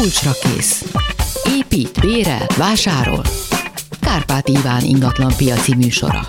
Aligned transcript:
Kulcsra 0.00 0.30
kész. 0.32 0.84
Épít, 1.56 2.00
bérel, 2.00 2.46
vásárol. 2.56 3.22
Kárpát 4.00 4.48
Iván 4.48 4.84
ingatlan 4.84 5.32
piaci 5.36 5.74
műsora. 5.74 6.26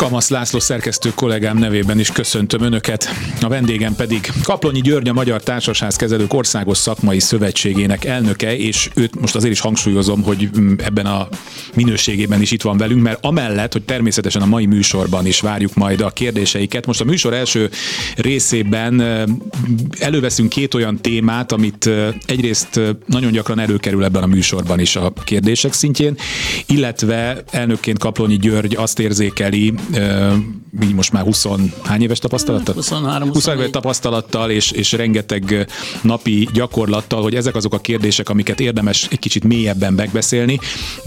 Kamasz 0.00 0.28
László 0.28 0.58
szerkesztő 0.58 1.12
kollégám 1.14 1.58
nevében 1.58 1.98
is 1.98 2.10
köszöntöm 2.10 2.62
Önöket. 2.62 3.08
A 3.40 3.48
vendégem 3.48 3.94
pedig 3.94 4.32
Kaplonyi 4.42 4.80
György, 4.80 5.08
a 5.08 5.12
Magyar 5.12 5.42
Társasházkezelők 5.42 6.34
Országos 6.34 6.78
Szakmai 6.78 7.18
Szövetségének 7.18 8.04
elnöke, 8.04 8.56
és 8.56 8.90
őt 8.94 9.20
most 9.20 9.34
azért 9.34 9.52
is 9.52 9.60
hangsúlyozom, 9.60 10.22
hogy 10.22 10.48
ebben 10.76 11.06
a 11.06 11.28
minőségében 11.74 12.40
is 12.40 12.50
itt 12.50 12.62
van 12.62 12.76
velünk, 12.76 13.02
mert 13.02 13.24
amellett, 13.24 13.72
hogy 13.72 13.82
természetesen 13.82 14.42
a 14.42 14.46
mai 14.46 14.66
műsorban 14.66 15.26
is 15.26 15.40
várjuk 15.40 15.74
majd 15.74 16.00
a 16.00 16.10
kérdéseiket. 16.10 16.86
Most 16.86 17.00
a 17.00 17.04
műsor 17.04 17.34
első 17.34 17.70
részében 18.16 19.02
előveszünk 19.98 20.48
két 20.48 20.74
olyan 20.74 21.00
témát, 21.00 21.52
amit 21.52 21.90
egyrészt 22.26 22.80
nagyon 23.06 23.32
gyakran 23.32 23.58
előkerül 23.58 24.04
ebben 24.04 24.22
a 24.22 24.26
műsorban 24.26 24.78
is 24.78 24.96
a 24.96 25.12
kérdések 25.24 25.72
szintjén, 25.72 26.16
illetve 26.66 27.42
elnökként 27.50 27.98
Kaplonyi 27.98 28.36
György 28.36 28.76
azt 28.76 28.98
érzékeli, 28.98 29.74
így 30.82 30.94
most 30.94 31.12
már 31.12 31.22
20 31.22 31.46
hány 31.82 32.02
éves 32.02 32.18
tapasztalattal? 32.18 32.74
23 32.74 33.32
20 33.32 33.46
éves 33.46 33.70
tapasztalattal 33.70 34.50
és, 34.50 34.70
és 34.70 34.92
rengeteg 34.92 35.66
napi 36.02 36.48
gyakorlattal, 36.52 37.22
hogy 37.22 37.34
ezek 37.34 37.54
azok 37.54 37.74
a 37.74 37.78
kérdések, 37.78 38.28
amiket 38.28 38.60
érdemes 38.60 39.08
egy 39.10 39.18
kicsit 39.18 39.44
mélyebben 39.44 39.92
megbeszélni. 39.92 40.58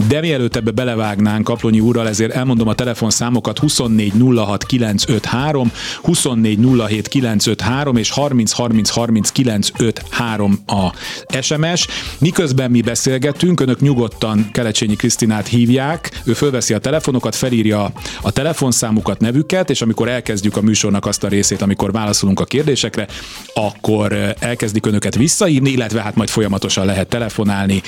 De 0.07 0.19
mielőtt 0.19 0.55
ebbe 0.55 0.71
belevágnánk 0.71 1.43
Kaplonyi 1.43 1.79
úrral, 1.79 2.07
ezért 2.07 2.31
elmondom 2.31 2.67
a 2.67 2.73
telefonszámokat 2.73 3.59
24 3.59 4.13
06 4.35 4.65
953, 4.65 5.71
24 6.01 6.59
07 6.87 7.07
953 7.07 7.95
és 7.95 8.09
30 8.09 8.51
30 8.51 8.89
30 8.89 9.31
953 9.31 10.59
a 10.65 10.93
SMS. 11.41 11.87
Miközben 12.19 12.71
mi 12.71 12.81
beszélgetünk, 12.81 13.59
önök 13.59 13.79
nyugodtan 13.79 14.49
Kelecsényi 14.51 14.95
Krisztinát 14.95 15.47
hívják, 15.47 16.21
ő 16.25 16.33
fölveszi 16.33 16.73
a 16.73 16.79
telefonokat, 16.79 17.35
felírja 17.35 17.91
a 18.21 18.31
telefonszámukat, 18.73 19.19
nevüket, 19.19 19.69
és 19.69 19.81
amikor 19.81 20.07
elkezdjük 20.07 20.57
a 20.57 20.61
műsornak 20.61 21.05
azt 21.05 21.23
a 21.23 21.27
részét, 21.27 21.61
amikor 21.61 21.91
válaszolunk 21.91 22.39
a 22.39 22.45
kérdésekre, 22.45 23.07
akkor 23.53 24.35
elkezdik 24.39 24.85
önöket 24.85 25.15
visszaírni, 25.15 25.69
illetve 25.69 26.01
hát 26.01 26.15
majd 26.15 26.29
folyamatosan 26.29 26.85
lehet 26.85 27.07
telefonálni, 27.07 27.81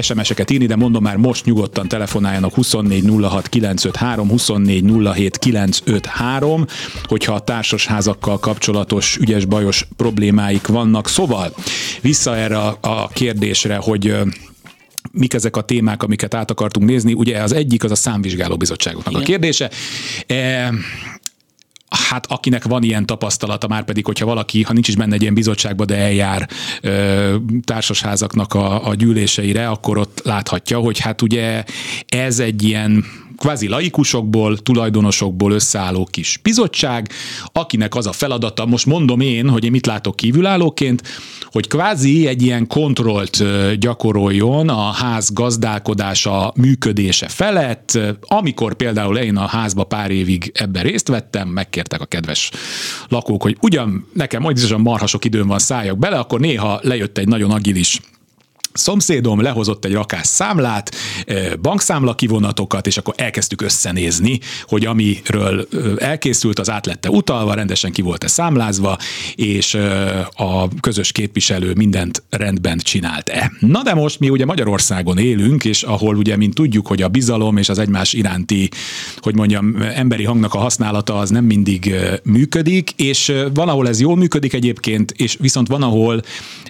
SMS-eket 0.00 0.50
írni, 0.50 0.66
de 0.66 0.76
mondom 0.76 1.02
már 1.02 1.16
most 1.16 1.44
nyugodtan 1.44 1.88
telefonáljanak 1.88 2.54
24 2.54 3.04
06 3.22 3.48
953, 3.48 4.28
24 4.28 4.84
07 5.14 5.38
953, 5.38 6.64
hogyha 7.04 7.34
a 7.34 7.40
társasházakkal 7.40 8.38
kapcsolatos 8.38 9.16
ügyes 9.16 9.44
bajos 9.44 9.88
problémáik 9.96 10.66
vannak. 10.66 11.08
Szóval 11.08 11.54
vissza 12.00 12.36
erre 12.36 12.58
a 12.80 13.08
kérdésre, 13.12 13.76
hogy 13.76 14.16
mik 15.12 15.34
ezek 15.34 15.56
a 15.56 15.60
témák, 15.60 16.02
amiket 16.02 16.34
át 16.34 16.50
akartunk 16.50 16.88
nézni. 16.88 17.12
Ugye 17.12 17.42
az 17.42 17.52
egyik 17.52 17.84
az 17.84 17.90
a 17.90 17.94
számvizsgálóbizottságoknak 17.94 19.12
Igen. 19.12 19.24
a 19.24 19.26
kérdése. 19.26 19.70
E, 20.26 20.72
hát 21.88 22.26
akinek 22.26 22.64
van 22.64 22.82
ilyen 22.82 23.06
tapasztalata, 23.06 23.68
már 23.68 23.84
pedig, 23.84 24.04
hogyha 24.04 24.26
valaki, 24.26 24.62
ha 24.62 24.72
nincs 24.72 24.88
is 24.88 24.96
benne 24.96 25.14
egy 25.14 25.22
ilyen 25.22 25.34
bizottságba, 25.34 25.84
de 25.84 25.96
eljár 25.96 26.48
ö, 26.80 27.36
társasházaknak 27.64 28.54
a, 28.54 28.88
a 28.88 28.94
gyűléseire, 28.94 29.68
akkor 29.68 29.98
ott 29.98 30.20
láthatja, 30.24 30.78
hogy 30.78 30.98
hát 30.98 31.22
ugye 31.22 31.64
ez 32.08 32.38
egy 32.38 32.62
ilyen 32.62 33.04
kvázi 33.38 33.68
laikusokból, 33.68 34.58
tulajdonosokból 34.58 35.52
összeálló 35.52 36.08
kis 36.10 36.40
bizottság, 36.42 37.08
akinek 37.52 37.94
az 37.94 38.06
a 38.06 38.12
feladata, 38.12 38.66
most 38.66 38.86
mondom 38.86 39.20
én, 39.20 39.48
hogy 39.48 39.64
én 39.64 39.70
mit 39.70 39.86
látok 39.86 40.16
kívülállóként, 40.16 41.02
hogy 41.44 41.66
kvázi 41.68 42.26
egy 42.26 42.42
ilyen 42.42 42.66
kontrollt 42.66 43.44
gyakoroljon 43.78 44.68
a 44.68 44.90
ház 44.90 45.32
gazdálkodása 45.32 46.52
működése 46.56 47.28
felett, 47.28 47.98
amikor 48.20 48.74
például 48.74 49.16
én 49.16 49.36
a 49.36 49.46
házba 49.46 49.84
pár 49.84 50.10
évig 50.10 50.50
ebben 50.54 50.82
részt 50.82 51.08
vettem, 51.08 51.48
megkértek 51.48 52.00
a 52.00 52.06
kedves 52.06 52.50
lakók, 53.08 53.42
hogy 53.42 53.56
ugyan 53.60 54.06
nekem 54.12 54.42
majd 54.42 54.56
is 54.56 54.70
a 54.70 54.78
marhasok 54.78 55.24
időm 55.24 55.46
van, 55.46 55.58
szálljak 55.58 55.98
bele, 55.98 56.18
akkor 56.18 56.40
néha 56.40 56.80
lejött 56.82 57.18
egy 57.18 57.28
nagyon 57.28 57.50
agilis 57.50 58.00
szomszédom 58.78 59.40
lehozott 59.40 59.84
egy 59.84 59.92
rakás 59.92 60.26
számlát, 60.26 60.94
bankszámla 61.62 62.14
kivonatokat, 62.14 62.86
és 62.86 62.96
akkor 62.96 63.14
elkezdtük 63.16 63.62
összenézni, 63.62 64.40
hogy 64.62 64.84
amiről 64.86 65.68
elkészült, 65.98 66.58
az 66.58 66.70
át 66.70 66.86
lette 66.86 67.10
utalva, 67.10 67.54
rendesen 67.54 67.92
ki 67.92 68.02
volt-e 68.02 68.26
számlázva, 68.26 68.98
és 69.34 69.74
a 70.30 70.68
közös 70.80 71.12
képviselő 71.12 71.72
mindent 71.74 72.22
rendben 72.30 72.78
csinált-e. 72.78 73.52
Na 73.60 73.82
de 73.82 73.94
most 73.94 74.18
mi 74.18 74.28
ugye 74.28 74.44
Magyarországon 74.44 75.18
élünk, 75.18 75.64
és 75.64 75.82
ahol 75.82 76.16
ugye, 76.16 76.36
mint 76.36 76.54
tudjuk, 76.54 76.86
hogy 76.86 77.02
a 77.02 77.08
bizalom 77.08 77.56
és 77.56 77.68
az 77.68 77.78
egymás 77.78 78.12
iránti, 78.12 78.68
hogy 79.16 79.34
mondjam, 79.34 79.76
emberi 79.94 80.24
hangnak 80.24 80.54
a 80.54 80.58
használata 80.58 81.18
az 81.18 81.30
nem 81.30 81.44
mindig 81.44 81.94
működik, 82.22 82.90
és 82.96 83.32
van, 83.54 83.68
ahol 83.68 83.88
ez 83.88 84.00
jól 84.00 84.16
működik 84.16 84.52
egyébként, 84.52 85.10
és 85.16 85.36
viszont 85.40 85.68
van, 85.68 85.82
ahol 85.82 86.22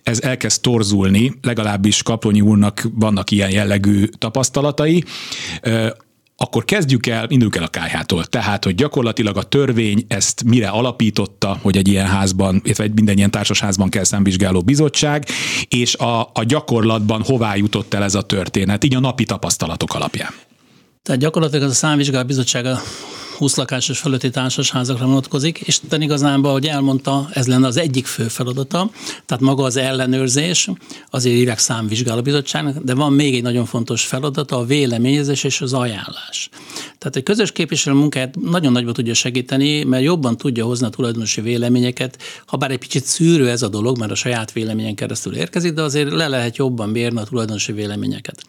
ez 0.03 0.21
elkezd 0.21 0.61
torzulni, 0.61 1.35
legalábbis 1.43 1.98
is 1.99 2.03
Kaplonyi 2.03 2.41
úrnak 2.41 2.89
vannak 2.95 3.31
ilyen 3.31 3.51
jellegű 3.51 4.05
tapasztalatai, 4.05 5.05
akkor 6.41 6.65
kezdjük 6.65 7.07
el, 7.07 7.23
induljunk 7.23 7.57
el 7.57 7.63
a 7.63 7.69
kájhától. 7.69 8.25
Tehát, 8.25 8.65
hogy 8.65 8.75
gyakorlatilag 8.75 9.37
a 9.37 9.43
törvény 9.43 10.05
ezt 10.09 10.45
mire 10.45 10.69
alapította, 10.69 11.59
hogy 11.63 11.77
egy 11.77 11.89
ilyen 11.89 12.07
házban, 12.07 12.61
illetve 12.65 12.85
egy 12.85 12.95
minden 12.95 13.17
ilyen 13.17 13.31
társasházban 13.31 13.89
kell 13.89 14.05
szemvizsgáló 14.05 14.63
bizottság, 14.63 15.27
és 15.69 15.95
a, 15.95 16.21
a 16.21 16.45
gyakorlatban 16.47 17.23
hová 17.23 17.57
jutott 17.57 17.95
el 17.95 18.03
ez 18.03 18.15
a 18.15 18.23
történet, 18.23 18.85
így 18.85 18.95
a 18.95 19.01
napi 19.01 19.25
tapasztalatok 19.25 19.95
alapján. 19.95 20.31
Tehát 21.03 21.21
gyakorlatilag 21.21 21.65
az 21.65 21.71
a 21.71 21.75
számvizsgáló 21.75 22.27
bizottság 22.27 22.65
a 22.65 22.81
20 23.39 23.57
lakásos 23.57 23.99
fölötti 23.99 24.31
társasházakra 24.31 25.07
vonatkozik, 25.07 25.59
és 25.59 25.67
Isten 25.67 26.03
igazából, 26.03 26.51
ahogy 26.51 26.67
elmondta, 26.67 27.29
ez 27.33 27.47
lenne 27.47 27.67
az 27.67 27.77
egyik 27.77 28.07
fő 28.07 28.29
feladata, 28.29 28.91
tehát 29.27 29.43
maga 29.43 29.63
az 29.63 29.77
ellenőrzés, 29.77 30.71
azért 31.11 31.37
írják 31.37 31.59
számvizsgálóbizottságnak, 31.59 32.77
de 32.83 32.95
van 32.95 33.13
még 33.13 33.35
egy 33.35 33.43
nagyon 33.43 33.65
fontos 33.65 34.05
feladata, 34.05 34.57
a 34.57 34.65
véleményezés 34.65 35.45
és 35.45 35.61
az 35.61 35.73
ajánlás. 35.73 36.49
Tehát 36.99 37.17
egy 37.17 37.23
közös 37.23 37.53
képviselő 37.53 37.97
munkáját 37.97 38.35
nagyon 38.41 38.73
nagyban 38.73 38.93
tudja 38.93 39.15
segíteni, 39.15 39.85
mert 39.85 40.03
jobban 40.03 40.37
tudja 40.37 40.65
hozni 40.65 40.87
a 40.87 40.89
tulajdonosi 40.89 41.41
véleményeket, 41.41 42.19
ha 42.47 42.57
bár 42.57 42.71
egy 42.71 42.79
picit 42.79 43.05
szűrő 43.05 43.49
ez 43.49 43.63
a 43.63 43.69
dolog, 43.69 43.99
mert 43.99 44.11
a 44.11 44.15
saját 44.15 44.53
véleményen 44.53 44.95
keresztül 44.95 45.35
érkezik, 45.35 45.73
de 45.73 45.83
azért 45.83 46.11
le 46.11 46.29
lehet 46.29 46.57
jobban 46.57 46.89
mérni 46.89 47.19
a 47.19 47.25
tulajdonosi 47.25 47.73
véleményeket. 47.73 48.45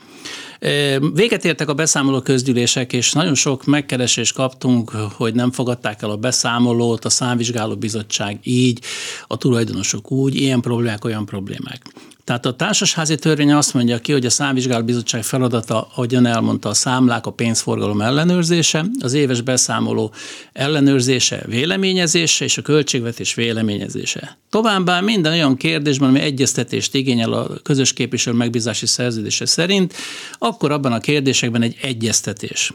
Véget 1.13 1.45
értek 1.45 1.69
a 1.69 1.73
beszámoló 1.73 2.21
közgyűlések, 2.21 2.93
és 2.93 3.11
nagyon 3.11 3.35
sok 3.35 3.65
megkeresést 3.65 4.33
kaptunk, 4.33 4.89
hogy 4.89 5.33
nem 5.33 5.51
fogadták 5.51 6.01
el 6.01 6.09
a 6.09 6.17
beszámolót, 6.17 7.05
a 7.05 7.09
számvizsgáló 7.09 7.75
bizottság 7.75 8.39
így, 8.43 8.79
a 9.27 9.37
tulajdonosok 9.37 10.11
úgy, 10.11 10.35
ilyen 10.35 10.61
problémák, 10.61 11.05
olyan 11.05 11.25
problémák. 11.25 11.81
Tehát 12.29 12.45
a 12.45 12.53
társasházi 12.53 13.15
törvény 13.15 13.51
azt 13.53 13.73
mondja 13.73 13.99
ki, 13.99 14.11
hogy 14.11 14.25
a 14.25 14.29
számvizsgálóbizottság 14.29 15.23
feladata, 15.23 15.87
ahogyan 15.91 16.25
elmondta, 16.25 16.69
a 16.69 16.73
számlák, 16.73 17.25
a 17.25 17.31
pénzforgalom 17.31 18.01
ellenőrzése, 18.01 18.85
az 18.99 19.13
éves 19.13 19.41
beszámoló 19.41 20.13
ellenőrzése, 20.53 21.43
véleményezése 21.47 22.45
és 22.45 22.57
a 22.57 22.61
költségvetés 22.61 23.33
véleményezése. 23.33 24.37
Továbbá 24.49 24.99
minden 24.99 25.31
olyan 25.31 25.57
kérdésben, 25.57 26.09
ami 26.09 26.19
egyeztetést 26.19 26.95
igényel 26.95 27.33
a 27.33 27.47
közös 27.63 27.93
képviselő 27.93 28.37
megbízási 28.37 28.85
szerződése 28.85 29.45
szerint, 29.45 29.93
akkor 30.37 30.71
abban 30.71 30.91
a 30.91 30.99
kérdésekben 30.99 31.61
egy 31.61 31.77
egyeztetés. 31.81 32.73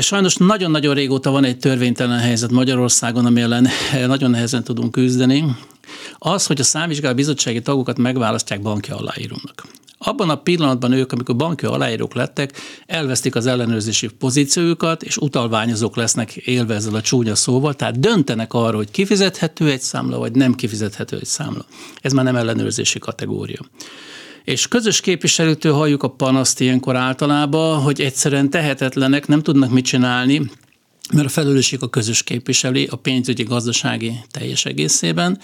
Sajnos 0.00 0.36
nagyon-nagyon 0.36 0.94
régóta 0.94 1.30
van 1.30 1.44
egy 1.44 1.58
törvénytelen 1.58 2.18
helyzet 2.18 2.50
Magyarországon, 2.50 3.26
ami 3.26 3.40
ellen 3.40 3.68
nagyon 4.06 4.30
nehezen 4.30 4.64
tudunk 4.64 4.92
küzdeni. 4.92 5.44
Az, 6.18 6.46
hogy 6.46 6.60
a 6.60 6.64
számvizsgáló 6.64 7.14
bizottsági 7.14 7.60
tagokat 7.60 7.98
megválasztják 7.98 8.62
banki 8.62 8.90
aláírónak. 8.90 9.66
Abban 10.02 10.30
a 10.30 10.34
pillanatban 10.34 10.92
ők, 10.92 11.12
amikor 11.12 11.36
banki 11.36 11.66
aláírók 11.66 12.14
lettek, 12.14 12.52
elvesztik 12.86 13.34
az 13.34 13.46
ellenőrzési 13.46 14.08
pozíciójukat, 14.08 15.02
és 15.02 15.16
utalványozók 15.16 15.96
lesznek 15.96 16.36
élve 16.36 16.74
ezzel 16.74 16.94
a 16.94 17.00
csúnya 17.00 17.34
szóval, 17.34 17.74
tehát 17.74 18.00
döntenek 18.00 18.54
arra, 18.54 18.76
hogy 18.76 18.90
kifizethető 18.90 19.70
egy 19.70 19.80
számla, 19.80 20.18
vagy 20.18 20.32
nem 20.32 20.54
kifizethető 20.54 21.16
egy 21.16 21.26
számla. 21.26 21.64
Ez 22.00 22.12
már 22.12 22.24
nem 22.24 22.36
ellenőrzési 22.36 22.98
kategória. 22.98 23.60
És 24.44 24.68
közös 24.68 25.00
képviselőtől 25.00 25.72
halljuk 25.72 26.02
a 26.02 26.10
panaszt 26.10 26.60
ilyenkor 26.60 26.96
általában, 26.96 27.80
hogy 27.80 28.00
egyszerűen 28.00 28.50
tehetetlenek, 28.50 29.26
nem 29.26 29.42
tudnak 29.42 29.70
mit 29.70 29.84
csinálni, 29.84 30.50
mert 31.12 31.26
a 31.26 31.30
felelősség 31.30 31.82
a 31.82 31.90
közös 31.90 32.22
képviselő 32.22 32.86
a 32.90 32.96
pénzügyi 32.96 33.42
gazdasági 33.42 34.12
teljes 34.30 34.64
egészében. 34.64 35.40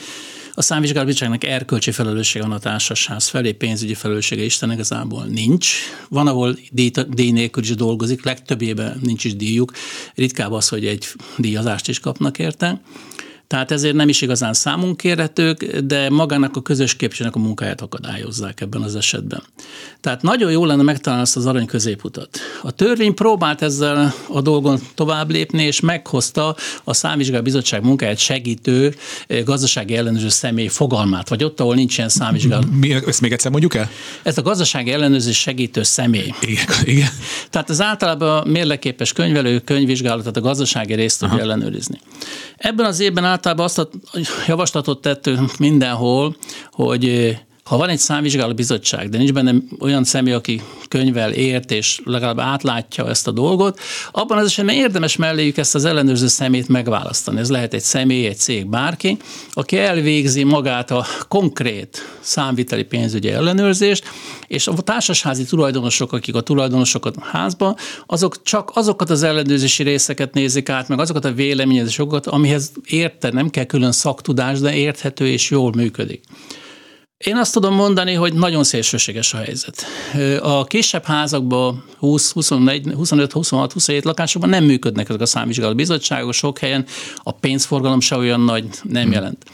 A 0.55 0.63
számvizsgálóbizottságnak 0.63 1.45
erkölcsi 1.45 1.91
felelőssége 1.91 2.45
van 2.45 2.55
a 2.55 2.59
társasház 2.59 3.29
felé, 3.29 3.53
pénzügyi 3.53 3.95
felelőssége 3.95 4.43
Isten 4.43 4.73
igazából 4.73 5.25
nincs. 5.25 5.73
Van, 6.09 6.27
ahol 6.27 6.59
díj, 6.71 6.91
díj 7.09 7.31
nélkül 7.31 7.63
is 7.63 7.75
dolgozik, 7.75 8.25
legtöbbében 8.25 9.01
nincs 9.03 9.25
is 9.25 9.37
díjuk. 9.37 9.73
Ritkább 10.15 10.53
az, 10.53 10.69
hogy 10.69 10.87
egy 10.87 11.07
díjazást 11.37 11.89
is 11.89 12.01
kapnak 12.01 12.39
érte. 12.39 12.81
Tehát 13.47 13.71
ezért 13.71 13.95
nem 13.95 14.09
is 14.09 14.21
igazán 14.21 14.53
számunk 14.53 14.97
kérhetők, 14.97 15.65
de 15.79 16.11
magának 16.11 16.57
a 16.57 16.63
közös 16.63 16.97
képviselőnek 16.97 17.39
a 17.39 17.43
munkáját 17.43 17.81
akadályozzák 17.81 18.61
ebben 18.61 18.83
az 18.83 18.97
esetben. 18.97 19.43
Tehát 20.01 20.23
nagyon 20.23 20.51
jó 20.51 20.65
lenne 20.65 20.83
megtalálni 20.83 21.25
azt 21.25 21.37
az 21.37 21.47
arany 21.47 21.67
középutat. 21.67 22.39
A 22.63 22.71
törvény 22.71 23.15
próbált 23.15 23.63
ezzel 23.63 24.15
a 24.29 24.41
dolgon 24.41 24.81
tovább 24.95 25.31
lépni, 25.31 25.63
és 25.63 25.81
meghozta 25.81 26.57
a 26.85 26.95
számvizsgáló 26.95 27.43
bizottság 27.43 27.83
munkáját 27.83 28.19
segítő 28.19 28.95
eh, 29.27 29.43
gazdasági 29.45 29.97
ellenőrző 29.97 30.29
személy 30.29 30.69
fogalmát, 30.69 31.29
vagy 31.29 31.45
ott, 31.45 31.61
ahol 31.61 31.75
nincs 31.75 31.97
ilyen 31.97 32.09
számvizsgáló. 32.09 32.65
Mi, 32.71 32.93
ezt 33.07 33.21
még 33.21 33.33
egyszer 33.33 33.51
mondjuk 33.51 33.75
el? 33.75 33.91
Ez 34.23 34.39
a 34.39 34.43
gazdasági 34.43 34.91
ellenőrzés 34.91 35.39
segítő 35.41 35.83
személy. 35.83 36.33
Igen. 36.41 36.65
igen. 36.95 37.11
Tehát 37.51 37.71
az 37.71 37.81
általában 37.81 38.49
mérleképes 38.49 39.13
könyvelő, 39.13 39.59
könyvvizsgálatot, 39.59 40.37
a 40.37 40.41
gazdasági 40.41 40.95
részt 40.95 41.21
tudja 41.21 41.39
ellenőrizni. 41.39 42.01
Ebben 42.57 42.87
az 42.87 43.01
évben 43.01 43.25
általában 43.37 43.65
azt 43.65 43.79
a 43.79 43.89
javaslatot 44.47 45.01
tettünk 45.01 45.57
mindenhol, 45.57 46.37
hogy 46.71 47.37
ha 47.67 47.77
van 47.77 47.89
egy 47.89 47.99
számvizsgáló 47.99 48.55
bizottság, 48.55 49.09
de 49.09 49.19
nincs 49.19 49.33
benne 49.33 49.55
olyan 49.81 50.05
személy, 50.05 50.33
aki 50.33 50.63
könyvel 50.89 51.33
ért, 51.33 51.71
és 51.71 52.01
legalább 52.05 52.39
átlátja 52.39 53.09
ezt 53.09 53.27
a 53.27 53.31
dolgot, 53.31 53.81
abban 54.13 54.39
az 54.39 54.47
esetben 54.47 54.75
érdemes 54.75 55.17
melléjük 55.17 55.57
ezt 55.57 55.75
az 55.75 55.85
ellenőrző 55.85 56.27
szemét 56.27 56.69
megválasztani. 56.69 57.39
Ez 57.39 57.51
lehet 57.51 57.75
egy 57.75 57.83
személy, 57.83 58.27
egy 58.27 58.37
cég, 58.37 58.67
bárki, 58.67 59.17
aki 59.53 59.79
elvégzi 59.79 60.45
magát 60.45 60.91
a 60.91 61.07
konkrét 61.29 62.17
számviteli 62.21 62.85
pénzügyi 62.85 63.29
ellenőrzést, 63.29 64.05
és 64.47 64.67
a 64.67 64.75
társasházi 64.75 65.45
tulajdonosok, 65.45 66.13
akik 66.13 66.35
a 66.35 66.41
tulajdonosokat 66.41 67.17
házban, 67.23 67.77
azok 68.07 68.43
csak 68.43 68.71
azokat 68.75 69.11
az 69.11 69.23
ellenőrzési 69.23 69.83
részeket 69.83 70.35
nézik 70.35 70.69
át, 70.69 70.89
meg 70.89 71.01
azokat 71.01 71.25
a 71.25 71.33
véleményezésokat, 71.33 72.27
amihez 72.27 72.73
érte, 72.85 73.31
nem 73.31 73.51
kell 73.51 73.65
külön 73.65 73.93
szaktudás, 73.93 74.61
de 74.61 74.75
érthető 74.75 75.29
és 75.29 75.51
jól 75.51 75.73
működik. 75.73 76.21
Én 77.19 77.37
azt 77.37 77.53
tudom 77.53 77.75
mondani, 77.75 78.13
hogy 78.13 78.35
nagyon 78.35 78.65
szélsőséges 78.65 79.35
a 79.35 79.37
helyzet. 79.37 79.87
A 80.41 80.65
kisebb 80.65 81.05
házakban 81.05 81.85
20, 81.99 82.33
24, 82.33 82.93
25, 82.95 83.33
26, 83.33 83.73
27 83.73 84.05
lakásokban 84.05 84.51
nem 84.51 84.65
működnek 84.65 85.09
ezek 85.09 85.21
a 85.21 85.27
számvizsgáló 85.27 85.75
bizottságok, 85.75 86.33
sok 86.33 86.59
helyen 86.59 86.85
a 87.17 87.33
pénzforgalom 87.33 88.01
se 88.01 88.17
olyan 88.17 88.41
nagy 88.41 88.65
nem 88.83 89.13
jelent. 89.13 89.45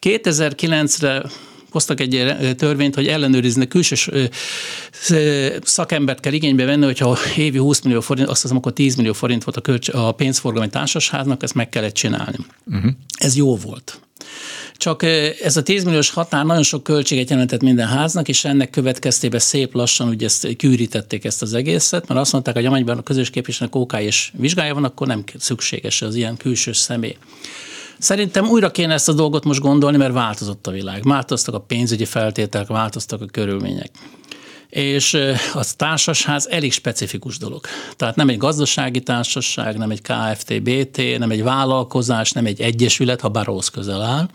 2009-re 0.00 1.22
hoztak 1.70 2.00
egy 2.00 2.34
törvényt, 2.56 2.94
hogy 2.94 3.06
ellenőrizni 3.06 3.68
külső 3.68 4.30
szakembert 5.62 6.20
kell 6.20 6.32
igénybe 6.32 6.64
venni, 6.64 6.84
hogyha 6.84 7.18
évi 7.36 7.58
20 7.58 7.80
millió 7.80 8.00
forint, 8.00 8.28
azt 8.28 8.42
hiszem, 8.42 8.56
akkor 8.56 8.72
10 8.72 8.94
millió 8.94 9.12
forint 9.12 9.44
volt 9.44 9.56
a, 9.56 9.60
kölcs, 9.60 9.88
a 9.88 10.12
pénzforgalmi 10.12 10.68
társasháznak, 10.68 11.42
ezt 11.42 11.54
meg 11.54 11.68
kellett 11.68 11.94
csinálni. 11.94 12.36
Uh-huh. 12.66 12.92
Ez 13.18 13.36
jó 13.36 13.56
volt. 13.56 14.00
Csak 14.82 15.02
ez 15.42 15.56
a 15.56 15.62
10 15.62 15.84
milliós 15.84 16.10
határ 16.10 16.44
nagyon 16.44 16.62
sok 16.62 16.82
költséget 16.82 17.30
jelentett 17.30 17.62
minden 17.62 17.86
háznak, 17.86 18.28
és 18.28 18.44
ennek 18.44 18.70
következtében 18.70 19.40
szép 19.40 19.74
lassan 19.74 20.08
ugye 20.08 20.26
ezt 20.26 20.56
kűrítették 20.56 21.24
ezt 21.24 21.42
az 21.42 21.54
egészet, 21.54 22.08
mert 22.08 22.20
azt 22.20 22.32
mondták, 22.32 22.54
hogy 22.54 22.66
amennyiben 22.66 22.98
a 22.98 23.02
közös 23.02 23.30
képviselőnek 23.30 23.74
OK 23.74 23.92
és 23.92 24.32
vizsgája 24.36 24.74
van, 24.74 24.84
akkor 24.84 25.06
nem 25.06 25.24
szükséges 25.38 26.02
az 26.02 26.14
ilyen 26.14 26.36
külső 26.36 26.72
személy. 26.72 27.16
Szerintem 27.98 28.48
újra 28.48 28.70
kéne 28.70 28.92
ezt 28.92 29.08
a 29.08 29.12
dolgot 29.12 29.44
most 29.44 29.60
gondolni, 29.60 29.96
mert 29.96 30.12
változott 30.12 30.66
a 30.66 30.70
világ. 30.70 31.02
Változtak 31.02 31.54
a 31.54 31.60
pénzügyi 31.60 32.04
feltételek, 32.04 32.66
változtak 32.66 33.20
a 33.20 33.26
körülmények 33.26 33.90
és 34.68 35.14
a 35.54 35.64
társasház 35.76 36.48
elég 36.50 36.72
specifikus 36.72 37.38
dolog. 37.38 37.60
Tehát 37.96 38.16
nem 38.16 38.28
egy 38.28 38.36
gazdasági 38.36 39.00
társaság, 39.00 39.76
nem 39.76 39.90
egy 39.90 40.02
KFT-BT, 40.02 41.18
nem 41.18 41.30
egy 41.30 41.42
vállalkozás, 41.42 42.32
nem 42.32 42.46
egy 42.46 42.60
egyesület, 42.60 43.20
ha 43.20 43.28
bár 43.28 43.46
rossz 43.46 43.68
közel 43.68 44.02
áll, 44.02 44.28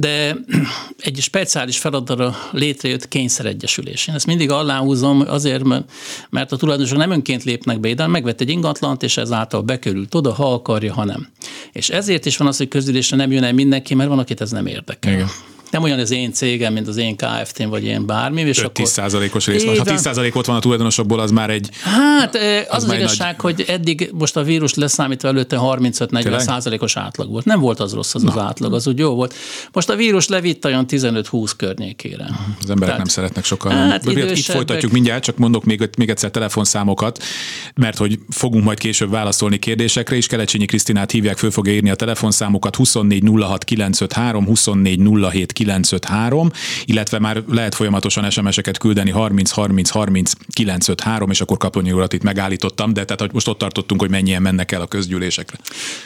de 0.00 0.36
egy 0.98 1.18
speciális 1.20 1.78
feladatra 1.78 2.36
létrejött 2.50 3.08
kényszeregyesülés. 3.08 4.06
Én 4.06 4.14
ezt 4.14 4.26
mindig 4.26 4.50
aláhúzom 4.50 5.24
azért, 5.26 5.64
mert 6.30 6.52
a 6.52 6.56
tulajdonosok 6.56 6.98
nem 6.98 7.10
önként 7.10 7.44
lépnek 7.44 7.80
be 7.80 7.88
ide, 7.88 8.06
megvett 8.06 8.40
egy 8.40 8.48
ingatlant, 8.48 9.02
és 9.02 9.16
ezáltal 9.16 9.62
bekerült 9.62 10.14
oda, 10.14 10.32
ha 10.32 10.52
akarja, 10.52 10.94
ha 10.94 11.04
nem. 11.04 11.28
És 11.72 11.88
ezért 11.88 12.26
is 12.26 12.36
van 12.36 12.48
az, 12.48 12.56
hogy 12.56 12.68
közülésre 12.68 13.16
nem 13.16 13.32
jön 13.32 13.42
el 13.42 13.52
mindenki, 13.52 13.94
mert 13.94 14.08
van, 14.08 14.18
akit 14.18 14.40
ez 14.40 14.50
nem 14.50 14.66
érdekel. 14.66 15.12
Igen 15.12 15.28
nem 15.70 15.82
olyan 15.82 15.98
az 15.98 16.10
én 16.10 16.32
cégem, 16.32 16.72
mint 16.72 16.88
az 16.88 16.96
én 16.96 17.16
KFT-m, 17.16 17.68
vagy 17.68 17.84
én 17.84 18.06
bármi. 18.06 18.40
És 18.40 18.64
5-10 18.74 18.84
százalékos 18.84 19.46
rész 19.46 19.64
van. 19.64 19.78
Ha 19.78 19.84
10 19.84 20.00
százalék 20.00 20.36
ott 20.36 20.46
van 20.46 20.56
a 20.56 20.58
tulajdonosokból, 20.58 21.20
az 21.20 21.30
már 21.30 21.50
egy... 21.50 21.68
Hát 21.82 22.34
az 22.68 22.82
az, 22.82 22.84
az 22.84 22.92
igazság, 22.92 23.36
nagy... 23.42 23.54
hogy 23.56 23.64
eddig 23.68 24.10
most 24.12 24.36
a 24.36 24.42
vírus 24.42 24.74
leszámítva 24.74 25.28
előtte 25.28 25.56
35-40 25.60 26.38
százalékos 26.38 26.96
átlag 26.96 27.30
volt. 27.30 27.44
Nem 27.44 27.60
volt 27.60 27.80
az 27.80 27.92
rossz 27.92 28.14
az 28.14 28.22
Na. 28.22 28.30
az 28.30 28.38
átlag, 28.38 28.74
az 28.74 28.86
úgy 28.86 28.98
jó 28.98 29.14
volt. 29.14 29.34
Most 29.72 29.88
a 29.88 29.96
vírus 29.96 30.28
levitt 30.28 30.64
olyan 30.64 30.84
15-20 30.88 31.50
környékére. 31.56 32.24
Az 32.62 32.70
emberek 32.70 32.78
Tehát, 32.78 32.96
nem 32.96 33.06
szeretnek 33.06 33.44
sokkal. 33.44 33.72
Hát 33.72 34.04
Itt 34.04 34.44
folytatjuk 34.44 34.92
mindjárt, 34.92 35.22
csak 35.22 35.36
mondok 35.36 35.64
még, 35.64 35.90
még 35.96 36.08
egyszer 36.08 36.30
telefonszámokat, 36.30 37.22
mert 37.74 37.96
hogy 37.96 38.18
fogunk 38.28 38.64
majd 38.64 38.78
később 38.78 39.10
válaszolni 39.10 39.58
kérdésekre, 39.58 40.16
és 40.16 40.26
Kelecsényi 40.26 40.64
Krisztinát 40.64 41.10
hívják, 41.10 41.38
föl 41.38 41.50
fogja 41.50 41.72
írni 41.72 41.90
a 41.90 41.94
telefonszámokat 41.94 42.76
24 42.76 43.22
06 43.40 43.64
953, 43.64 44.44
24 44.46 45.00
07 45.30 45.52
953, 45.64 46.50
illetve 46.84 47.18
már 47.18 47.42
lehet 47.48 47.74
folyamatosan 47.74 48.30
SMS-eket 48.30 48.78
küldeni 48.78 49.10
30 49.10 49.50
30 49.50 49.90
30 49.90 50.32
953, 50.52 51.30
és 51.30 51.40
akkor 51.40 51.56
Kaplonyi 51.56 51.92
urat 51.92 52.12
itt 52.12 52.22
megállítottam, 52.22 52.92
de 52.92 53.04
tehát 53.04 53.32
most 53.32 53.48
ott 53.48 53.58
tartottunk, 53.58 54.00
hogy 54.00 54.10
mennyien 54.10 54.42
mennek 54.42 54.72
el 54.72 54.80
a 54.80 54.86
közgyűlésekre. 54.86 55.58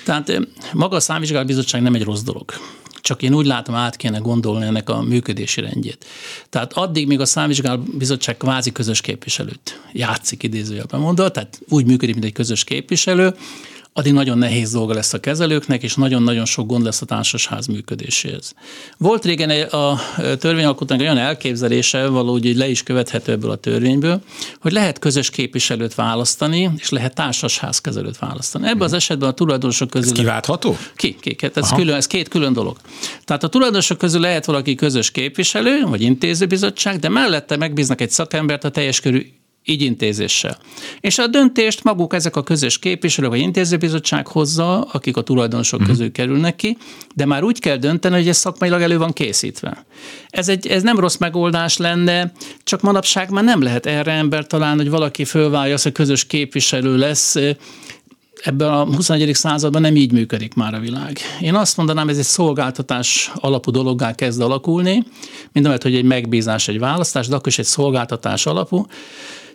Tehát 0.04 0.48
maga 0.72 0.96
a 0.96 1.00
számvizsgálóbizottság 1.00 1.82
nem 1.82 1.94
egy 1.94 2.04
rossz 2.04 2.22
dolog. 2.22 2.52
Csak 3.00 3.22
én 3.22 3.34
úgy 3.34 3.46
látom, 3.46 3.74
át 3.74 3.96
kéne 3.96 4.18
gondolni 4.18 4.66
ennek 4.66 4.88
a 4.88 5.02
működési 5.02 5.60
rendjét. 5.60 6.06
Tehát 6.48 6.72
addig, 6.72 7.06
míg 7.06 7.20
a 7.20 7.24
számvizsgáló 7.24 7.82
bizottság 7.98 8.36
kvázi 8.36 8.72
közös 8.72 9.00
képviselőt 9.00 9.80
játszik 9.92 10.42
idézőjelben 10.42 11.00
mondva, 11.00 11.28
tehát 11.28 11.60
úgy 11.68 11.86
működik, 11.86 12.14
mint 12.14 12.26
egy 12.26 12.32
közös 12.32 12.64
képviselő, 12.64 13.34
addig 13.94 14.12
nagyon 14.12 14.38
nehéz 14.38 14.72
dolga 14.72 14.94
lesz 14.94 15.12
a 15.12 15.20
kezelőknek, 15.20 15.82
és 15.82 15.94
nagyon-nagyon 15.94 16.44
sok 16.44 16.66
gond 16.66 16.84
lesz 16.84 17.02
a 17.02 17.06
társasház 17.06 17.66
működéséhez. 17.66 18.54
Volt 18.98 19.24
régen 19.24 19.50
a 19.68 20.00
törvényalkotónak 20.38 21.02
olyan 21.02 21.18
elképzelése, 21.18 22.06
valahogy 22.06 22.56
le 22.56 22.68
is 22.68 22.82
követhető 22.82 23.32
ebből 23.32 23.50
a 23.50 23.56
törvényből, 23.56 24.22
hogy 24.60 24.72
lehet 24.72 24.98
közös 24.98 25.30
képviselőt 25.30 25.94
választani, 25.94 26.70
és 26.76 26.88
lehet 26.88 27.14
társasház 27.14 27.80
kezelőt 27.80 28.18
választani. 28.18 28.66
Ebben 28.66 28.82
az 28.82 28.92
esetben 28.92 29.28
a 29.28 29.32
tulajdonosok 29.32 29.90
közül... 29.90 30.10
Ez 30.10 30.18
kiváltható? 30.18 30.76
Ki, 30.96 31.16
ki, 31.20 31.34
ki 31.34 31.50
ez, 31.54 31.70
külön, 31.70 31.96
ez 31.96 32.06
két 32.06 32.28
külön 32.28 32.52
dolog. 32.52 32.76
Tehát 33.24 33.42
a 33.42 33.48
tulajdonosok 33.48 33.98
közül 33.98 34.20
lehet 34.20 34.44
valaki 34.44 34.74
közös 34.74 35.10
képviselő, 35.10 35.82
vagy 35.86 36.00
intézőbizottság, 36.00 36.98
de 36.98 37.08
mellette 37.08 37.56
megbíznak 37.56 38.00
egy 38.00 38.10
szakembert 38.10 38.64
a 38.64 38.68
teljes 38.68 39.00
körű 39.00 39.26
így 39.64 39.82
intézéssel. 39.82 40.58
És 41.00 41.18
a 41.18 41.26
döntést 41.26 41.84
maguk 41.84 42.14
ezek 42.14 42.36
a 42.36 42.42
közös 42.42 42.78
képviselők 42.78 43.30
vagy 43.30 43.40
intézőbizottság 43.40 44.26
hozza, 44.26 44.80
akik 44.80 45.16
a 45.16 45.22
tulajdonosok 45.22 45.82
mm. 45.82 45.84
közül 45.84 46.12
kerülnek 46.12 46.56
ki, 46.56 46.76
de 47.14 47.26
már 47.26 47.44
úgy 47.44 47.58
kell 47.60 47.76
dönteni, 47.76 48.14
hogy 48.14 48.28
ez 48.28 48.36
szakmailag 48.36 48.82
elő 48.82 48.98
van 48.98 49.12
készítve. 49.12 49.84
Ez, 50.28 50.48
egy, 50.48 50.66
ez 50.66 50.82
nem 50.82 50.98
rossz 50.98 51.16
megoldás 51.16 51.76
lenne, 51.76 52.32
csak 52.64 52.80
manapság 52.80 53.30
már 53.30 53.44
nem 53.44 53.62
lehet 53.62 53.86
erre 53.86 54.12
ember 54.12 54.46
talán, 54.46 54.76
hogy 54.76 54.90
valaki 54.90 55.24
fölválja, 55.24 55.74
az, 55.74 55.82
hogy 55.82 55.92
közös 55.92 56.26
képviselő 56.26 56.96
lesz, 56.96 57.36
ebben 58.42 58.68
a 58.68 58.84
21. 58.84 59.34
században 59.34 59.80
nem 59.80 59.96
így 59.96 60.12
működik 60.12 60.54
már 60.54 60.74
a 60.74 60.78
világ. 60.78 61.18
Én 61.40 61.54
azt 61.54 61.76
mondanám, 61.76 62.08
ez 62.08 62.18
egy 62.18 62.24
szolgáltatás 62.24 63.32
alapú 63.34 63.70
dologgá 63.70 64.14
kezd 64.14 64.40
alakulni, 64.40 65.04
mindamellett, 65.52 65.82
hogy 65.84 65.94
egy 65.94 66.04
megbízás, 66.04 66.68
egy 66.68 66.78
választás, 66.78 67.28
de 67.28 67.34
akkor 67.34 67.48
is 67.48 67.58
egy 67.58 67.64
szolgáltatás 67.64 68.46
alapú, 68.46 68.86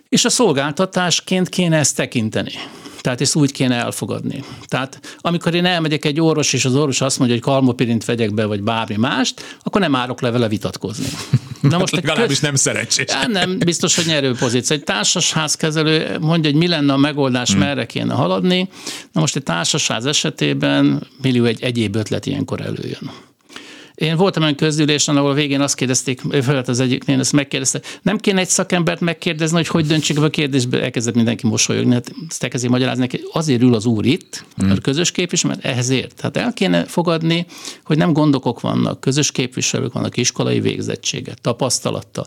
és 0.08 0.24
a 0.24 0.30
szolgáltatásként 0.30 1.48
kéne 1.48 1.76
ezt 1.76 1.96
tekinteni. 1.96 2.52
Tehát 3.00 3.20
ezt 3.20 3.34
úgy 3.34 3.52
kéne 3.52 3.74
elfogadni. 3.74 4.44
Tehát 4.66 5.00
amikor 5.18 5.54
én 5.54 5.64
elmegyek 5.64 6.04
egy 6.04 6.20
orvos, 6.20 6.52
és 6.52 6.64
az 6.64 6.74
orvos 6.74 7.00
azt 7.00 7.18
mondja, 7.18 7.36
hogy 7.36 7.44
kalmopirint 7.44 8.04
vegyek 8.04 8.34
be, 8.34 8.44
vagy 8.44 8.62
bármi 8.62 8.96
mást, 8.96 9.58
akkor 9.62 9.80
nem 9.80 9.94
árok 9.94 10.20
le 10.20 10.30
vele 10.30 10.48
vitatkozni. 10.48 11.06
Na 11.60 11.78
most 11.78 11.94
legalábbis 11.94 12.26
köz... 12.26 12.40
nem 12.40 12.54
szerencsés. 12.54 13.06
Ja, 13.08 13.28
nem, 13.28 13.58
biztos, 13.58 13.96
hogy 13.96 14.06
nyerő 14.06 14.34
pozíció. 14.34 14.76
Egy 14.76 14.84
társasházkezelő 14.84 16.18
mondja, 16.20 16.50
hogy 16.50 16.58
mi 16.58 16.68
lenne 16.68 16.92
a 16.92 16.96
megoldás, 16.96 17.50
hmm. 17.50 17.58
merre 17.58 17.86
kéne 17.86 18.14
haladni. 18.14 18.68
Na 19.12 19.20
most 19.20 19.36
egy 19.36 19.42
társasház 19.42 20.06
esetében 20.06 21.06
millió 21.22 21.44
egy 21.44 21.62
egyéb 21.62 21.96
ötlet 21.96 22.26
ilyenkor 22.26 22.60
előjön. 22.60 23.10
Én 23.98 24.16
voltam 24.16 24.42
olyan 24.42 24.54
közgyűlésen, 24.54 25.16
ahol 25.16 25.34
végén 25.34 25.60
azt 25.60 25.74
kérdezték, 25.74 26.20
felett 26.42 26.68
az 26.68 26.80
egyiknél, 26.80 27.18
ezt 27.18 27.32
megkérdezte, 27.32 27.80
nem 28.02 28.18
kéne 28.18 28.40
egy 28.40 28.48
szakembert 28.48 29.00
megkérdezni, 29.00 29.56
hogy 29.56 29.66
hogy 29.66 29.86
döntsék 29.86 30.20
a 30.20 30.28
kérdésbe, 30.28 30.82
elkezdett 30.82 31.14
mindenki 31.14 31.46
mosolyogni, 31.46 31.92
hát 31.92 32.12
ezt 32.28 32.42
elkezdi 32.42 32.68
magyarázni 32.68 33.00
neki, 33.00 33.20
azért 33.32 33.62
ül 33.62 33.74
az 33.74 33.86
úr 33.86 34.06
itt, 34.06 34.44
hmm. 34.56 34.70
a 34.70 34.74
közös 34.74 35.10
képviselő, 35.10 35.52
mert 35.54 35.64
ehhez 35.64 35.88
ért. 35.88 36.14
Tehát 36.14 36.36
el 36.36 36.52
kéne 36.52 36.84
fogadni, 36.84 37.46
hogy 37.84 37.96
nem 37.96 38.12
gondokok 38.12 38.60
vannak, 38.60 39.00
közös 39.00 39.32
képviselők 39.32 39.92
vannak, 39.92 40.16
iskolai 40.16 40.60
végzettsége, 40.60 41.34
tapasztalata. 41.40 42.26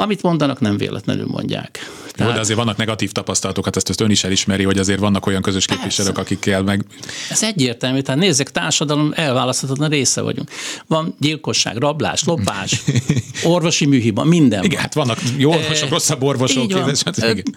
Amit 0.00 0.22
mondanak, 0.22 0.60
nem 0.60 0.76
véletlenül 0.76 1.26
mondják. 1.26 1.78
Tehát... 2.12 2.32
Jó, 2.32 2.38
de 2.38 2.40
azért 2.40 2.58
vannak 2.58 2.76
negatív 2.76 3.12
tapasztalatok, 3.12 3.64
hát 3.64 3.76
ezt, 3.76 3.88
ezt 3.88 4.00
ön 4.00 4.10
is 4.10 4.24
elismeri, 4.24 4.64
hogy 4.64 4.78
azért 4.78 4.98
vannak 4.98 5.26
olyan 5.26 5.42
közös 5.42 5.64
képviselők, 5.64 6.14
Persze. 6.14 6.32
akikkel 6.32 6.62
meg... 6.62 6.84
Ez 7.30 7.42
egyértelmű, 7.42 8.00
tehát 8.00 8.20
nézzek, 8.20 8.50
társadalom 8.50 9.12
elválaszthatatlan 9.14 9.88
része 9.88 10.20
vagyunk. 10.20 10.50
Van 10.86 11.14
gyilkosság, 11.18 11.76
rablás, 11.76 12.24
lopás, 12.24 12.82
orvosi 13.42 13.86
műhiba, 13.86 14.24
minden 14.24 14.64
Igen, 14.64 14.74
van. 14.74 14.80
hát 14.80 14.94
vannak 14.94 15.18
jó 15.36 15.50
orvosok, 15.50 15.88
e, 15.88 15.90
rosszabb 15.90 16.22
orvosok. 16.22 16.62
Így 16.62 16.72
van. 16.72 16.94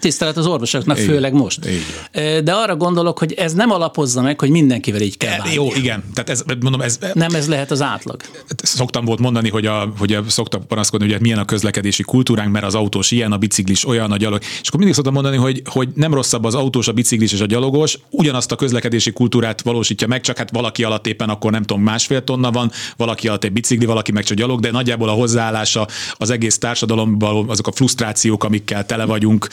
Tisztelet 0.00 0.36
az 0.36 0.46
orvosoknak, 0.46 0.98
igen. 0.98 1.10
főleg 1.10 1.32
most. 1.32 1.64
Igen. 1.64 2.44
De 2.44 2.52
arra 2.52 2.76
gondolok, 2.76 3.18
hogy 3.18 3.32
ez 3.32 3.52
nem 3.52 3.70
alapozza 3.70 4.22
meg, 4.22 4.40
hogy 4.40 4.50
mindenkivel 4.50 5.00
így 5.00 5.16
kell 5.16 5.38
bánni. 5.38 5.54
Jó, 5.54 5.72
igen. 5.74 6.04
Tehát 6.14 6.30
ez, 6.30 6.42
mondom, 6.60 6.80
ez, 6.80 6.98
nem 7.12 7.34
ez 7.34 7.48
lehet 7.48 7.70
az 7.70 7.82
átlag. 7.82 8.20
Szoktam 8.62 9.04
volt 9.04 9.18
mondani, 9.18 9.48
hogy, 9.48 9.66
a, 9.66 9.92
hogy 9.98 10.12
a, 10.12 10.24
szoktam 10.28 10.66
panaszkodni, 10.66 11.12
hogy 11.12 11.20
milyen 11.20 11.38
a 11.38 11.44
közlekedési 11.44 12.02
kultúránk, 12.34 12.52
mert 12.52 12.64
az 12.64 12.74
autós 12.74 13.10
ilyen, 13.10 13.32
a 13.32 13.36
biciklis 13.36 13.86
olyan, 13.86 14.12
a 14.12 14.16
gyalog. 14.16 14.40
És 14.40 14.68
akkor 14.68 14.78
mindig 14.78 14.94
szoktam 14.94 15.14
mondani, 15.14 15.36
hogy, 15.36 15.62
hogy 15.64 15.88
nem 15.94 16.14
rosszabb 16.14 16.44
az 16.44 16.54
autós, 16.54 16.88
a 16.88 16.92
biciklis 16.92 17.32
és 17.32 17.40
a 17.40 17.46
gyalogos, 17.46 17.98
ugyanazt 18.10 18.52
a 18.52 18.56
közlekedési 18.56 19.12
kultúrát 19.12 19.62
valósítja 19.62 20.06
meg, 20.06 20.20
csak 20.20 20.38
hát 20.38 20.50
valaki 20.50 20.84
alatt 20.84 21.06
éppen 21.06 21.28
akkor 21.28 21.50
nem 21.50 21.62
tudom, 21.62 21.82
másfél 21.82 22.24
tonna 22.24 22.50
van, 22.50 22.70
valaki 22.96 23.28
alatt 23.28 23.44
egy 23.44 23.52
bicikli, 23.52 23.86
valaki 23.86 24.12
meg 24.12 24.24
csak 24.24 24.36
gyalog, 24.36 24.60
de 24.60 24.70
nagyjából 24.70 25.08
a 25.08 25.12
hozzáállása 25.12 25.86
az 26.12 26.30
egész 26.30 26.58
társadalomban, 26.58 27.48
azok 27.48 27.66
a 27.66 27.72
frusztrációk, 27.72 28.44
amikkel 28.44 28.86
tele 28.86 29.04
vagyunk, 29.04 29.48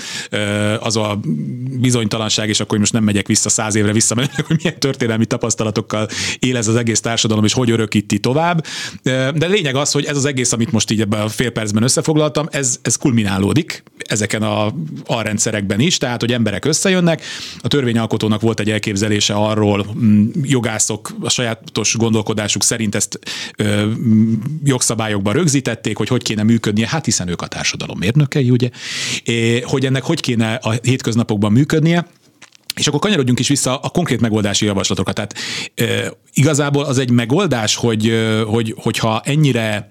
az 0.79 0.95
a 0.97 1.19
bizonytalanság, 1.79 2.50
és 2.50 2.59
akkor 2.59 2.77
most 2.77 2.93
nem 2.93 3.03
megyek 3.03 3.27
vissza 3.27 3.50
száz 3.50 3.75
évre 3.75 3.91
vissza, 3.91 4.15
mert 4.15 4.35
hogy 4.47 4.59
milyen 4.63 4.79
történelmi 4.79 5.25
tapasztalatokkal 5.25 6.07
él 6.39 6.57
ez 6.57 6.67
az 6.67 6.75
egész 6.75 7.00
társadalom, 7.00 7.43
és 7.43 7.53
hogy 7.53 7.71
örökíti 7.71 8.19
tovább. 8.19 8.65
De 9.03 9.47
lényeg 9.47 9.75
az, 9.75 9.91
hogy 9.91 10.05
ez 10.05 10.17
az 10.17 10.25
egész, 10.25 10.51
amit 10.51 10.71
most 10.71 10.91
így 10.91 11.01
ebben 11.01 11.21
a 11.21 11.27
fél 11.29 11.50
percben 11.51 11.83
összefoglaltam, 11.83 12.47
ez, 12.62 12.80
ez 12.82 12.96
kulminálódik 12.96 13.84
ezeken 13.98 14.41
a 14.41 14.74
alrendszerekben 15.06 15.80
is, 15.80 15.98
tehát 15.98 16.22
hogy 16.22 16.34
emberek 16.34 16.65
összejönnek. 16.65 17.22
A 17.62 17.68
törvényalkotónak 17.68 18.41
volt 18.41 18.60
egy 18.60 18.70
elképzelése 18.70 19.34
arról, 19.34 19.86
mm, 19.98 20.30
jogászok 20.44 21.15
a 21.20 21.30
sajátos 21.30 21.96
gondolkodásuk 21.96 22.63
szerint 22.63 22.96
ezt 22.96 23.20
ö, 23.56 23.91
jogszabályokban 24.63 25.34
rögzítették, 25.34 25.98
hogy 25.98 26.08
hogy 26.08 26.24
kéne 26.24 26.44
működnie, 26.44 26.88
hát 26.88 27.06
hiszen 27.06 27.27
ők 27.27 27.41
a 27.41 27.48
társadalom 27.48 27.98
mérnökei, 27.98 28.50
ugye, 28.50 28.70
é, 29.24 29.60
hogy 29.60 29.86
ennek 29.86 30.03
hogy 30.03 30.20
kéne 30.20 30.53
a 30.53 30.72
hétköznapokban 30.72 31.51
működnie. 31.51 32.08
És 32.75 32.88
akkor 32.88 33.00
kanyarodjunk 33.00 33.39
is 33.39 33.48
vissza 33.48 33.77
a 33.77 33.89
konkrét 33.89 34.22
megoldási 34.22 34.65
javaslatokra. 34.65 35.13
Tehát 35.13 35.36
e, 35.75 36.13
igazából 36.34 36.84
az 36.84 36.98
egy 36.98 37.10
megoldás, 37.10 37.75
hogy, 37.75 38.13
hogy 38.46 38.75
hogyha 38.77 39.22
ennyire 39.25 39.89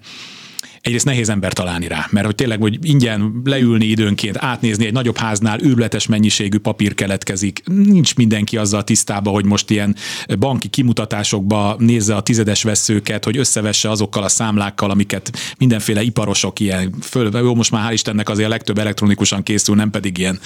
egyrészt 0.81 1.05
nehéz 1.05 1.29
ember 1.29 1.53
találni 1.53 1.87
rá, 1.87 2.07
mert 2.11 2.25
hogy 2.25 2.35
tényleg, 2.35 2.61
hogy 2.61 2.77
ingyen 2.81 3.41
leülni 3.43 3.85
időnként, 3.85 4.37
átnézni 4.37 4.85
egy 4.85 4.93
nagyobb 4.93 5.17
háznál 5.17 5.61
őrületes 5.61 6.07
mennyiségű 6.07 6.57
papír 6.57 6.93
keletkezik. 6.93 7.61
Nincs 7.65 8.15
mindenki 8.15 8.57
azzal 8.57 8.83
tisztában, 8.83 9.33
hogy 9.33 9.45
most 9.45 9.69
ilyen 9.69 9.95
banki 10.39 10.67
kimutatásokba 10.67 11.75
nézze 11.79 12.15
a 12.15 12.21
tizedes 12.21 12.63
veszőket, 12.63 13.23
hogy 13.23 13.37
összevesse 13.37 13.89
azokkal 13.89 14.23
a 14.23 14.29
számlákkal, 14.29 14.89
amiket 14.89 15.31
mindenféle 15.57 16.01
iparosok 16.01 16.59
ilyen 16.59 16.93
föl, 17.01 17.37
jó, 17.37 17.55
most 17.55 17.71
már 17.71 17.89
hál' 17.89 17.93
Istennek 17.93 18.29
azért 18.29 18.47
a 18.47 18.51
legtöbb 18.51 18.77
elektronikusan 18.77 19.43
készül, 19.43 19.75
nem 19.75 19.89
pedig 19.89 20.17
ilyen, 20.17 20.39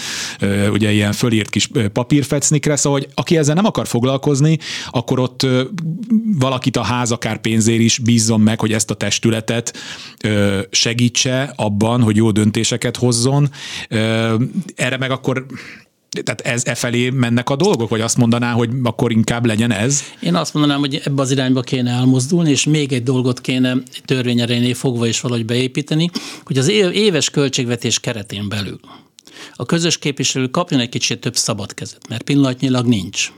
ugye 0.72 0.92
ilyen 0.92 1.12
fölírt 1.12 1.50
kis 1.50 1.70
papírfecnikre, 1.94 2.76
szóval, 2.76 3.00
hogy 3.00 3.10
aki 3.14 3.38
ezzel 3.38 3.56
nem 3.56 3.66
akar 3.66 3.88
foglalkozni, 3.88 4.58
akkor 4.90 5.20
ott 5.20 5.48
valakit 6.40 6.78
a 6.78 6.84
ház 6.84 7.12
akár 7.12 7.42
pénzért 7.42 7.80
is 7.80 8.00
bízzon 8.00 8.42
meg, 8.42 8.60
hogy 8.60 8.72
ezt 8.72 8.92
a 8.92 8.94
testületet 8.94 9.74
segítse 10.70 11.54
abban, 11.56 12.02
hogy 12.02 12.16
jó 12.16 12.32
döntéseket 12.32 12.98
hozzon. 12.98 13.50
Erre 14.76 14.98
meg 14.98 15.12
akkor 15.12 15.46
tehát 16.24 16.42
ez 16.42 16.66
e 16.66 16.76
felé 16.76 17.10
mennek 17.10 17.50
a 17.50 17.56
dolgok, 17.56 17.90
vagy 17.90 18.02
azt 18.02 18.18
mondaná, 18.18 18.52
hogy 18.52 18.70
akkor 18.84 19.12
inkább 19.12 19.46
legyen 19.46 19.72
ez? 19.72 20.04
Én 20.20 20.36
azt 20.36 20.54
mondanám, 20.54 20.80
hogy 20.80 21.02
ebbe 21.04 21.22
az 21.22 21.32
irányba 21.32 21.62
kéne 21.62 21.92
elmozdulni, 21.92 22.50
és 22.50 22.66
még 22.66 22.94
egy 22.94 23.04
dolgot 23.04 23.42
kéne 23.42 23.76
törvényerénél 24.06 24.74
fogva 24.74 25.08
is 25.08 25.22
valahogy 25.22 25.46
beépíteni, 25.46 26.10
hogy 26.44 26.58
az 26.58 26.68
éves 26.94 27.30
költségvetés 27.30 28.00
keretén 28.00 28.50
belül 28.50 28.80
a 29.56 29.66
közös 29.66 29.98
képviselő 29.98 30.48
kapjon 30.48 30.80
egy 30.80 30.90
kicsit 30.90 31.20
több 31.20 31.36
szabad 31.36 31.74
kezet, 31.74 32.08
mert 32.08 32.24
pillanatnyilag 32.24 32.86
nincs. 32.86 33.32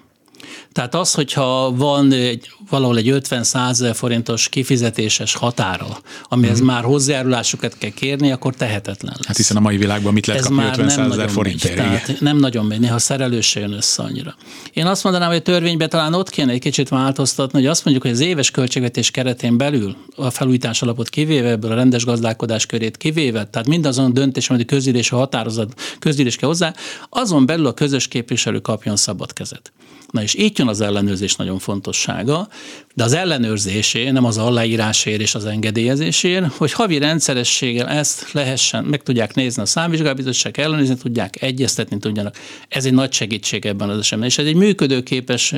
Tehát 0.72 0.96
az, 0.96 1.14
hogyha 1.14 1.74
van 1.76 2.12
egy, 2.12 2.50
valahol 2.70 2.98
egy 2.98 3.10
50-100 3.12 3.92
forintos 3.94 4.50
kifizetéses 4.50 5.36
határa, 5.36 5.88
amihez 6.24 6.62
mm. 6.62 6.66
már 6.66 6.84
hozzájárulásokat 6.84 7.78
kell 7.78 7.90
kérni, 7.90 8.32
akkor 8.32 8.56
tehetetlen 8.56 9.14
lesz. 9.16 9.28
Hát 9.28 9.38
hiszen 9.38 9.58
a 9.58 9.60
mai 9.60 9.78
világban 9.78 10.14
mit 10.14 10.26
lehet 10.26 10.42
Ez 10.42 10.48
kapni 10.48 10.64
50 10.84 11.12
ezer 11.12 11.30
forintért? 11.30 11.76
Tehát 11.76 12.20
nem 12.20 12.38
nagyon 12.38 12.66
megy, 12.66 12.80
néha 12.80 13.00
szerelős 13.00 13.56
jön 13.56 13.74
össze 13.74 14.04
annyira. 14.04 14.36
Én 14.74 14.86
azt 14.86 15.04
mondanám, 15.04 15.28
hogy 15.28 15.38
a 15.38 15.42
törvénybe 15.42 15.88
talán 15.88 16.14
ott 16.14 16.30
kéne 16.30 16.52
egy 16.52 16.60
kicsit 16.60 16.90
változtatni, 16.90 17.60
hogy 17.60 17.68
azt 17.68 17.84
mondjuk, 17.84 18.06
hogy 18.06 18.16
az 18.16 18.20
éves 18.20 18.52
költségvetés 18.52 19.12
keretén 19.12 19.58
belül 19.58 19.96
a 20.16 20.30
felújítás 20.30 20.82
alapot 20.82 21.10
kivéve, 21.10 21.50
ebből 21.50 21.72
a 21.72 21.76
rendes 21.76 22.06
gazdálkodás 22.06 22.66
körét 22.66 22.98
kivéve, 22.98 23.46
tehát 23.46 23.68
mindazon 23.68 24.06
a 24.06 24.10
döntés, 24.10 24.50
amit 24.50 24.62
a 24.62 24.66
közgyűlés 24.66 25.12
a 25.12 25.16
határozat, 25.16 25.82
közgyűlés 26.00 26.36
kell 26.36 26.50
hozzá, 26.50 26.74
azon 27.10 27.46
belül 27.46 27.66
a 27.66 27.74
közös 27.74 28.08
képviselő 28.08 28.60
kapjon 28.60 28.96
szabad 28.96 29.34
kezet. 29.34 29.72
Na 30.12 30.22
és 30.22 30.34
itt 30.34 30.58
jön 30.58 30.68
az 30.68 30.82
ellenőrzés 30.82 31.36
nagyon 31.36 31.60
fontossága, 31.60 32.48
de 32.94 33.04
az 33.04 33.14
ellenőrzésé, 33.14 34.10
nem 34.10 34.26
az 34.26 34.38
aláírásért 34.38 35.22
és 35.22 35.36
az 35.36 35.46
engedélyezésért, 35.46 36.54
hogy 36.54 36.72
havi 36.72 36.98
rendszerességgel 36.98 37.88
ezt 37.88 38.32
lehessen, 38.32 38.84
meg 38.84 39.04
tudják 39.04 39.34
nézni 39.34 39.62
a 39.62 39.66
számvizsgálbizottság, 39.66 40.60
ellenőrizni 40.60 40.96
tudják, 40.96 41.42
egyeztetni 41.42 41.98
tudjanak. 41.98 42.38
Ez 42.70 42.86
egy 42.86 42.94
nagy 42.94 43.14
segítség 43.14 43.66
ebben 43.66 43.90
az 43.90 44.00
esetben, 44.00 44.28
és 44.28 44.38
ez 44.38 44.46
egy 44.46 44.56
működőképes 44.56 45.54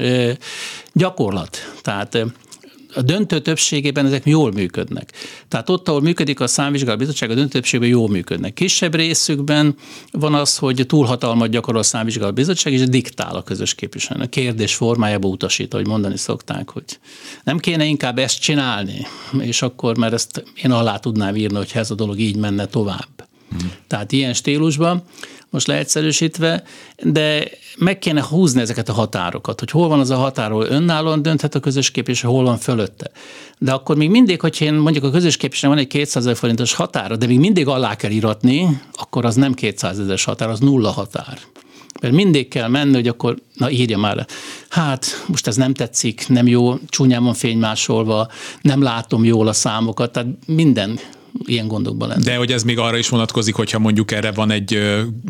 gyakorlat. 0.93 1.57
Tehát 1.81 2.17
a 2.93 3.01
döntő 3.01 3.39
többségében 3.39 4.05
ezek 4.05 4.25
jól 4.25 4.51
működnek. 4.51 5.13
Tehát 5.47 5.69
ott, 5.69 5.87
ahol 5.87 6.01
működik 6.01 6.39
a 6.39 6.47
számvizsgáló 6.47 6.97
bizottság, 6.97 7.29
a 7.29 7.33
döntő 7.33 7.49
többségben 7.49 7.89
jól 7.89 8.09
működnek. 8.09 8.53
Kisebb 8.53 8.95
részükben 8.95 9.75
van 10.11 10.33
az, 10.33 10.57
hogy 10.57 10.83
túlhatalmat 10.87 11.49
gyakorol 11.49 11.79
a 11.79 11.83
számvizsgáló 11.83 12.31
bizottság, 12.31 12.73
és 12.73 12.83
diktál 12.83 13.35
a 13.35 13.43
közös 13.43 13.75
képviselő. 13.75 14.23
A 14.23 14.27
kérdés 14.27 14.75
formájába 14.75 15.27
utasít, 15.27 15.73
ahogy 15.73 15.87
mondani 15.87 16.17
szokták, 16.17 16.69
hogy 16.69 16.99
nem 17.43 17.57
kéne 17.57 17.85
inkább 17.85 18.17
ezt 18.17 18.39
csinálni, 18.39 19.07
és 19.39 19.61
akkor, 19.61 19.97
mert 19.97 20.13
ezt 20.13 20.43
én 20.63 20.71
alá 20.71 20.97
tudnám 20.97 21.35
írni, 21.35 21.57
hogy 21.57 21.71
ez 21.73 21.91
a 21.91 21.95
dolog 21.95 22.19
így 22.19 22.35
menne 22.35 22.65
tovább. 22.65 23.27
Hmm. 23.49 23.71
Tehát 23.87 24.11
ilyen 24.11 24.33
stílusban 24.33 25.03
most 25.49 25.67
leegyszerűsítve, 25.67 26.63
de 27.03 27.47
meg 27.77 27.99
kéne 27.99 28.23
húzni 28.23 28.61
ezeket 28.61 28.89
a 28.89 28.93
határokat, 28.93 29.59
hogy 29.59 29.71
hol 29.71 29.87
van 29.87 29.99
az 29.99 30.09
a 30.09 30.15
határ, 30.15 30.51
ahol 30.51 30.65
önállóan 30.65 31.21
dönthet 31.21 31.55
a 31.55 31.59
közös 31.59 31.91
képviselő, 31.91 32.33
hol 32.33 32.43
van 32.43 32.57
fölötte. 32.57 33.11
De 33.57 33.71
akkor 33.71 33.95
még 33.95 34.09
mindig, 34.09 34.41
hogyha 34.41 34.65
én 34.65 34.73
mondjuk 34.73 35.03
a 35.03 35.09
közös 35.09 35.37
képviselő 35.37 35.73
van 35.73 35.81
egy 35.81 35.87
200 35.87 36.23
ezer 36.23 36.37
forintos 36.37 36.73
határa, 36.73 37.15
de 37.15 37.25
még 37.25 37.39
mindig 37.39 37.67
alá 37.67 37.95
kell 37.95 38.11
iratni, 38.11 38.81
akkor 38.93 39.25
az 39.25 39.35
nem 39.35 39.53
200 39.53 39.99
ezer 39.99 40.19
határ, 40.25 40.49
az 40.49 40.59
nulla 40.59 40.89
határ. 40.89 41.39
Mert 42.01 42.13
mindig 42.13 42.47
kell 42.47 42.67
menni, 42.67 42.93
hogy 42.93 43.07
akkor, 43.07 43.37
na 43.53 43.69
írja 43.69 43.97
már. 43.97 44.27
Hát, 44.69 45.23
most 45.27 45.47
ez 45.47 45.55
nem 45.55 45.73
tetszik, 45.73 46.27
nem 46.27 46.47
jó, 46.47 46.77
csúnyán 46.87 47.23
van 47.23 47.33
fénymásolva, 47.33 48.27
nem 48.61 48.81
látom 48.81 49.23
jól 49.23 49.47
a 49.47 49.53
számokat, 49.53 50.11
tehát 50.11 50.29
minden 50.45 50.99
ilyen 51.45 51.67
gondokban 51.67 52.07
lenni. 52.07 52.23
De 52.23 52.35
hogy 52.35 52.51
ez 52.51 52.63
még 52.63 52.79
arra 52.79 52.97
is 52.97 53.09
vonatkozik, 53.09 53.55
hogyha 53.55 53.79
mondjuk 53.79 54.11
erre 54.11 54.31
van 54.31 54.51
egy 54.51 54.79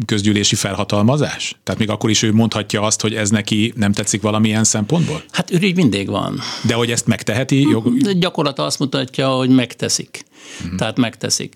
közgyűlési 0.06 0.56
felhatalmazás? 0.56 1.56
Tehát 1.64 1.80
még 1.80 1.90
akkor 1.90 2.10
is 2.10 2.22
ő 2.22 2.34
mondhatja 2.34 2.82
azt, 2.82 3.02
hogy 3.02 3.14
ez 3.14 3.30
neki 3.30 3.74
nem 3.76 3.92
tetszik 3.92 4.22
valamilyen 4.22 4.64
szempontból? 4.64 5.24
Hát 5.32 5.52
ürügy 5.52 5.76
mindig 5.76 6.10
van. 6.10 6.40
De 6.68 6.74
hogy 6.74 6.92
ezt 6.92 7.08
megteheti? 7.08 7.62
Jog... 7.62 7.98
De 7.98 8.14
gyakorlata 8.14 8.66
azt 8.66 8.80
mutatja, 8.80 9.30
hogy 9.30 9.50
megteszik. 9.50 10.26
Uh-huh. 10.62 10.78
Tehát 10.78 10.98
megteszik. 10.98 11.54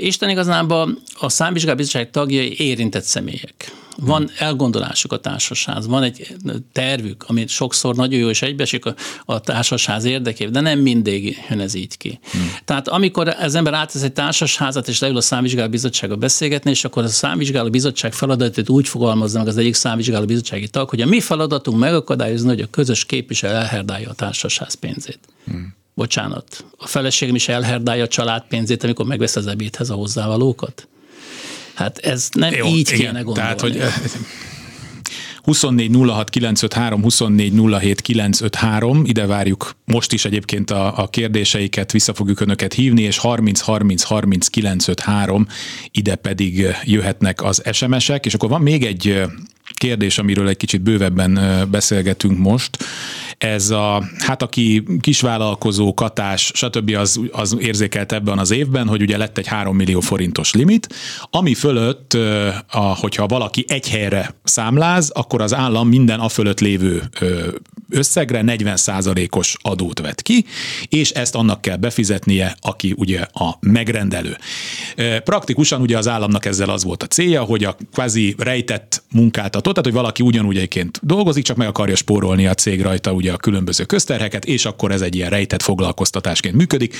Isten 0.00 0.30
igazából 0.30 0.98
a 1.20 1.28
számvizsgálbizottság 1.28 2.10
tagjai 2.10 2.60
érintett 2.60 3.04
személyek 3.04 3.72
van 4.00 4.30
elgondolásuk 4.38 5.12
a 5.12 5.16
társaság, 5.16 5.82
van 5.82 6.02
egy 6.02 6.36
tervük, 6.72 7.24
amit 7.26 7.48
sokszor 7.48 7.94
nagyon 7.94 8.20
jó 8.20 8.28
és 8.28 8.42
egybesik 8.42 8.84
a, 8.84 8.94
a 9.24 9.40
társaság 9.40 10.04
érdekében, 10.04 10.52
de 10.52 10.60
nem 10.60 10.78
mindig 10.78 11.36
jön 11.48 11.60
ez 11.60 11.74
így 11.74 11.96
ki. 11.96 12.18
Hmm. 12.32 12.52
Tehát 12.64 12.88
amikor 12.88 13.28
az 13.28 13.54
ember 13.54 13.74
átesz 13.74 14.02
egy 14.02 14.12
társasházat, 14.12 14.88
és 14.88 15.00
leül 15.00 15.16
a 15.16 15.20
számvizsgáló 15.20 15.70
bizottsága 15.70 16.16
beszélgetni, 16.16 16.70
és 16.70 16.84
akkor 16.84 17.04
a 17.04 17.08
számvizsgáló 17.08 17.70
bizottság 17.70 18.12
feladatot 18.12 18.68
úgy 18.68 18.88
fogalmazza 18.88 19.38
meg 19.38 19.48
az 19.48 19.56
egyik 19.56 19.74
számvizsgáló 19.74 20.24
bizottsági 20.24 20.68
tag, 20.68 20.88
hogy 20.88 21.00
a 21.00 21.06
mi 21.06 21.20
feladatunk 21.20 21.78
megakadályozni, 21.78 22.48
hogy 22.48 22.60
a 22.60 22.70
közös 22.70 23.04
képviselő 23.04 23.54
elherdálja 23.54 24.10
a 24.10 24.14
társaság 24.14 24.68
pénzét. 24.80 25.18
Hmm. 25.44 25.74
bocsánat, 25.94 26.64
a 26.76 26.86
feleségem 26.86 27.34
is 27.34 27.48
elherdálja 27.48 28.04
a 28.04 28.08
családpénzét, 28.08 28.84
amikor 28.84 29.06
megvesz 29.06 29.36
az 29.36 29.46
ebédhez 29.46 29.90
a 29.90 29.94
hozzávalókat? 29.94 30.88
Hát 31.78 31.98
ez 31.98 32.28
nem 32.32 32.54
Jó, 32.54 32.66
így 32.66 32.92
igen, 32.92 32.98
kéne 32.98 33.20
gondolni. 33.20 33.34
Tehát, 33.40 33.60
hogy 33.60 33.82
24 35.42 35.90
06 35.94 36.30
953, 36.30 37.02
24 37.02 37.52
07 37.80 38.00
953, 38.00 39.02
ide 39.04 39.26
várjuk 39.26 39.76
most 39.84 40.12
is 40.12 40.24
egyébként 40.24 40.70
a, 40.70 41.02
a 41.02 41.08
kérdéseiket, 41.08 41.92
vissza 41.92 42.14
fogjuk 42.14 42.40
önöket 42.40 42.72
hívni, 42.72 43.02
és 43.02 43.18
30 43.18 43.60
30 43.60 44.02
30 44.02 44.46
953, 44.46 45.46
ide 45.90 46.14
pedig 46.14 46.66
jöhetnek 46.84 47.42
az 47.42 47.62
SMS-ek, 47.72 48.26
és 48.26 48.34
akkor 48.34 48.48
van 48.48 48.60
még 48.60 48.84
egy 48.84 49.22
kérdés, 49.74 50.18
amiről 50.18 50.48
egy 50.48 50.56
kicsit 50.56 50.80
bővebben 50.80 51.40
beszélgetünk 51.70 52.38
most. 52.38 52.78
Ez 53.38 53.70
a, 53.70 54.04
hát 54.18 54.42
aki 54.42 54.82
kisvállalkozó, 55.00 55.94
katás, 55.94 56.50
stb. 56.54 56.96
az, 56.96 57.20
az 57.32 57.56
érzékelt 57.60 58.12
ebben 58.12 58.38
az 58.38 58.50
évben, 58.50 58.88
hogy 58.88 59.02
ugye 59.02 59.16
lett 59.16 59.38
egy 59.38 59.46
3 59.46 59.76
millió 59.76 60.00
forintos 60.00 60.52
limit, 60.52 60.88
ami 61.30 61.54
fölött, 61.54 62.14
a, 62.70 62.78
hogyha 62.78 63.26
valaki 63.26 63.64
egy 63.68 63.88
helyre 63.88 64.34
számláz, 64.44 65.10
akkor 65.10 65.40
az 65.40 65.54
állam 65.54 65.88
minden 65.88 66.20
a 66.20 66.28
fölött 66.28 66.60
lévő 66.60 67.02
összegre 67.90 68.42
40%-os 68.46 69.56
adót 69.60 70.00
vet 70.00 70.22
ki, 70.22 70.44
és 70.88 71.10
ezt 71.10 71.34
annak 71.34 71.60
kell 71.60 71.76
befizetnie, 71.76 72.56
aki 72.60 72.94
ugye 72.96 73.20
a 73.20 73.56
megrendelő. 73.60 74.36
Praktikusan 75.24 75.80
ugye 75.80 75.98
az 75.98 76.08
államnak 76.08 76.44
ezzel 76.44 76.70
az 76.70 76.84
volt 76.84 77.02
a 77.02 77.06
célja, 77.06 77.42
hogy 77.42 77.64
a 77.64 77.76
kvázi 77.92 78.34
rejtett 78.38 79.02
munkáltató, 79.12 79.70
tehát 79.70 79.84
hogy 79.84 79.94
valaki 79.94 80.22
ugyanúgy 80.22 80.56
egyébként 80.56 81.00
dolgozik, 81.02 81.44
csak 81.44 81.56
meg 81.56 81.68
akarja 81.68 81.96
spórolni 81.96 82.46
a 82.46 82.54
cég 82.54 82.82
rajta 82.82 83.12
ugye 83.12 83.27
a 83.32 83.36
különböző 83.36 83.84
közterheket, 83.84 84.44
és 84.44 84.64
akkor 84.64 84.92
ez 84.92 85.00
egy 85.00 85.14
ilyen 85.14 85.30
rejtett 85.30 85.62
foglalkoztatásként 85.62 86.54
működik. 86.54 86.96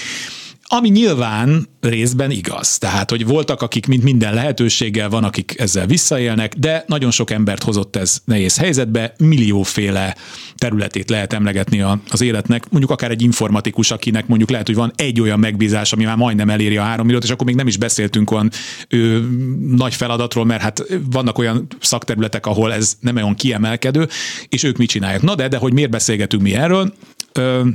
Ami 0.70 0.88
nyilván 0.88 1.68
részben 1.80 2.30
igaz. 2.30 2.78
Tehát, 2.78 3.10
hogy 3.10 3.26
voltak, 3.26 3.62
akik 3.62 3.86
mint 3.86 4.02
minden 4.02 4.34
lehetőséggel 4.34 5.08
van, 5.08 5.24
akik 5.24 5.54
ezzel 5.58 5.86
visszaélnek, 5.86 6.54
de 6.54 6.84
nagyon 6.86 7.10
sok 7.10 7.30
embert 7.30 7.62
hozott 7.62 7.96
ez 7.96 8.20
nehéz 8.24 8.58
helyzetbe, 8.58 9.14
millióféle 9.18 10.16
területét 10.56 11.10
lehet 11.10 11.32
emlegetni 11.32 11.84
az 12.10 12.20
életnek, 12.20 12.70
mondjuk 12.70 12.92
akár 12.92 13.10
egy 13.10 13.22
informatikus, 13.22 13.90
akinek 13.90 14.26
mondjuk 14.26 14.50
lehet, 14.50 14.66
hogy 14.66 14.76
van 14.76 14.92
egy 14.96 15.20
olyan 15.20 15.38
megbízás, 15.38 15.92
ami 15.92 16.04
már 16.04 16.16
majdnem 16.16 16.50
eléri 16.50 16.76
a 16.76 16.82
három 16.82 17.04
milliót, 17.04 17.24
és 17.24 17.30
akkor 17.30 17.46
még 17.46 17.56
nem 17.56 17.66
is 17.66 17.76
beszéltünk 17.76 18.30
olyan 18.30 18.50
ő, 18.88 19.28
nagy 19.76 19.94
feladatról, 19.94 20.44
mert 20.44 20.62
hát 20.62 20.82
vannak 21.10 21.38
olyan 21.38 21.66
szakterületek, 21.80 22.46
ahol 22.46 22.72
ez 22.72 22.96
nem 23.00 23.16
olyan 23.16 23.34
kiemelkedő, 23.34 24.08
és 24.48 24.62
ők 24.62 24.76
mit 24.76 24.88
csinálják. 24.88 25.22
Na 25.22 25.34
de, 25.34 25.48
de 25.48 25.56
hogy 25.56 25.72
miért 25.72 25.90
beszélgetünk 25.90 26.42
mi 26.42 26.54
erről? 26.54 26.94
Ö, 27.32 27.68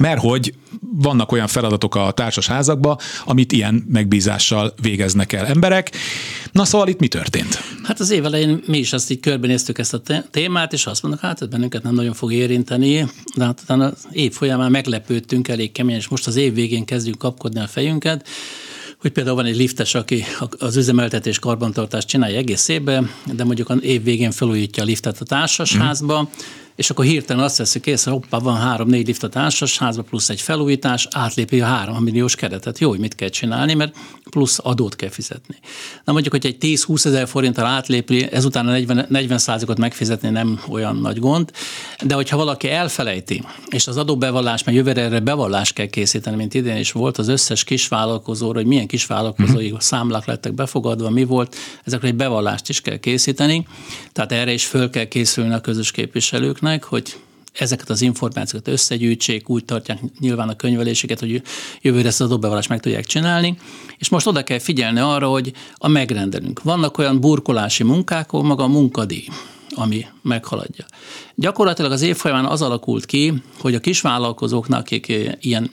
mert 0.00 0.20
hogy 0.20 0.54
vannak 0.80 1.32
olyan 1.32 1.46
feladatok 1.46 1.94
a 1.94 2.10
társasházakban, 2.10 2.98
amit 3.24 3.52
ilyen 3.52 3.84
megbízással 3.88 4.74
végeznek 4.82 5.32
el 5.32 5.46
emberek. 5.46 5.90
Na 6.52 6.64
szóval 6.64 6.88
itt 6.88 6.98
mi 6.98 7.08
történt? 7.08 7.62
Hát 7.82 8.00
az 8.00 8.10
év 8.10 8.24
elején 8.24 8.62
mi 8.66 8.78
is 8.78 8.92
azt 8.92 9.10
így 9.10 9.20
körbenéztük 9.20 9.78
ezt 9.78 9.94
a 9.94 10.02
témát, 10.30 10.72
és 10.72 10.86
azt 10.86 11.02
mondjuk, 11.02 11.24
hát 11.24 11.42
ez 11.42 11.48
bennünket 11.48 11.82
nem 11.82 11.94
nagyon 11.94 12.14
fog 12.14 12.32
érinteni, 12.32 13.06
de 13.34 13.44
hát 13.44 13.60
utána 13.62 13.84
az 13.84 14.06
év 14.10 14.32
folyamán 14.32 14.70
meglepődtünk 14.70 15.48
elég 15.48 15.72
keményen, 15.72 16.00
és 16.00 16.08
most 16.08 16.26
az 16.26 16.36
év 16.36 16.54
végén 16.54 16.84
kezdjük 16.84 17.18
kapkodni 17.18 17.60
a 17.60 17.66
fejünket, 17.66 18.28
hogy 19.00 19.10
például 19.10 19.36
van 19.36 19.44
egy 19.44 19.56
liftes, 19.56 19.94
aki 19.94 20.24
az 20.58 20.76
üzemeltetés 20.76 21.38
karbantartást 21.38 22.08
csinálja 22.08 22.38
egész 22.38 22.68
évben, 22.68 23.10
de 23.32 23.44
mondjuk 23.44 23.68
a 23.68 23.74
év 23.74 24.02
végén 24.02 24.30
felújítja 24.30 24.82
a 24.82 24.86
liftet 24.86 25.20
a 25.20 25.24
társasházba, 25.24 26.22
mm 26.22 26.58
és 26.80 26.90
akkor 26.90 27.04
hirtelen 27.04 27.44
azt 27.44 27.56
veszük 27.56 27.86
észre, 27.86 28.10
hoppá, 28.10 28.38
van 28.38 28.56
három-négy 28.56 29.06
lift 29.06 29.22
a 29.22 29.28
társasházba, 29.28 30.02
plusz 30.02 30.28
egy 30.28 30.40
felújítás, 30.40 31.08
átlépi 31.10 31.60
a 31.60 31.64
három 31.64 32.02
milliós 32.02 32.34
keretet. 32.34 32.78
Jó, 32.78 32.88
hogy 32.88 32.98
mit 32.98 33.14
kell 33.14 33.28
csinálni, 33.28 33.74
mert 33.74 33.96
plusz 34.30 34.58
adót 34.62 34.96
kell 34.96 35.08
fizetni. 35.08 35.56
Na 36.04 36.12
mondjuk, 36.12 36.34
hogy 36.34 36.46
egy 36.46 36.56
10-20 36.60 37.06
ezer 37.06 37.28
forinttal 37.28 37.64
átlépi, 37.64 38.32
ezután 38.32 38.66
a 38.66 38.70
40, 38.70 39.06
40 39.08 39.40
ot 39.66 39.78
megfizetni 39.78 40.28
nem 40.28 40.60
olyan 40.68 40.96
nagy 40.96 41.18
gond, 41.18 41.50
de 42.04 42.14
hogyha 42.14 42.36
valaki 42.36 42.70
elfelejti, 42.70 43.42
és 43.68 43.86
az 43.86 43.96
adóbevallás, 43.96 44.64
mert 44.64 44.76
jövőre 44.76 45.02
erre 45.02 45.20
bevallást 45.20 45.72
kell 45.72 45.86
készíteni, 45.86 46.36
mint 46.36 46.54
idén 46.54 46.76
is 46.76 46.92
volt 46.92 47.18
az 47.18 47.28
összes 47.28 47.64
kisvállalkozóra, 47.64 48.58
hogy 48.58 48.66
milyen 48.66 48.86
kisvállalkozói 48.86 49.64
uh-huh. 49.64 49.80
számlák 49.80 50.26
lettek 50.26 50.54
befogadva, 50.54 51.10
mi 51.10 51.24
volt, 51.24 51.56
ezekre 51.84 52.08
egy 52.08 52.14
bevallást 52.14 52.68
is 52.68 52.80
kell 52.80 52.96
készíteni, 52.96 53.66
tehát 54.12 54.32
erre 54.32 54.52
is 54.52 54.66
föl 54.66 54.90
kell 54.90 55.04
készülni 55.04 55.54
a 55.54 55.60
közös 55.60 55.90
képviselőknek, 55.90 56.69
hogy 56.78 57.16
ezeket 57.52 57.90
az 57.90 58.02
információkat 58.02 58.68
összegyűjtsék, 58.68 59.48
úgy 59.48 59.64
tartják 59.64 59.98
nyilván 60.18 60.48
a 60.48 60.56
könyveléseket, 60.56 61.20
hogy 61.20 61.42
jövőre 61.80 62.08
ezt 62.08 62.20
az 62.20 62.26
adóbevallást 62.26 62.68
meg 62.68 62.80
tudják 62.80 63.04
csinálni, 63.04 63.58
és 63.98 64.08
most 64.08 64.26
oda 64.26 64.44
kell 64.44 64.58
figyelni 64.58 65.00
arra, 65.00 65.28
hogy 65.28 65.52
a 65.74 65.88
megrendelünk. 65.88 66.62
Vannak 66.62 66.98
olyan 66.98 67.20
burkolási 67.20 67.82
munkák, 67.82 68.32
ahol 68.32 68.46
maga 68.46 68.62
a 68.62 68.68
munkadíj 68.68 69.24
ami 69.74 70.06
meghaladja. 70.22 70.84
Gyakorlatilag 71.34 71.92
az 71.92 72.02
év 72.02 72.16
folyamán 72.16 72.44
az 72.44 72.62
alakult 72.62 73.06
ki, 73.06 73.42
hogy 73.58 73.74
a 73.74 73.80
kisvállalkozóknak, 73.80 74.80
akik 74.80 75.12
ilyen 75.40 75.70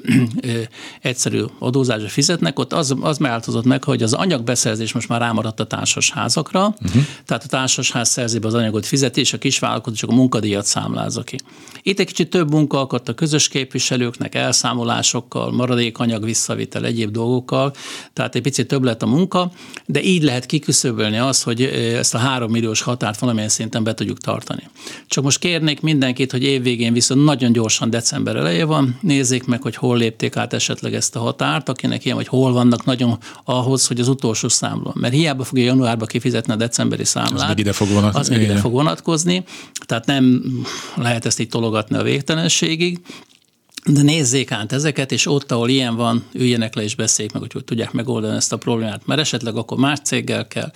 egyszerű 1.01 1.43
adózásra 1.59 2.07
fizetnek, 2.07 2.59
ott 2.59 2.73
az, 2.73 2.95
az 3.01 3.19
változott 3.19 3.65
meg, 3.65 3.83
hogy 3.83 4.03
az 4.03 4.13
anyagbeszerzés 4.13 4.93
most 4.93 5.07
már 5.07 5.21
rámaradt 5.21 5.59
a 5.59 5.65
társasházakra, 5.65 6.75
uh-huh. 6.81 7.03
tehát 7.25 7.43
a 7.43 7.47
társasház 7.47 8.09
szerzi 8.09 8.39
be 8.39 8.47
az 8.47 8.53
anyagot 8.53 8.85
fizeti, 8.85 9.19
és 9.19 9.33
a 9.33 9.37
kisvállalkozó 9.37 9.95
csak 9.95 10.09
a 10.09 10.13
munkadíjat 10.13 10.65
számlázza 10.65 11.23
ki. 11.23 11.37
Itt 11.81 11.99
egy 11.99 12.05
kicsit 12.05 12.29
több 12.29 12.51
munka 12.51 12.79
akadt 12.79 13.09
a 13.09 13.13
közös 13.13 13.47
képviselőknek, 13.47 14.35
elszámolásokkal, 14.35 15.51
maradékanyag 15.51 16.23
visszavitel, 16.23 16.85
egyéb 16.85 17.11
dolgokkal, 17.11 17.73
tehát 18.13 18.35
egy 18.35 18.41
picit 18.41 18.67
több 18.67 18.83
lett 18.83 19.01
a 19.01 19.07
munka, 19.07 19.51
de 19.85 20.01
így 20.01 20.23
lehet 20.23 20.45
kiküszöbölni 20.45 21.17
azt, 21.17 21.43
hogy 21.43 21.61
ezt 21.61 22.15
a 22.15 22.17
három 22.17 22.51
milliós 22.51 22.81
határt 22.81 23.19
valamilyen 23.19 23.49
szinten 23.49 23.83
be 23.83 23.93
tudjuk 23.97 24.17
tartani. 24.17 24.69
Csak 25.07 25.23
most 25.23 25.39
kérnék 25.39 25.81
mindenkit, 25.81 26.31
hogy 26.31 26.43
évvégén 26.43 26.93
viszont 26.93 27.23
nagyon 27.23 27.51
gyorsan 27.51 27.89
december 27.89 28.35
eleje 28.35 28.65
van, 28.65 28.97
nézzék 29.01 29.45
meg, 29.45 29.61
hogy 29.61 29.75
hol 29.75 29.97
lépték 29.97 30.35
át 30.35 30.53
esetleg 30.53 30.93
ezt 30.93 31.15
a 31.15 31.19
határt, 31.19 31.69
akinek 31.69 32.05
ilyen, 32.05 32.17
vagy 32.17 32.27
hol 32.27 32.51
vannak 32.51 32.85
nagyon 32.85 33.17
ahhoz, 33.43 33.87
hogy 33.87 33.99
az 33.99 34.07
utolsó 34.07 34.47
számló. 34.47 34.91
Mert 34.95 35.13
hiába 35.13 35.43
fogja 35.43 35.63
januárba 35.63 36.05
kifizetni 36.05 36.53
a 36.53 36.55
decemberi 36.55 37.05
számlát. 37.05 37.33
Az 37.33 37.47
meg 37.47 37.59
ide 37.59 37.73
fog, 37.73 37.87
vonat... 37.87 38.15
az 38.15 38.29
meg 38.29 38.41
ide 38.41 38.55
fog 38.55 38.71
vonatkozni. 38.71 39.43
Tehát 39.85 40.05
nem 40.05 40.43
lehet 40.95 41.25
ezt 41.25 41.39
így 41.39 41.49
tologatni 41.49 41.97
a 41.97 42.03
végtelenségig, 42.03 42.99
de 43.85 44.01
nézzék 44.01 44.51
át 44.51 44.71
ezeket, 44.71 45.11
és 45.11 45.25
ott, 45.25 45.51
ahol 45.51 45.69
ilyen 45.69 45.95
van, 45.95 46.23
üljenek 46.33 46.75
le 46.75 46.83
és 46.83 46.95
beszéljék 46.95 47.33
meg, 47.33 47.41
hogy 47.41 47.51
hogy 47.53 47.63
tudják 47.63 47.91
megoldani 47.91 48.35
ezt 48.35 48.53
a 48.53 48.57
problémát, 48.57 49.05
mert 49.05 49.19
esetleg 49.19 49.55
akkor 49.55 49.77
más 49.77 49.99
céggel 50.03 50.47
kell, 50.47 50.71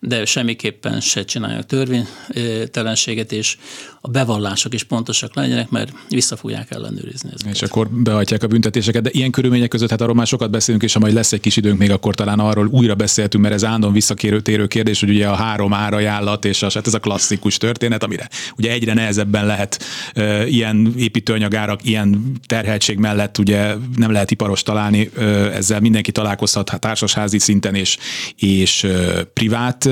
de 0.00 0.24
semmiképpen 0.24 1.00
se 1.00 1.24
csinálják 1.24 1.66
törvénytelenséget, 1.66 3.32
és 3.32 3.56
a 4.00 4.08
bevallások 4.08 4.74
is 4.74 4.82
pontosak 4.82 5.34
legyenek, 5.34 5.70
mert 5.70 5.92
vissza 6.08 6.36
fogják 6.36 6.70
ellenőrizni 6.70 7.30
ezeket. 7.34 7.54
És 7.54 7.62
akkor 7.62 7.88
behajtják 7.90 8.42
a 8.42 8.46
büntetéseket, 8.46 9.02
de 9.02 9.10
ilyen 9.12 9.30
körülmények 9.30 9.68
között, 9.68 9.90
hát 9.90 10.00
arról 10.00 10.14
már 10.14 10.26
sokat 10.26 10.50
beszélünk, 10.50 10.82
és 10.82 10.92
ha 10.92 10.98
majd 10.98 11.14
lesz 11.14 11.32
egy 11.32 11.40
kis 11.40 11.56
időnk 11.56 11.78
még, 11.78 11.90
akkor 11.90 12.14
talán 12.14 12.38
arról 12.38 12.66
újra 12.66 12.94
beszéltünk, 12.94 13.42
mert 13.42 13.54
ez 13.54 13.64
állandóan 13.64 13.92
visszakérő 13.92 14.40
térő 14.40 14.66
kérdés, 14.66 15.00
hogy 15.00 15.08
ugye 15.08 15.28
a 15.28 15.34
három 15.34 15.72
árajánlat, 15.72 16.44
és 16.44 16.62
az, 16.62 16.72
hát 16.72 16.86
ez 16.86 16.94
a 16.94 16.98
klasszikus 16.98 17.56
történet, 17.56 18.02
amire 18.02 18.28
ugye 18.56 18.70
egyre 18.70 18.94
nehezebben 18.94 19.46
lehet 19.46 19.84
e, 20.12 20.46
ilyen 20.46 20.94
építőanyagárak, 20.96 21.84
ilyen 21.84 22.40
terheltség 22.46 22.98
mellett 22.98 23.38
ugye 23.38 23.74
nem 23.96 24.12
lehet 24.12 24.30
iparos 24.30 24.62
találni, 24.62 25.10
ezzel 25.52 25.80
mindenki 25.80 26.12
találkozhat 26.12 26.68
hát 26.68 26.80
társasházi 26.80 27.38
szinten 27.38 27.74
és, 27.74 27.98
és 28.36 28.86
privát 29.32 29.88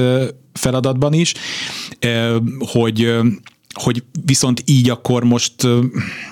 feladatban 0.52 1.12
is, 1.12 1.34
hogy 2.58 3.14
hogy 3.72 4.02
viszont 4.24 4.62
így 4.64 4.90
akkor 4.90 5.24
most, 5.24 5.54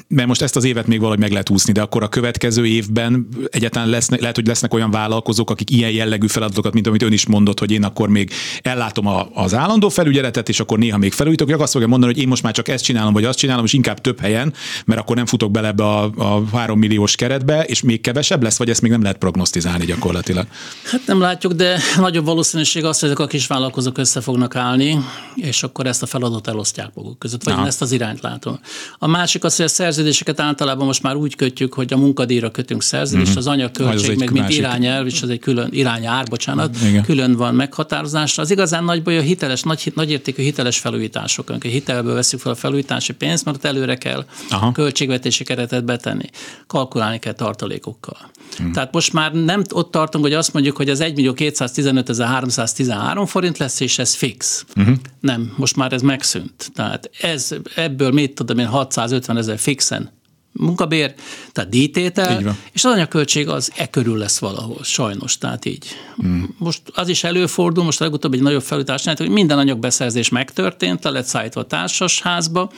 mert 0.09 0.29
most 0.29 0.43
ezt 0.43 0.57
az 0.57 0.65
évet 0.65 0.87
még 0.87 0.99
valahogy 0.99 1.19
meg 1.19 1.31
lehet 1.31 1.51
úszni, 1.51 1.73
de 1.73 1.81
akkor 1.81 2.03
a 2.03 2.09
következő 2.09 2.67
évben 2.67 3.29
egyáltalán 3.51 3.89
lesznek, 3.89 4.21
lehet, 4.21 4.37
hogy 4.37 4.47
lesznek 4.47 4.75
olyan 4.75 4.91
vállalkozók, 4.91 5.51
akik 5.51 5.71
ilyen 5.71 5.91
jellegű 5.91 6.27
feladatokat, 6.27 6.73
mint 6.73 6.87
amit 6.87 7.03
ön 7.03 7.13
is 7.13 7.27
mondott, 7.27 7.59
hogy 7.59 7.71
én 7.71 7.85
akkor 7.85 8.09
még 8.09 8.31
ellátom 8.63 9.07
a, 9.07 9.29
az 9.35 9.55
állandó 9.55 9.89
felügyeletet, 9.89 10.49
és 10.49 10.61
akkor 10.61 10.79
néha 10.79 10.99
még 10.99 11.13
felújítok, 11.13 11.51
hogy 11.51 11.61
azt 11.61 11.73
fogja 11.73 11.87
mondani, 11.87 12.13
hogy 12.13 12.23
én 12.23 12.29
most 12.29 12.43
már 12.43 12.53
csak 12.53 12.69
ezt 12.69 12.85
csinálom, 12.85 13.13
vagy 13.13 13.25
azt 13.25 13.39
csinálom, 13.39 13.65
és 13.65 13.73
inkább 13.73 14.01
több 14.01 14.21
helyen, 14.21 14.53
mert 14.85 15.01
akkor 15.01 15.17
nem 15.17 15.27
futok 15.27 15.51
bele 15.51 15.69
ebbe 15.69 15.85
a, 15.85 16.03
a 16.17 16.43
három 16.53 16.79
milliós 16.79 17.15
keretbe, 17.15 17.65
és 17.65 17.83
még 17.83 18.01
kevesebb 18.01 18.43
lesz, 18.43 18.59
vagy 18.59 18.71
ezt 18.71 18.83
még 18.83 18.91
nem 18.91 19.03
lehet 19.03 19.19
prognosztizálni 19.19 19.85
gyakorlatilag. 19.85 20.47
Hát 20.85 21.07
nem 21.07 21.21
látjuk, 21.21 21.53
de 21.53 21.79
nagyobb 21.97 22.25
valószínűség 22.25 22.85
az, 22.85 22.99
hogy 22.99 23.09
ezek 23.09 23.23
a 23.23 23.27
kis 23.27 23.47
vállalkozók 23.47 23.99
össze 23.99 24.21
fognak 24.21 24.57
állni, 24.57 24.99
és 25.35 25.63
akkor 25.63 25.87
ezt 25.87 26.03
a 26.03 26.07
feladatot 26.07 26.49
elosztják 26.49 26.91
maguk 26.95 27.19
között, 27.19 27.30
vagy 27.45 27.53
Aha. 27.53 27.63
én 27.63 27.69
ezt 27.69 27.83
az 27.83 27.93
irányt 27.93 28.21
látom. 28.21 28.61
A 28.99 29.07
másik 29.07 29.45
az, 29.45 29.57
hogy 29.57 29.65
a 29.65 29.69
szerződéseket 29.69 30.41
általában 30.41 30.87
most 30.87 31.03
már 31.03 31.17
úgy 31.17 31.37
kötjük, 31.37 31.75
hogy 31.75 31.93
a 31.93 31.97
munkadíjra 31.97 32.51
kötünk 32.51 32.83
szerződést, 32.83 33.29
uh-huh. 33.29 33.39
az 33.39 33.47
anyagköltség 33.47 34.19
meg 34.19 34.31
mint 34.31 34.49
irányelv, 34.49 35.07
és 35.07 35.23
az 35.23 35.29
egy 35.29 35.39
külön 35.39 35.69
irányár, 35.73 36.27
bocsánat, 36.27 36.77
Igen. 36.83 37.03
külön 37.03 37.37
van 37.37 37.55
meghatározásra. 37.55 38.43
Az 38.43 38.51
igazán 38.51 38.85
nagy 38.85 39.03
baj 39.03 39.19
a 39.19 39.21
hiteles, 39.21 39.63
nagy, 39.63 39.93
nagyértékű 39.95 40.43
hiteles 40.43 40.79
felújítások, 40.79 41.51
amikor 41.51 41.71
hitelből 41.71 42.15
veszük 42.15 42.41
fel 42.41 42.53
a 42.53 42.55
felújítási 42.55 43.13
pénzt, 43.13 43.45
mert 43.45 43.65
előre 43.65 43.97
kell 43.97 44.25
Aha. 44.51 44.73
költségvetési 44.73 45.45
keretet 45.45 45.85
betenni. 45.85 46.27
Kalkulálni 46.67 47.19
kell 47.19 47.33
tartalékokkal. 47.33 48.31
Hmm. 48.57 48.73
Tehát 48.73 48.93
most 48.93 49.13
már 49.13 49.33
nem 49.33 49.63
ott 49.71 49.91
tartunk, 49.91 50.25
hogy 50.25 50.33
azt 50.33 50.53
mondjuk, 50.53 50.77
hogy 50.77 50.89
az 50.89 51.01
1 51.01 51.15
millió 51.15 51.33
215 51.33 52.19
313 52.23 53.27
forint 53.27 53.59
lesz, 53.59 53.81
és 53.81 53.99
ez 53.99 54.15
fix. 54.15 54.65
Uh-huh. 54.77 54.97
Nem, 55.21 55.53
most 55.57 55.77
már 55.77 55.93
ez 55.93 56.03
megszűnt. 56.03 56.71
Tehát 56.75 57.11
ez, 57.21 57.55
ebből 57.75 58.11
mit 58.11 58.35
tudom 58.35 58.59
én, 58.59 58.67
650 58.67 59.37
ezer 59.37 59.59
fixen 59.59 60.11
munkabér, 60.53 61.15
tehát 61.53 61.71
díjtétel, 61.71 62.57
és 62.73 62.85
az 62.85 62.93
anyagköltség 62.93 63.49
az 63.49 63.73
e 63.77 63.91
körül 63.91 64.17
lesz 64.17 64.39
valahol, 64.39 64.83
sajnos, 64.83 65.39
tehát 65.39 65.65
így. 65.65 65.87
Mm. 66.27 66.43
Most 66.59 66.83
az 66.95 67.09
is 67.09 67.25
előfordul, 67.25 67.85
most 67.85 67.99
legutóbb 67.99 68.35
egy 68.35 68.43
nagyobb 68.43 68.63
felújítás, 68.63 69.05
hogy 69.05 69.29
minden 69.29 69.59
anyagbeszerzés 69.59 70.29
megtörtént, 70.29 71.05
le 71.05 71.11
lett 71.11 71.25
szállítva 71.25 71.61
a 71.61 71.65
társasházba, 71.65 72.71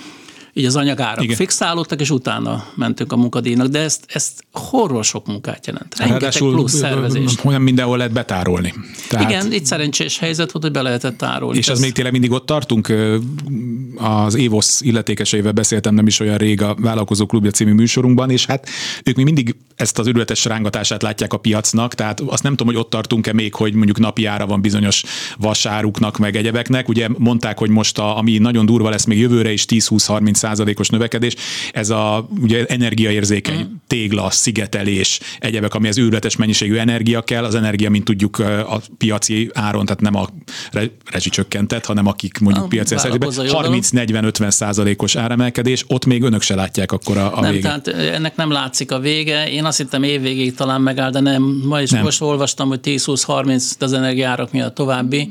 így 0.55 0.65
az 0.65 0.77
anyagárak 0.77 1.25
Igen. 1.25 1.37
fixálódtak, 1.37 2.01
és 2.01 2.11
utána 2.11 2.65
mentünk 2.75 3.13
a 3.13 3.17
munkadíjnak, 3.17 3.67
de 3.67 3.79
ezt, 3.79 4.05
ezt 4.09 4.45
horror 4.53 5.05
sok 5.05 5.27
munkát 5.27 5.67
jelent. 5.67 5.99
Rengeteg 5.99 6.33
plusz 6.33 6.75
szervezés. 6.75 7.35
Olyan 7.45 7.61
mindenhol 7.61 7.97
lehet 7.97 8.13
betárolni. 8.13 8.75
Tehát... 9.09 9.31
Igen, 9.31 9.53
itt 9.53 9.65
szerencsés 9.65 10.19
helyzet 10.19 10.53
volt, 10.53 10.65
hogy 10.65 10.73
be 10.73 10.83
lehetett 10.83 11.19
tárolni. 11.19 11.59
És 11.59 11.69
az 11.69 11.81
még 11.81 11.93
tényleg 11.93 12.13
mindig 12.13 12.31
ott 12.31 12.47
tartunk. 12.47 12.93
Az 13.97 14.35
Évosz 14.35 14.81
illetékeseivel 14.81 15.53
beszéltem 15.53 15.95
nem 15.95 16.07
is 16.07 16.21
olyan 16.21 16.37
rég 16.37 16.63
a 16.63 16.77
Vállalkozó 16.81 17.27
Klubja 17.27 17.51
című 17.51 17.73
műsorunkban, 17.73 18.31
és 18.31 18.47
hát 18.47 18.69
ők 19.05 19.17
még 19.17 19.25
mindig 19.25 19.57
ezt 19.77 19.99
az 19.99 20.07
őrületes 20.07 20.45
rángatását 20.45 21.03
látják 21.03 21.33
a 21.33 21.37
piacnak, 21.37 21.95
tehát 21.95 22.21
azt 22.21 22.43
nem 22.43 22.57
tudom, 22.57 22.75
hogy 22.75 22.83
ott 22.83 22.91
tartunk-e 22.91 23.33
még, 23.33 23.55
hogy 23.55 23.75
mondjuk 23.75 23.99
napi 23.99 24.25
ára 24.25 24.47
van 24.47 24.61
bizonyos 24.61 25.03
vasáruknak, 25.39 26.19
meg 26.19 26.37
egyebeknek. 26.37 26.89
Ugye 26.89 27.09
mondták, 27.19 27.59
hogy 27.59 27.71
most 27.71 27.99
a, 27.99 28.19
ami 28.19 28.39
nagyon 28.39 28.67
durva 28.67 28.89
lesz 28.89 29.05
még 29.05 29.19
jövőre 29.19 29.53
is 29.53 29.65
10-20-30 29.69 30.42
százalékos 30.43 30.89
növekedés, 30.89 31.35
ez 31.73 31.91
a 31.91 32.29
ugye 32.41 32.65
energiaérzékeny 32.65 33.59
mm. 33.59 33.75
tégla, 33.87 34.31
szigetelés, 34.31 35.21
egyebek, 35.39 35.75
ami 35.75 35.89
az 35.89 35.99
őrületes 35.99 36.37
mennyiségű 36.37 36.77
energia 36.77 37.23
kell, 37.23 37.45
az 37.45 37.55
energia, 37.55 37.91
mint 37.91 38.05
tudjuk 38.05 38.39
a 38.39 38.81
piaci 38.99 39.51
áron, 39.55 39.85
tehát 39.85 40.01
nem 40.01 40.15
a 40.15 40.29
rezsicsökkentett, 41.11 41.87
hanem 41.87 42.07
akik 42.07 42.39
mondjuk 42.39 42.65
a 42.65 42.69
piaci 42.69 42.95
30-40-50 42.99 44.51
százalékos 44.51 45.17
áremelkedés, 45.17 45.85
ott 45.89 46.05
még 46.05 46.23
önök 46.23 46.43
se 46.43 46.55
látják 46.55 46.93
akkor 46.93 47.17
a, 47.17 47.37
a 47.37 47.41
nem, 47.41 47.51
vége. 47.51 47.63
Tehát 47.63 47.89
ennek 47.89 48.37
nem 48.37 48.51
látszik 48.51 48.93
a 48.93 48.99
vége. 48.99 49.51
Én 49.51 49.65
azt 49.65 49.79
hittem 49.79 50.03
évvégéig 50.03 50.55
talán 50.55 50.81
megáll, 50.81 51.11
de 51.11 51.21
nem. 51.21 51.43
Ma 51.65 51.81
is 51.81 51.91
nem. 51.91 52.03
most 52.03 52.21
olvastam, 52.21 52.69
hogy 52.69 52.81
10-20-30 52.85 53.79
az 53.79 53.93
energiárak 53.93 54.53
miatt 54.53 54.75
további 54.75 55.29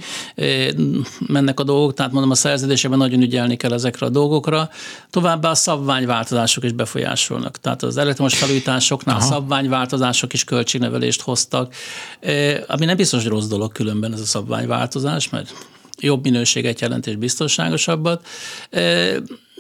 mennek 1.28 1.60
a 1.60 1.64
dolgok, 1.64 1.94
tehát 1.94 2.12
mondom 2.12 2.32
a 2.32 2.36
szerződésében 2.36 2.98
nagyon 2.98 3.22
ügyelni 3.22 3.56
kell 3.58 3.74
ezekre 3.74 4.06
a 4.06 4.10
dolgokra. 4.10 4.70
Továbbá 5.10 5.50
a 5.50 5.56
szabványváltozások 5.56 6.64
is 6.64 6.72
befolyásolnak. 6.72 7.58
Tehát 7.58 7.84
az 7.84 7.98
elektromos 7.98 8.38
felújításoknál 8.38 9.16
Aha. 9.16 9.26
szabványváltozások 9.26 10.34
is 10.34 10.44
költségnevelést 10.44 11.22
hoztak, 11.22 11.74
ami 12.68 12.86
nem 12.86 12.96
biztos, 12.96 13.22
hogy 13.22 13.32
rossz 13.32 13.48
dolog 13.48 13.72
különben 13.72 14.14
ez 14.14 14.20
a 14.20 14.26
szabványváltozás, 14.26 15.30
mert 15.30 15.54
jobb 16.00 16.24
minőséget 16.24 16.82
jelent 16.82 17.08
és 17.08 17.16
biztonságosabbat. 17.16 18.28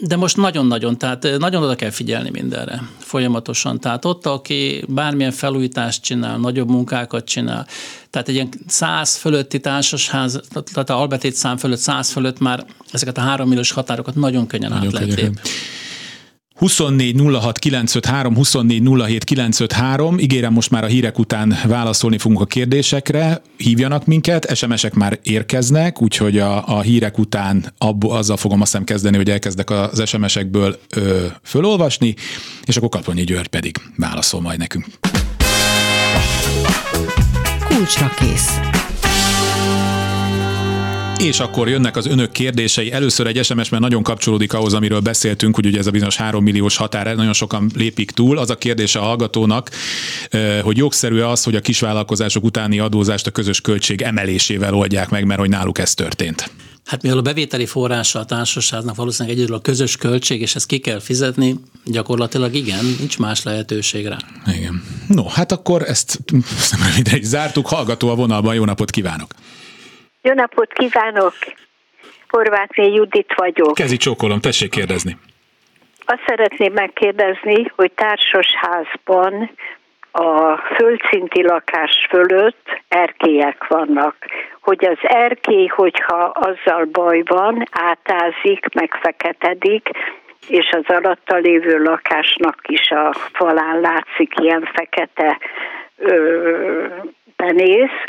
De 0.04 0.16
most 0.16 0.38
nagyon-nagyon, 0.38 0.98
tehát 0.98 1.28
nagyon 1.38 1.64
oda 1.64 1.76
kell 1.76 1.90
figyelni 1.90 2.30
mindenre 2.30 2.82
folyamatosan. 2.98 3.80
Tehát 3.80 4.06
ott, 4.06 4.26
aki 4.26 4.84
bármilyen 4.88 5.32
felújítást 5.32 6.04
csinál, 6.04 6.38
nagyobb 6.38 6.70
munkákat 6.70 7.26
csinál, 7.26 7.68
tehát 8.10 8.28
egy 8.28 8.34
ilyen 8.34 8.50
száz 8.68 9.16
fölötti 9.16 9.60
társasház, 9.60 10.40
tehát 10.74 10.90
a 10.90 11.00
albetét 11.00 11.34
szám 11.34 11.58
fölött, 11.58 11.80
száz 11.80 12.12
fölött 12.12 12.40
már 12.40 12.66
ezeket 12.92 13.18
a 13.18 13.22
három 13.22 13.48
milliós 13.48 13.72
határokat 13.72 14.16
nagyon 14.16 14.48
könnyen 14.48 14.72
nagyon 14.72 14.86
át 14.86 14.94
lehet 14.94 15.14
lépni. 15.16 15.42
24 16.56 17.16
06 17.42 17.60
953, 17.60 18.36
24 18.36 18.82
07 19.08 19.24
953. 19.24 20.20
Ígérem, 20.20 20.54
most 20.54 20.70
már 20.70 20.84
a 20.84 20.88
hírek 20.88 21.20
után 21.20 21.58
válaszolni 21.68 22.18
fogunk 22.18 22.42
a 22.42 22.46
kérdésekre. 22.46 23.42
Hívjanak 23.58 24.06
minket, 24.06 24.56
SMS-ek 24.56 24.94
már 24.94 25.20
érkeznek, 25.24 26.02
úgyhogy 26.02 26.38
a, 26.38 26.68
a 26.68 26.82
hírek 26.82 27.18
után 27.18 27.74
abból, 27.78 28.18
azzal 28.18 28.38
fogom 28.38 28.62
azt 28.62 28.72
hiszem 28.72 28.86
kezdeni, 28.86 29.18
hogy 29.18 29.30
elkezdek 29.30 29.70
az 29.70 30.04
SMS-ekből 30.06 30.80
ö, 30.96 31.26
fölolvasni, 31.44 32.16
és 32.66 32.78
akkor 32.78 32.90
Kaplonyi 32.90 33.24
György 33.24 33.48
pedig 33.48 33.76
válaszol 33.98 34.42
majd 34.42 34.58
nekünk. 34.58 34.86
Kulcsra 37.68 38.10
kész. 38.20 38.71
És 41.24 41.40
akkor 41.40 41.70
jönnek 41.70 41.98
az 41.98 42.06
önök 42.06 42.32
kérdései. 42.32 42.92
Először 42.92 43.28
egy 43.28 43.46
SMS, 43.46 43.70
mert 43.70 43.84
nagyon 43.84 44.04
kapcsolódik 44.04 44.54
ahhoz, 44.54 44.74
amiről 44.74 45.00
beszéltünk, 45.00 45.56
hogy 45.56 45.66
ugye 45.66 45.80
ez 45.80 45.88
a 45.88 45.92
bizonyos 45.92 46.16
3 46.16 46.44
milliós 46.44 46.78
határ, 46.78 47.16
nagyon 47.16 47.34
sokan 47.34 47.72
lépik 47.76 48.12
túl. 48.12 48.38
Az 48.38 48.50
a 48.50 48.56
kérdése 48.56 49.00
a 49.00 49.02
hallgatónak, 49.02 49.70
hogy 50.62 50.78
jogszerű 50.78 51.20
az, 51.20 51.44
hogy 51.44 51.56
a 51.56 51.62
kisvállalkozások 51.62 52.44
utáni 52.44 52.80
adózást 52.80 53.28
a 53.28 53.32
közös 53.32 53.62
költség 53.62 54.02
emelésével 54.02 54.74
oldják 54.74 55.10
meg, 55.10 55.26
mert 55.26 55.40
hogy 55.40 55.50
náluk 55.50 55.80
ez 55.80 55.94
történt. 55.94 56.52
Hát 56.86 57.02
mivel 57.02 57.18
a 57.18 57.22
bevételi 57.22 57.66
forrása 57.66 58.20
a 58.20 58.26
társaságnak 58.26 58.96
valószínűleg 58.96 59.38
egyedül 59.38 59.56
a 59.56 59.60
közös 59.60 59.96
költség, 59.98 60.42
és 60.42 60.56
ezt 60.56 60.66
ki 60.66 60.78
kell 60.78 61.00
fizetni, 61.00 61.60
gyakorlatilag 61.86 62.54
igen, 62.56 62.86
nincs 63.00 63.20
más 63.20 63.44
lehetőség 63.44 64.08
rá. 64.08 64.18
Igen. 64.56 64.84
No, 65.08 65.28
hát 65.28 65.52
akkor 65.52 65.84
ezt 65.88 66.20
röviden 66.88 67.22
zártuk. 67.24 67.68
Hallgató 67.68 68.10
a 68.10 68.16
vonalban, 68.16 68.56
jó 68.56 68.66
napot 68.66 68.90
kívánok! 68.90 69.34
Jó 70.22 70.34
napot 70.34 70.74
kívánok! 70.74 71.34
Horváthné 72.30 72.94
Judit 72.94 73.34
vagyok. 73.36 73.74
Kezi 73.74 73.98
csókolom, 73.98 74.40
tessék 74.40 74.70
kérdezni. 74.70 75.18
Azt 76.06 76.24
szeretném 76.26 76.74
megkérdezni, 76.74 77.72
hogy 77.76 77.92
társasházban 77.92 79.52
a 80.12 80.58
földszinti 80.58 81.44
lakás 81.44 82.08
fölött 82.10 82.82
erkélyek 82.88 83.68
vannak. 83.68 84.16
Hogy 84.62 84.86
az 84.86 84.98
erkély, 85.02 85.66
hogyha 85.68 86.24
azzal 86.24 86.86
baj 86.86 87.22
van, 87.26 87.64
átázik, 87.72 88.66
megfeketedik, 88.74 89.90
és 90.48 90.70
az 90.72 90.96
alatta 90.96 91.36
lévő 91.36 91.84
lakásnak 91.84 92.58
is 92.68 92.90
a 92.90 93.14
falán 93.34 93.80
látszik 93.80 94.34
ilyen 94.42 94.70
fekete 94.74 95.38
ö, 95.98 96.86
penész, 97.36 98.06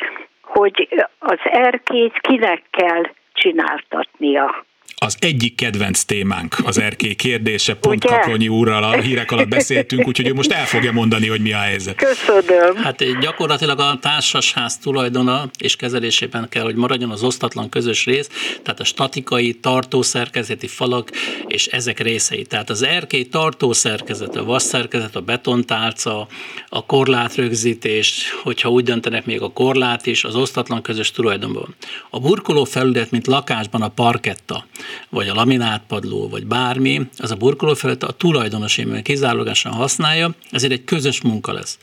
hogy 0.52 1.06
az 1.18 1.38
erkét 1.42 2.20
kinek 2.20 2.62
kell 2.70 3.02
csináltatnia 3.32 4.64
az 5.02 5.16
egyik 5.18 5.54
kedvenc 5.54 6.02
témánk 6.02 6.56
az 6.64 6.80
erkély 6.80 7.14
kérdése, 7.14 7.74
pont 7.74 8.04
Ugye? 8.04 8.16
Kaplonyi 8.16 8.48
úrral 8.48 8.82
a 8.82 9.00
hírek 9.00 9.30
alatt 9.30 9.48
beszéltünk, 9.48 10.06
úgyhogy 10.06 10.28
ő 10.28 10.34
most 10.34 10.52
el 10.52 10.66
fogja 10.66 10.92
mondani, 10.92 11.28
hogy 11.28 11.40
mi 11.40 11.52
a 11.52 11.58
helyzet. 11.58 11.94
Köszönöm. 11.94 12.76
Hát 12.76 13.20
gyakorlatilag 13.20 13.78
a 13.78 13.98
társasház 14.00 14.78
tulajdona 14.78 15.50
és 15.58 15.76
kezelésében 15.76 16.48
kell, 16.48 16.62
hogy 16.62 16.74
maradjon 16.74 17.10
az 17.10 17.22
osztatlan 17.22 17.68
közös 17.68 18.04
rész, 18.04 18.28
tehát 18.62 18.80
a 18.80 18.84
statikai, 18.84 19.52
tartószerkezeti 19.52 20.66
falak 20.66 21.10
és 21.46 21.66
ezek 21.66 22.00
részei. 22.00 22.42
Tehát 22.42 22.70
az 22.70 22.82
erkély 22.82 23.24
tartószerkezet, 23.24 24.36
a 24.36 24.44
vasszerkezet, 24.44 25.16
a 25.16 25.20
betontálca, 25.20 26.26
a 26.68 26.86
korlátrögzítés, 26.86 28.24
hogyha 28.42 28.70
úgy 28.70 28.84
döntenek 28.84 29.26
még 29.26 29.40
a 29.40 29.52
korlát 29.52 30.06
is, 30.06 30.24
az 30.24 30.34
osztatlan 30.34 30.82
közös 30.82 31.10
tulajdonban. 31.10 31.74
A 32.10 32.20
burkoló 32.20 32.64
felület, 32.64 33.10
mint 33.10 33.26
lakásban 33.26 33.82
a 33.82 33.88
parketta, 33.88 34.66
vagy 35.08 35.28
a 35.28 35.34
laminátpadló, 35.34 36.28
vagy 36.28 36.46
bármi, 36.46 37.08
az 37.18 37.30
a 37.30 37.36
burkoló 37.36 37.74
felett 37.74 38.02
a 38.02 38.12
tulajdonos 38.12 38.80
kizárólagosan 39.02 39.72
használja, 39.72 40.34
ezért 40.50 40.72
egy 40.72 40.84
közös 40.84 41.20
munka 41.20 41.52
lesz. 41.52 41.78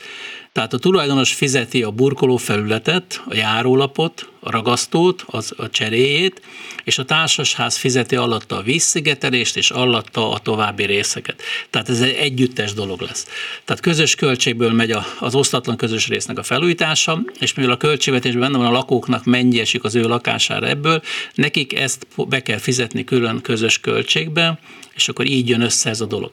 Tehát 0.60 0.74
a 0.74 0.78
tulajdonos 0.78 1.34
fizeti 1.34 1.84
a 1.84 1.91
burkoló 1.91 2.38
felületet, 2.38 3.22
a 3.26 3.36
járólapot, 3.36 4.30
a 4.39 4.52
ragasztót, 4.52 5.24
az, 5.28 5.54
a 5.58 5.69
cseréjét, 5.69 6.41
és 6.84 6.98
a 6.98 7.06
társasház 7.06 7.78
fizeti 7.78 8.15
alatta 8.15 8.58
a 8.58 8.62
vízszigetelést, 8.62 9.58
és 9.58 9.72
alatta 9.72 10.32
a 10.32 10.39
további 10.39 10.86
részeket. 10.86 11.41
Tehát 11.69 11.89
ez 11.89 12.02
egy 12.02 12.13
együttes 12.13 12.74
dolog 12.74 13.02
lesz. 13.02 13.28
Tehát 13.65 13.82
közös 13.82 14.15
költségből 14.15 14.72
megy 14.72 14.95
az 15.19 15.36
osztatlan 15.36 15.78
közös 15.78 16.08
résznek 16.08 16.38
a 16.38 16.43
felújítása, 16.43 17.22
és 17.39 17.54
mivel 17.54 17.72
a 17.72 17.78
költségvetésben 17.78 18.41
benne 18.41 18.58
van 18.58 18.67
a 18.67 18.78
lakóknak 18.78 19.26
mennyi 19.26 19.60
esik 19.60 19.84
az 19.84 19.95
ő 19.95 20.02
lakására 20.02 20.67
ebből, 20.67 21.02
nekik 21.34 21.76
ezt 21.76 22.08
be 22.28 22.41
kell 22.41 22.58
fizetni 22.58 23.04
külön 23.04 23.41
közös 23.41 23.80
költségbe, 23.80 24.60
és 24.99 25.09
akkor 25.09 25.25
így 25.25 25.49
jön 25.49 25.62
össze 25.62 25.89
ez 25.89 26.01
a 26.01 26.05
dolog. 26.05 26.31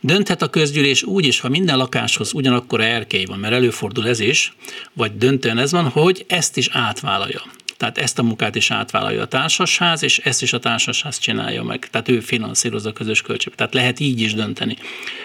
Dönthet 0.00 0.42
a 0.42 0.48
közgyűlés 0.48 1.02
úgy 1.02 1.26
is, 1.26 1.40
ha 1.40 1.48
minden 1.48 1.76
lakáshoz 1.76 2.32
ugyanakkor 2.32 2.80
erkély 2.80 3.24
van, 3.24 3.38
mert 3.38 3.54
előfordul 3.54 4.08
ez 4.08 4.20
is, 4.20 4.56
vagy 4.92 5.16
döntően 5.16 5.58
ez 5.58 5.72
van, 5.72 5.88
hogy 5.88 6.24
ezt 6.28 6.56
is 6.56 6.68
átvállalja. 6.72 7.42
Tehát 7.76 7.98
ezt 7.98 8.18
a 8.18 8.22
munkát 8.22 8.54
is 8.54 8.70
átvállalja 8.70 9.22
a 9.22 9.26
társasház, 9.26 10.02
és 10.02 10.18
ezt 10.18 10.42
is 10.42 10.52
a 10.52 10.58
társasház 10.58 11.18
csinálja 11.18 11.62
meg. 11.62 11.88
Tehát 11.90 12.08
ő 12.08 12.20
finanszírozza 12.20 12.88
a 12.88 12.92
közös 12.92 13.22
költség. 13.22 13.54
Tehát 13.54 13.74
lehet 13.74 14.00
így 14.00 14.20
is 14.20 14.34
dönteni. 14.34 14.76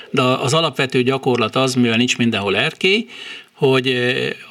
De 0.09 0.21
az 0.21 0.53
alapvető 0.53 1.03
gyakorlat 1.03 1.55
az, 1.55 1.73
mivel 1.73 1.97
nincs 1.97 2.17
mindenhol 2.17 2.57
erkély, 2.57 3.07
hogy 3.53 3.87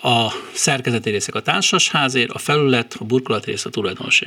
a 0.02 0.32
szerkezeti 0.52 1.10
részek 1.10 1.34
a 1.34 1.42
társasházért, 1.42 2.30
a 2.30 2.38
felület, 2.38 2.96
a 2.98 3.04
burkolat 3.04 3.44
rész 3.44 3.64
a 3.64 3.70
tulajdonosé. 3.70 4.26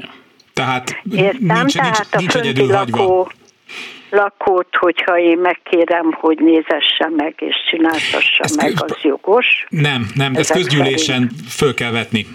Tehát 0.53 1.01
Értem, 1.11 1.57
nincs, 1.57 1.73
tehát 1.73 2.07
nincs, 2.11 2.33
nincs 2.33 2.35
a 2.35 2.39
egyedül 2.39 2.67
lakó, 2.67 2.97
hagyva. 2.97 3.31
Lakót, 4.11 4.75
hogyha 4.75 5.19
én 5.19 5.37
megkérem, 5.37 6.11
hogy 6.11 6.39
nézesse 6.39 7.09
meg 7.17 7.33
és 7.37 7.55
csináltassa 7.69 8.43
Ezt 8.43 8.61
meg, 8.61 8.73
az 8.77 8.97
jogos. 9.01 9.65
Nem, 9.69 10.07
nem, 10.15 10.33
de 10.33 10.39
ezt 10.39 10.51
közgyűlésen 10.51 11.31
föl 11.49 11.73
kell 11.73 11.91
vetni. 11.91 12.25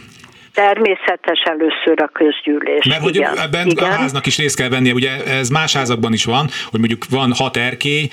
Természetes 0.56 1.42
először 1.44 2.02
a 2.02 2.10
közgyűlés. 2.12 2.86
Mert 2.86 3.00
hogy 3.00 3.14
igen. 3.14 3.38
ebben 3.38 3.66
igen. 3.66 3.84
a 3.84 3.94
háznak 3.94 4.26
is 4.26 4.38
részt 4.38 4.56
kell 4.56 4.68
vennie, 4.68 4.92
ugye 4.92 5.24
ez 5.24 5.48
más 5.48 5.72
házakban 5.72 6.12
is 6.12 6.24
van, 6.24 6.48
hogy 6.70 6.78
mondjuk 6.78 7.04
van 7.10 7.32
hat 7.34 7.56
erkély, 7.56 8.08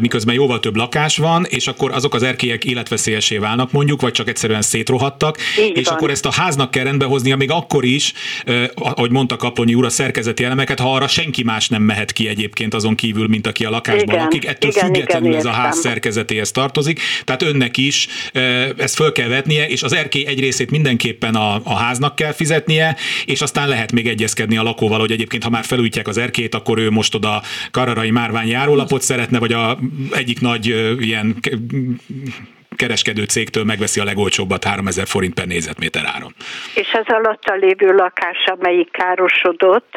miközben 0.00 0.34
jóval 0.34 0.60
több 0.60 0.76
lakás 0.76 1.16
van, 1.16 1.44
és 1.48 1.66
akkor 1.66 1.92
azok 1.92 2.14
az 2.14 2.22
erkélyek 2.22 2.64
életveszélyesé 2.64 3.38
válnak 3.38 3.72
mondjuk, 3.72 4.00
vagy 4.00 4.12
csak 4.12 4.28
egyszerűen 4.28 4.62
szétrohadtak, 4.62 5.38
Így 5.58 5.76
és 5.76 5.86
van. 5.86 5.96
akkor 5.96 6.10
ezt 6.10 6.26
a 6.26 6.32
háznak 6.32 6.70
kell 6.70 6.84
rendbe 6.84 7.04
hoznia, 7.04 7.36
még 7.36 7.50
akkor 7.50 7.84
is, 7.84 8.12
ahogy 8.74 9.10
mondta 9.10 9.36
Kaplonyi 9.36 9.74
úr, 9.74 9.84
a 9.84 9.88
szerkezeti 9.88 10.44
elemeket, 10.44 10.80
ha 10.80 10.94
arra 10.94 11.06
senki 11.06 11.42
más 11.42 11.68
nem 11.68 11.82
mehet 11.82 12.12
ki 12.12 12.28
egyébként 12.28 12.74
azon 12.74 12.94
kívül, 12.94 13.28
mint 13.28 13.46
aki 13.46 13.64
a 13.64 13.70
lakásban 13.70 14.14
Igen, 14.14 14.18
lakik, 14.18 14.46
ettől 14.46 14.70
igen, 14.70 14.84
függetlenül 14.84 15.28
igen, 15.28 15.38
ez 15.38 15.46
a 15.46 15.50
ház 15.50 15.78
szerkezetéhez 15.78 16.50
tartozik, 16.50 17.00
tehát 17.24 17.42
önnek 17.42 17.76
is 17.76 18.08
ezt 18.76 18.94
föl 18.94 19.12
kell 19.12 19.28
vetnie, 19.28 19.66
és 19.66 19.82
az 19.82 19.94
erkély 19.94 20.26
egy 20.26 20.40
részét 20.40 20.70
mindenképpen 20.70 21.34
a, 21.34 21.60
a 21.62 21.73
háznak 21.74 22.14
kell 22.14 22.32
fizetnie, 22.32 22.96
és 23.24 23.40
aztán 23.40 23.68
lehet 23.68 23.92
még 23.92 24.08
egyezkedni 24.08 24.56
a 24.56 24.62
lakóval, 24.62 24.98
hogy 24.98 25.12
egyébként 25.12 25.42
ha 25.42 25.50
már 25.50 25.64
felújítják 25.64 26.08
az 26.08 26.18
erkét, 26.18 26.54
akkor 26.54 26.78
ő 26.78 26.90
most 26.90 27.14
oda 27.14 27.42
Kararai 27.70 28.10
Márvány 28.10 28.48
járólapot 28.48 29.02
szeretne, 29.02 29.38
vagy 29.38 29.52
a 29.52 29.78
egyik 30.10 30.40
nagy 30.40 30.66
ilyen 31.00 31.36
kereskedő 32.76 33.24
cégtől 33.24 33.64
megveszi 33.64 34.00
a 34.00 34.04
legolcsóbbat 34.04 34.64
3000 34.64 35.06
forint 35.06 35.34
per 35.34 35.46
négyzetméter 35.46 36.04
áron. 36.14 36.34
És 36.74 36.88
az 36.92 37.14
alatta 37.14 37.54
lévő 37.54 37.94
lakás, 37.94 38.44
amelyik 38.44 38.90
károsodott, 38.90 39.92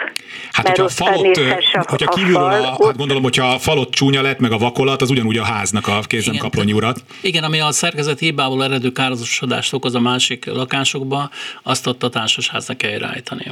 Hát, 0.51 0.67
hogyha 0.67 0.83
a 0.83 0.89
falot, 0.89 1.37
a, 1.37 1.83
hogyha 1.87 2.11
a 2.11 2.15
kívülről, 2.15 2.39
fal, 2.39 2.61
a, 2.61 2.65
hát 2.65 2.79
ott 2.79 2.97
gondolom, 2.97 3.23
hogyha 3.23 3.45
a 3.45 3.59
falot 3.59 3.93
csúnya 3.93 4.21
lett, 4.21 4.39
meg 4.39 4.51
a 4.51 4.57
vakolat, 4.57 5.01
az 5.01 5.09
ugyanúgy 5.09 5.37
a 5.37 5.43
háznak 5.43 5.87
a 5.87 5.99
kézem 6.07 6.35
kaplonyi 6.35 6.73
urat. 6.73 6.99
Igen, 7.21 7.43
ami 7.43 7.59
a 7.59 7.71
szerkezet 7.71 8.19
hibából 8.19 8.63
eredő 8.63 8.91
károsodást 8.91 9.73
okoz 9.73 9.95
a 9.95 9.99
másik 9.99 10.45
lakásokba, 10.45 11.29
azt 11.63 11.87
ott 11.87 12.03
a 12.03 12.09
társasháznak 12.09 12.77
kell 12.77 12.91
irányítani. 12.91 13.45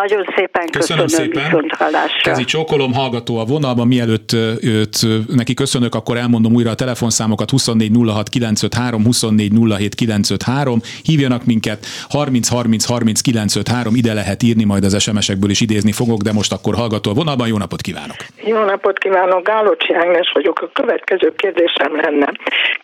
Nagyon 0.00 0.24
szépen 0.36 0.66
Köszönöm, 0.70 1.02
köszönöm, 1.04 1.32
szépen. 1.32 1.44
viszont 1.44 1.74
hallásra. 1.74 2.30
Kezi 2.30 2.44
csókolom, 2.44 2.92
hallgató 2.92 3.38
a 3.38 3.44
vonalban, 3.44 3.86
mielőtt 3.86 4.32
őt, 4.62 4.96
neki 5.34 5.54
köszönök, 5.54 5.94
akkor 5.94 6.16
elmondom 6.16 6.54
újra 6.54 6.70
a 6.70 6.74
telefonszámokat 6.74 7.50
24 7.50 7.90
06 8.06 8.28
953, 8.28 9.04
24 9.04 9.52
07 9.78 9.94
953, 9.94 10.80
hívjanak 11.02 11.44
minket 11.44 11.78
30 12.08 12.48
30 12.48 12.84
30 12.84 13.20
953, 13.20 13.94
ide 13.94 14.12
lehet 14.12 14.42
írni, 14.42 14.64
majd 14.64 14.84
az 14.84 15.02
SMS-ekből 15.02 15.50
is 15.50 15.60
idézni 15.60 15.92
fogok, 15.92 16.20
de 16.20 16.32
most 16.32 16.52
akkor 16.52 16.74
hallgató 16.74 17.10
a 17.10 17.14
vonalban, 17.14 17.48
jó 17.48 17.58
napot 17.58 17.80
kívánok! 17.80 18.16
Jó 18.44 18.64
napot 18.64 18.98
kívánok, 18.98 19.46
Gálocsi 19.46 19.94
Ágnes 19.94 20.30
vagyok. 20.34 20.60
A 20.60 20.68
következő 20.72 21.32
kérdésem 21.36 21.96
lenne. 22.02 22.32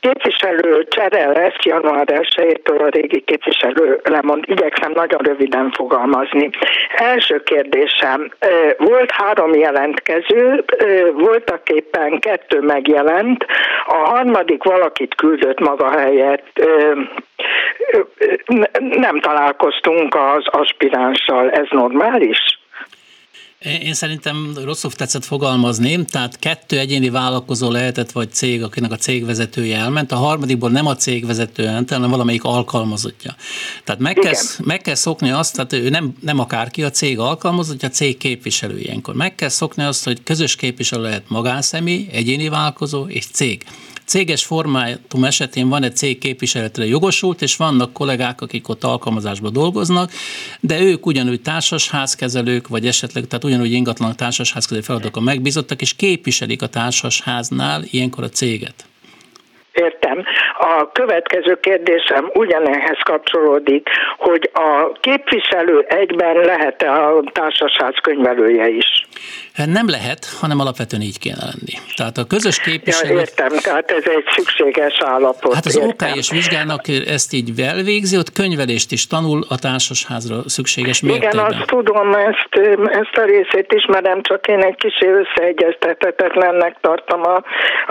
Képviselő 0.01 0.87
csere 0.89 1.27
lesz 1.27 1.59
január 1.65 2.07
1-től 2.09 2.81
a 2.87 2.89
régi 2.91 3.21
képviselő 3.27 4.01
lemond. 4.05 4.45
Igyekszem 4.47 4.93
nagyon 4.95 5.21
röviden 5.23 5.71
fogalmazni. 5.77 6.51
Első 7.05 7.43
kérdésem. 7.43 8.31
Volt 8.77 9.11
három 9.11 9.55
jelentkező, 9.55 10.65
voltak 11.13 11.69
éppen 11.69 12.19
kettő 12.19 12.61
megjelent, 12.61 13.47
a 13.87 13.95
harmadik 13.95 14.63
valakit 14.63 15.15
küldött 15.15 15.61
maga 15.61 15.91
helyett. 15.91 16.69
Nem 18.79 19.21
találkoztunk 19.21 20.15
az 20.15 20.47
aspiránssal, 20.47 21.51
ez 21.51 21.67
normális? 21.71 22.64
Én 23.65 23.95
szerintem 23.95 24.53
rosszul 24.65 24.93
tetszett 24.93 25.25
fogalmazni, 25.25 26.05
tehát 26.05 26.39
kettő 26.39 26.79
egyéni 26.79 27.11
vállalkozó 27.11 27.71
lehetett, 27.71 28.13
vagy 28.13 28.33
cég, 28.33 28.63
akinek 28.63 28.93
a 28.93 28.97
cégvezetője 28.97 29.77
elment, 29.79 30.13
a 30.13 30.17
harmadikból 30.17 30.71
nem 30.71 30.87
a 30.87 30.97
cégvezető 30.97 31.67
elment, 31.67 31.91
hanem 31.91 32.11
valamelyik 32.11 32.45
alkalmazottja. 32.45 33.35
Tehát 33.85 34.01
meg 34.01 34.15
kell, 34.15 34.35
meg 34.65 34.81
kell 34.81 34.95
szokni 34.95 35.31
azt, 35.31 35.55
tehát 35.55 35.73
ő 35.73 35.89
nem, 35.89 36.15
nem 36.21 36.39
akárki 36.39 36.83
a 36.83 36.91
cég 36.91 37.19
alkalmazottja, 37.19 37.89
a 37.89 37.91
cég 37.91 38.17
képviselő 38.17 38.79
ilyenkor. 38.79 39.15
Meg 39.15 39.35
kell 39.35 39.49
szokni 39.49 39.83
azt, 39.83 40.05
hogy 40.05 40.23
közös 40.23 40.57
képviselő 40.57 41.03
lehet 41.03 41.29
magánszemély, 41.29 42.09
egyéni 42.13 42.49
vállalkozó 42.49 43.07
és 43.07 43.27
cég. 43.27 43.65
Céges 44.07 44.45
formátum 44.45 45.25
esetén 45.25 45.69
van 45.69 45.83
egy 45.83 45.97
cég 45.97 46.19
képviseletre 46.19 46.85
jogosult, 46.85 47.43
és 47.43 47.57
vannak 47.57 47.93
kollégák, 47.93 48.41
akik 48.41 48.69
ott 48.69 48.85
alkalmazásban 48.85 49.53
dolgoznak, 49.53 50.11
de 50.61 50.81
ők 50.81 51.07
ugyanúgy 51.07 51.41
társasházkezelők, 51.41 52.69
vagy 52.69 52.87
esetleg, 52.87 53.25
tehát 53.27 53.45
ugyanúgy 53.45 53.73
ingatlan 53.73 54.17
társasházkezelő 54.17 54.81
feladatokon 54.81 55.23
megbízottak, 55.23 55.81
és 55.81 55.97
képviselik 55.97 56.63
a 56.63 56.67
társasháznál 56.67 57.83
ilyenkor 57.91 58.25
a 58.25 58.29
céget. 58.29 58.85
Értem. 59.73 60.25
A 60.59 60.93
következő 60.93 61.61
kérdésem 61.61 62.31
ugyanehhez 62.35 62.99
kapcsolódik, 63.03 63.89
hogy 64.19 64.51
a 64.53 64.93
képviselő 65.01 65.85
egyben 65.89 66.37
lehet-e 66.37 66.93
a 66.93 67.23
társasház 67.33 67.95
könyvelője 68.03 68.69
is? 68.69 69.07
Hát 69.55 69.67
Nem 69.67 69.89
lehet, 69.89 70.25
hanem 70.41 70.61
alapvetően 70.61 71.03
így 71.03 71.19
kéne 71.19 71.37
lenni. 71.41 71.75
Tehát 71.97 72.17
a 72.19 72.25
közös 72.25 72.57
Ja, 72.59 72.65
képviselő... 72.73 73.19
értem, 73.19 73.49
tehát 73.63 73.91
ez 73.91 74.03
egy 74.05 74.25
szükséges 74.37 74.97
állapot. 75.05 75.55
Hát 75.55 75.65
az 75.67 75.77
értem. 75.79 76.11
OK 76.11 76.17
és 76.17 76.31
vizsgának 76.31 76.81
ezt 77.07 77.33
így 77.33 77.61
elvégzi, 77.61 78.17
ott 78.17 78.33
könyvelést 78.33 78.93
is 78.93 79.07
tanul 79.07 79.45
a 79.49 79.59
társasházra 79.59 80.37
szükséges 80.47 81.03
Igen, 81.03 81.13
mértékben. 81.19 81.45
azt 81.53 81.67
tudom, 81.67 82.15
ezt, 82.15 82.49
ezt 83.01 83.17
a 83.17 83.25
részét 83.25 83.73
ismerem, 83.73 84.23
csak 84.23 84.47
én 84.47 84.63
egy 84.63 84.77
kicsi 84.77 85.07
összeegyeztethetetlennek 85.07 86.77
tartom 86.81 87.21
a, 87.23 87.35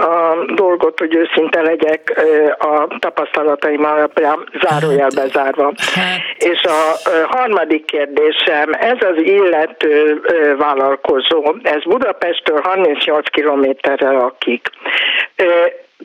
a 0.02 0.36
dolgot, 0.56 0.99
hogy 0.99 1.15
őszinte 1.15 1.62
legyek 1.62 2.23
a 2.60 2.88
tapasztalataim 2.99 3.84
alapján 3.86 4.49
zárójelbe 4.62 5.28
zárva. 5.28 5.73
Hát- 5.93 6.21
És 6.38 6.62
a 6.63 7.10
harmadik 7.28 7.86
kérdésem, 7.86 8.71
ez 8.80 8.97
az 8.99 9.17
illető 9.17 10.21
vállalkozó, 10.58 11.53
ez 11.62 11.84
Budapesttől 11.84 12.60
38 12.63 13.30
kilométerre 13.30 14.12
lakik. 14.12 14.70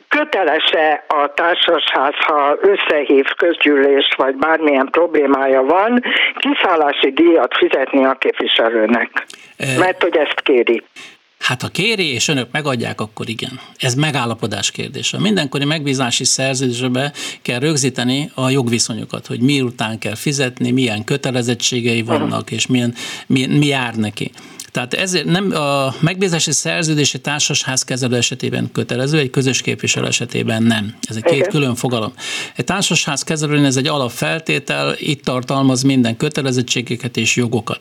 Kötelese 0.07 1.05
a 1.07 1.33
társasház, 1.33 2.13
ha 2.15 2.57
összehív 2.61 3.25
közgyűlést, 3.25 4.15
vagy 4.15 4.35
bármilyen 4.35 4.87
problémája 4.91 5.61
van, 5.61 6.03
kiszállási 6.37 7.11
díjat 7.11 7.57
fizetni 7.57 8.05
a 8.05 8.13
képviselőnek? 8.13 9.25
Mert 9.77 10.03
hogy 10.03 10.17
ezt 10.17 10.41
kéri. 10.41 10.83
Hát 11.39 11.61
ha 11.61 11.67
kéri, 11.67 12.13
és 12.13 12.27
önök 12.27 12.47
megadják, 12.51 13.01
akkor 13.01 13.29
igen. 13.29 13.59
Ez 13.77 13.93
megállapodás 13.93 14.71
kérdése. 14.71 15.19
Mindenkori 15.19 15.65
megbízási 15.65 16.23
szerződésbe 16.23 17.11
kell 17.41 17.59
rögzíteni 17.59 18.31
a 18.35 18.49
jogviszonyokat, 18.49 19.27
hogy 19.27 19.39
miután 19.39 19.99
kell 19.99 20.15
fizetni, 20.15 20.71
milyen 20.71 21.03
kötelezettségei 21.03 22.01
vannak, 22.01 22.51
és 22.51 22.67
milyen, 22.67 22.93
mi, 23.27 23.45
mi 23.45 23.65
jár 23.65 23.95
neki. 23.95 24.31
Tehát 24.71 24.93
ezért 24.93 25.25
nem 25.25 25.51
a 25.51 25.95
megbízási 25.99 26.51
szerződés 26.51 27.13
egy 27.13 27.21
társasház 27.21 27.85
esetében 28.11 28.71
kötelező, 28.71 29.17
egy 29.17 29.29
közös 29.29 29.61
képviselő 29.61 30.07
esetében 30.07 30.63
nem. 30.63 30.95
Ez 31.01 31.15
egy 31.15 31.23
két 31.23 31.33
Igen. 31.33 31.49
külön 31.49 31.75
fogalom. 31.75 32.13
Egy 32.55 32.65
társasház 32.65 33.23
kezelőnél 33.23 33.65
ez 33.65 33.77
egy 33.77 33.87
alapfeltétel, 33.87 34.95
itt 34.97 35.23
tartalmaz 35.23 35.81
minden 35.81 36.17
kötelezettségeket 36.17 37.17
és 37.17 37.35
jogokat. 37.35 37.79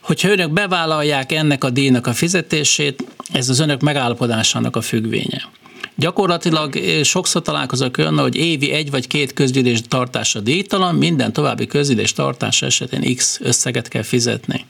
Hogyha 0.00 0.28
önök 0.28 0.52
bevállalják 0.52 1.32
ennek 1.32 1.64
a 1.64 1.70
díjnak 1.70 2.06
a 2.06 2.12
fizetését, 2.12 3.04
ez 3.32 3.48
az 3.48 3.60
önök 3.60 3.80
megállapodásának 3.80 4.76
a 4.76 4.80
függvénye. 4.80 5.48
Gyakorlatilag 5.96 6.76
eh, 6.76 7.02
sokszor 7.02 7.42
találkozok 7.42 7.98
olyan, 7.98 8.18
hogy 8.18 8.36
évi 8.36 8.70
egy 8.70 8.90
vagy 8.90 9.06
két 9.06 9.32
közgyűlés 9.32 9.80
tartása 9.88 10.40
díjtalan, 10.40 10.94
minden 10.94 11.32
további 11.32 11.66
közgyűlés 11.66 12.12
tartása 12.12 12.66
esetén 12.66 13.16
X 13.16 13.38
összeget 13.42 13.88
kell 13.88 14.02
fizetni. 14.02 14.64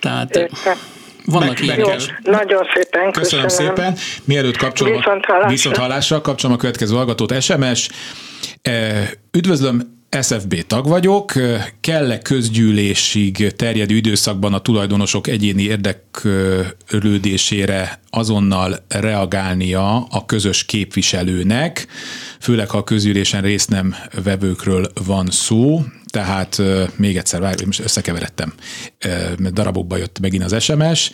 Tehát 0.00 0.36
eh, 0.36 0.42
Értem. 0.42 0.76
vannak 1.24 1.48
Meg- 1.48 1.62
ilyenek. 1.62 1.86
Jó, 2.24 2.32
nagyon 2.32 2.66
szépen 2.74 3.12
Köszönöm, 3.12 3.44
köszönöm. 3.44 3.74
szépen. 3.74 3.96
Mielőtt 4.24 4.56
kapcsolom, 4.56 4.96
Viszont 4.96 5.24
hallásra. 5.24 5.48
viszont 5.50 5.76
hallásra 5.76 6.20
kapcsolom 6.20 6.56
a 6.56 6.58
következő 6.58 6.94
hallgatót, 6.94 7.40
SMS. 7.42 7.88
Eh, 8.62 9.08
Üdvözlöm, 9.32 9.97
SFB 10.10 10.66
tag 10.66 10.88
vagyok. 10.88 11.32
Kell-e 11.80 12.18
közgyűlésig 12.18 13.52
terjedő 13.56 13.94
időszakban 13.94 14.54
a 14.54 14.58
tulajdonosok 14.58 15.26
egyéni 15.26 15.62
érdeklődésére 15.62 18.00
azonnal 18.10 18.84
reagálnia 18.88 20.06
a 20.10 20.26
közös 20.26 20.64
képviselőnek, 20.64 21.86
főleg 22.40 22.70
ha 22.70 22.78
a 22.78 22.84
közgyűlésen 22.84 23.42
részt 23.42 23.68
nem 23.68 23.94
vevőkről 24.24 24.90
van 25.04 25.30
szó. 25.30 25.84
tehát 26.06 26.62
még 26.96 27.16
egyszer, 27.16 27.40
várj, 27.40 27.64
most 27.64 27.80
összekeveredtem, 27.80 28.52
darabokba 29.52 29.96
jött 29.96 30.20
megint 30.20 30.44
az 30.44 30.62
SMS. 30.62 31.10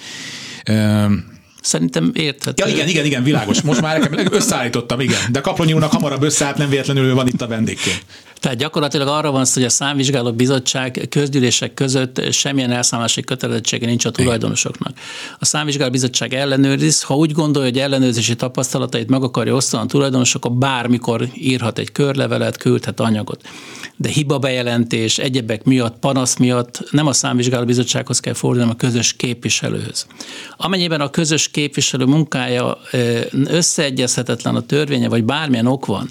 Szerintem 1.63 2.11
érthető. 2.15 2.65
Ja, 2.67 2.75
igen, 2.75 2.89
igen, 2.89 3.05
igen, 3.05 3.23
világos. 3.23 3.63
Most 3.63 3.81
már 3.81 4.01
nekem 4.01 4.33
összeállítottam, 4.33 5.01
igen. 5.01 5.21
De 5.33 5.41
Kapronyi 5.41 5.73
úrnak 5.73 5.93
hamarabb 5.93 6.23
összeállt, 6.23 6.57
nem 6.57 6.69
véletlenül 6.69 7.15
van 7.15 7.27
itt 7.27 7.43
a 7.43 7.47
vendégként. 7.47 8.05
Tehát 8.45 8.59
gyakorlatilag 8.59 9.09
arra 9.09 9.31
van 9.31 9.45
szó, 9.45 9.53
hogy 9.55 9.65
a 9.65 9.69
számvizsgáló 9.69 10.33
bizottság 10.33 11.07
közgyűlések 11.09 11.75
között 11.75 12.33
semmilyen 12.33 12.71
elszámolási 12.71 13.23
kötelezettsége 13.23 13.87
nincs 13.87 14.05
a 14.05 14.11
tulajdonosoknak. 14.11 14.99
A 15.39 15.45
számvizsgáló 15.45 15.91
bizottság 15.91 16.35
ellenőriz, 16.35 17.03
ha 17.03 17.17
úgy 17.17 17.33
gondolja, 17.33 17.69
hogy 17.69 17.79
ellenőrzési 17.79 18.37
tapasztalatait 18.37 19.09
meg 19.09 19.23
akarja 19.23 19.55
osztani 19.55 19.83
a 19.83 19.87
tulajdonosok, 19.87 20.45
akkor 20.45 20.57
bármikor 20.57 21.29
írhat 21.35 21.79
egy 21.79 21.93
körlevelet, 21.93 22.57
küldhet 22.57 23.01
anyagot. 23.01 23.43
De 23.97 24.09
hiba 24.09 24.39
bejelentés, 24.39 25.19
egyebek 25.19 25.65
miatt, 25.65 25.99
panasz 25.99 26.37
miatt 26.37 26.83
nem 26.91 27.07
a 27.07 27.13
számvizsgáló 27.13 27.65
bizottsághoz 27.65 28.21
kell 28.21 28.35
fordulni, 28.35 28.71
a 28.71 28.75
közös 28.77 29.13
képviselőhöz. 29.13 30.07
Amennyiben 30.57 31.01
a 31.01 31.11
közös 31.11 31.49
képviselő 31.49 32.05
munkája 32.05 32.79
összeegyezhetetlen 33.45 34.55
a 34.55 34.61
törvénye, 34.61 35.09
vagy 35.09 35.25
bármilyen 35.25 35.67
ok 35.67 35.87
van, 35.87 36.11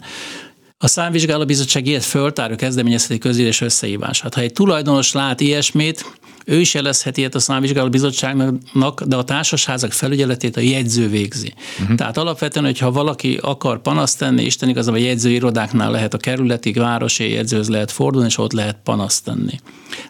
a 0.83 0.87
számvizsgálóbizottság 0.87 1.87
ilyet 1.87 2.03
föltárő 2.03 2.55
kezdeményezheti 2.55 3.17
közülés 3.17 3.61
összehívását. 3.61 4.33
Ha 4.33 4.41
egy 4.41 4.53
tulajdonos 4.53 5.11
lát 5.11 5.41
ilyesmit, 5.41 6.05
ő 6.45 6.59
is 6.59 6.73
jelezheti 6.73 7.19
ilyet 7.19 7.35
a 7.35 7.39
számvizsgáló 7.39 7.89
bizottságnak, 7.89 9.01
de 9.03 9.15
a 9.15 9.23
társasházak 9.23 9.91
felügyeletét 9.91 10.57
a 10.57 10.59
jegyző 10.59 11.09
végzi. 11.09 11.53
Uh-huh. 11.81 11.95
Tehát 11.95 12.17
alapvetően, 12.17 12.65
hogyha 12.65 12.91
valaki 12.91 13.39
akar 13.41 13.81
panaszt 13.81 14.17
tenni, 14.17 14.43
Isten 14.43 14.69
igazából 14.69 14.99
a 14.99 15.03
jegyzőirodáknál 15.03 15.91
lehet 15.91 16.13
a 16.13 16.17
kerületi, 16.17 16.71
városi 16.71 17.31
jegyzőhöz 17.31 17.69
lehet 17.69 17.91
fordulni, 17.91 18.27
és 18.27 18.37
ott 18.37 18.53
lehet 18.53 18.77
panaszt 18.83 19.23
tenni. 19.23 19.59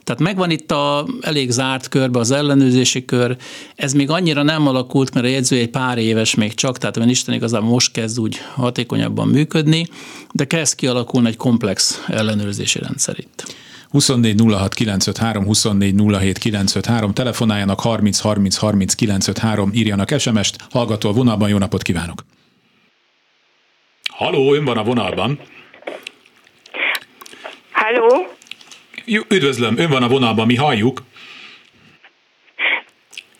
Tehát 0.03 0.21
megvan 0.21 0.49
itt 0.49 0.71
a 0.71 1.07
elég 1.21 1.51
zárt 1.51 1.87
körbe 1.87 2.19
az 2.19 2.31
ellenőrzési 2.31 3.05
kör. 3.05 3.37
Ez 3.75 3.93
még 3.93 4.09
annyira 4.09 4.43
nem 4.43 4.67
alakult, 4.67 5.13
mert 5.13 5.25
a 5.25 5.29
jegyző 5.29 5.57
egy 5.57 5.69
pár 5.69 5.97
éves 5.97 6.35
még 6.35 6.53
csak, 6.53 6.77
tehát 6.77 7.09
Isten 7.09 7.35
igazából 7.35 7.69
most 7.69 7.91
kezd 7.91 8.19
úgy 8.19 8.37
hatékonyabban 8.53 9.27
működni, 9.27 9.87
de 10.31 10.45
kezd 10.63 10.77
kialakulni 10.77 11.27
egy 11.27 11.37
komplex 11.37 12.03
ellenőrzési 12.07 12.79
rendszer 12.79 13.15
itt. 13.19 13.55
24 13.89 14.41
06 14.47 14.73
953, 14.73 15.45
24 15.45 15.93
07 16.19 16.37
953, 16.37 17.13
telefonáljanak 17.13 17.79
30 17.79 18.19
30 18.19 18.57
30 18.57 18.93
953, 18.95 19.71
írjanak 19.73 20.19
SMS-t, 20.19 20.55
hallgató 20.71 21.09
a 21.09 21.13
vonalban, 21.13 21.49
jó 21.49 21.57
napot 21.57 21.81
kívánok! 21.81 22.25
Haló, 24.11 24.53
ön 24.53 24.65
van 24.65 24.77
a 24.77 24.83
vonalban. 24.83 25.39
Halló? 27.71 28.27
Üdvözlöm, 29.29 29.77
ön 29.77 29.89
van 29.89 30.03
a 30.03 30.07
vonalban, 30.07 30.45
mi 30.45 30.55
halljuk. 30.55 31.03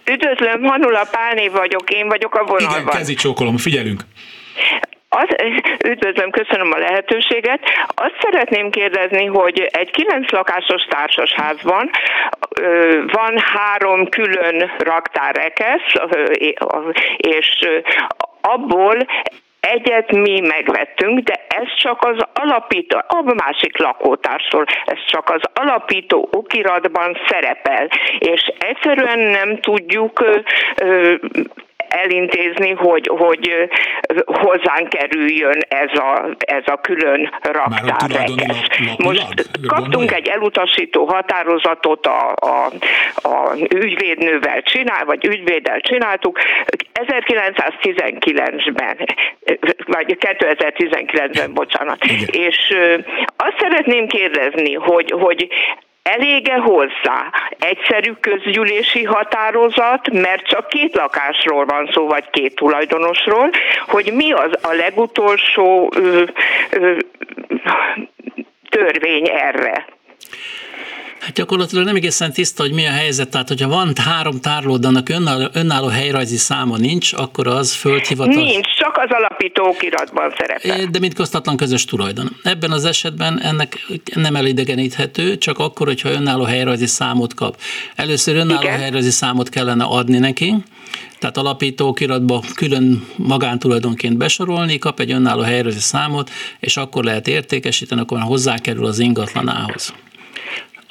Üdvözlöm, 0.06 0.64
Hanula 0.64 1.08
Pálné 1.12 1.48
vagyok, 1.48 1.90
én 1.90 2.08
vagyok 2.08 2.36
a 2.36 2.44
vonalban. 2.46 2.82
Igen, 2.82 2.98
kezi 2.98 3.14
csókolom, 3.14 3.58
figyelünk. 3.58 4.06
Az, 5.16 5.28
üdvözlöm, 5.92 6.30
köszönöm 6.30 6.72
a 6.72 6.78
lehetőséget. 6.78 7.60
Azt 7.88 8.16
szeretném 8.22 8.70
kérdezni, 8.70 9.26
hogy 9.26 9.68
egy 9.72 9.92
kilenc 9.92 10.32
lakásos 10.32 10.84
társasházban 10.90 11.90
van 13.12 13.38
három 13.38 14.10
külön 14.10 14.72
raktárrekesz, 14.78 15.94
és 17.18 17.68
abból 18.42 18.98
Egyet 19.60 20.12
mi 20.12 20.40
megvettünk, 20.40 21.20
de 21.20 21.46
ez 21.48 21.76
csak 21.76 22.04
az 22.04 22.18
alapító, 22.34 22.98
a 23.08 23.34
másik 23.34 23.78
lakótársról, 23.78 24.66
ez 24.86 24.98
csak 25.08 25.30
az 25.30 25.42
alapító 25.54 26.30
okiratban 26.32 27.18
szerepel, 27.28 27.88
és 28.20 28.52
egyszerűen 28.58 29.20
nem 29.20 29.60
tudjuk 29.60 30.24
elintézni, 31.94 32.72
hogy, 32.72 33.10
hogy 33.18 33.70
hozzánk 34.26 34.90
kerüljön 34.90 35.60
ez 35.68 35.90
a, 35.94 36.36
ez 36.38 36.64
a 36.66 36.80
külön 36.82 37.34
raktárrekesz. 37.42 38.58
Most 38.98 39.50
kaptunk 39.68 40.12
egy 40.12 40.28
elutasító 40.28 41.06
határozatot 41.06 42.06
a, 42.06 42.34
a, 42.36 42.72
a 43.28 43.56
ügyvédnővel 43.76 44.62
csinál, 44.62 45.06
vagy 45.06 45.26
ügyvéddel 45.26 45.80
csináltuk 45.80 46.40
1919-ben, 46.94 48.98
vagy 49.86 50.18
2019-ben, 50.20 51.54
bocsánat. 51.54 52.04
Igen. 52.04 52.28
És 52.32 52.74
azt 53.36 53.60
szeretném 53.60 54.08
kérdezni, 54.08 54.74
hogy, 54.74 55.12
hogy 55.12 55.48
Elége 56.04 56.56
hozzá 56.56 57.32
egyszerű 57.60 58.12
közgyűlési 58.12 59.04
határozat, 59.04 60.12
mert 60.12 60.48
csak 60.48 60.68
két 60.68 60.96
lakásról 60.96 61.66
van 61.66 61.90
szó, 61.94 62.08
vagy 62.08 62.30
két 62.30 62.56
tulajdonosról, 62.56 63.50
hogy 63.88 64.14
mi 64.14 64.32
az 64.32 64.52
a 64.62 64.74
legutolsó 64.74 65.92
ö, 65.96 66.24
ö, 66.70 66.98
törvény 68.70 69.30
erre. 69.30 69.86
Hát 71.24 71.34
gyakorlatilag 71.34 71.86
nem 71.86 71.96
egészen 71.96 72.34
tiszta, 72.34 72.64
hogy 72.64 72.74
mi 72.74 72.86
a 72.86 72.92
helyzet. 72.92 73.30
Tehát, 73.30 73.48
hogyha 73.48 73.68
van 73.68 73.94
három 74.06 74.40
tárlód, 74.40 74.86
annak 74.86 75.10
önálló, 75.10 75.48
önálló 75.54 75.88
helyrajzi 75.88 76.38
száma 76.38 76.78
nincs, 76.78 77.14
akkor 77.14 77.48
az 77.48 77.74
földhivatal. 77.74 78.44
Nincs, 78.44 78.68
csak 78.78 78.98
az 78.98 79.10
alapító 79.10 79.68
okiratban 79.68 80.34
szerepel. 80.38 80.86
De 80.86 81.00
mint 81.00 81.14
köztatlan 81.14 81.58
közös 81.58 81.86
tulajdon. 81.86 82.36
Ebben 82.44 82.72
az 82.72 82.86
esetben 82.86 83.42
ennek 83.42 83.86
nem 84.14 84.36
elidegeníthető, 84.36 85.38
csak 85.38 85.60
akkor, 85.60 85.88
hogyha 85.88 86.10
önálló 86.10 86.44
helyrajzi 86.44 86.86
számot 86.86 87.34
kap. 87.34 87.58
Először 87.96 88.36
önálló 88.36 88.62
Igen. 88.62 88.80
helyrajzi 88.80 89.12
számot 89.12 89.50
kellene 89.50 89.84
adni 89.84 90.18
neki, 90.18 90.56
tehát 91.20 91.38
alapító 91.38 91.88
okiratba 91.88 92.44
külön 92.56 93.08
magántulajdonként 93.16 94.18
besorolni, 94.18 94.78
kap 94.78 95.00
egy 95.00 95.12
önálló 95.12 95.42
helyrajzi 95.42 95.80
számot, 95.80 96.30
és 96.60 96.78
akkor 96.78 97.04
lehet 97.04 97.28
értékesíteni, 97.28 98.02
akkor 98.02 98.20
hozzákerül 98.20 98.86
az 98.86 99.00
ingatlanához. 99.00 99.94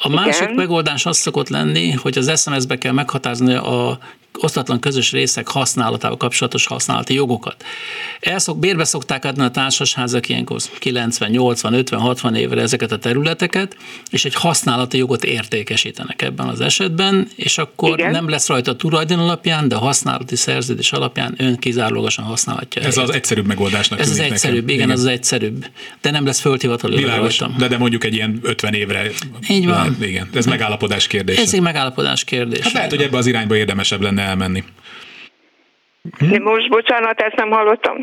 A 0.04 0.08
másik 0.08 0.42
Igen. 0.42 0.54
megoldás 0.54 1.06
az 1.06 1.16
szokott 1.16 1.48
lenni, 1.48 1.90
hogy 1.90 2.18
az 2.18 2.40
SMS-be 2.40 2.78
kell 2.78 2.92
meghatározni 2.92 3.54
a 3.54 3.98
osztatlan 4.38 4.80
közös 4.80 5.12
részek 5.12 5.48
használatával 5.48 6.16
kapcsolatos 6.16 6.66
használati 6.66 7.14
jogokat. 7.14 7.64
Elszok, 8.20 8.58
bérbe 8.58 8.84
szokták 8.84 9.24
adni 9.24 9.42
a 9.42 9.50
társasházak 9.50 10.28
ilyenkor 10.28 10.60
90, 10.78 11.30
80, 11.30 11.72
50, 11.72 12.00
60 12.00 12.34
évre 12.34 12.60
ezeket 12.60 12.92
a 12.92 12.98
területeket, 12.98 13.76
és 14.10 14.24
egy 14.24 14.34
használati 14.34 14.98
jogot 14.98 15.24
értékesítenek 15.24 16.22
ebben 16.22 16.48
az 16.48 16.60
esetben, 16.60 17.28
és 17.36 17.58
akkor 17.58 17.98
Igen. 17.98 18.10
nem 18.10 18.28
lesz 18.28 18.48
rajta 18.48 18.70
a 18.70 18.76
tulajdon 18.76 19.18
alapján, 19.18 19.68
de 19.68 19.74
a 19.74 19.78
használati 19.78 20.36
szerződés 20.36 20.92
alapján 20.92 21.34
ön 21.36 21.56
kizárólagosan 21.56 22.24
használhatja. 22.24 22.82
Ez 22.82 22.96
az 22.96 23.12
egyszerűbb 23.12 23.46
megoldásnak 23.46 24.00
Ez 24.00 24.10
az 24.10 24.18
egyszerűbb, 24.18 24.68
igen, 24.68 24.74
igen, 24.74 24.90
az 24.90 25.00
az 25.00 25.06
egyszerűbb. 25.06 25.66
De 26.00 26.10
nem 26.10 26.26
lesz 26.26 26.40
földhivatal 26.40 26.90
Világos, 26.90 27.42
de, 27.58 27.68
de 27.68 27.78
mondjuk 27.78 28.04
egy 28.04 28.14
ilyen 28.14 28.38
50 28.42 28.74
évre. 28.74 29.10
Így 29.48 29.66
van. 29.66 29.74
Lehet, 29.74 30.00
igen, 30.00 30.28
ez 30.34 30.46
megállapodás 30.46 31.06
kérdés. 31.06 31.36
Ez 31.36 31.54
egy 31.54 31.60
megállapodás 31.60 32.24
kérdés. 32.24 32.60
Hát 32.60 32.72
lehet, 32.72 32.90
hogy 32.90 33.02
ebbe 33.02 33.16
az 33.16 33.26
irányba 33.26 33.56
érdemesebb 33.56 34.00
lenne 34.00 34.21
elmenni. 34.22 34.64
Hm? 36.18 36.42
Most 36.42 36.68
bocsánat, 36.68 37.20
ezt 37.20 37.36
nem 37.36 37.50
hallottam. 37.50 37.94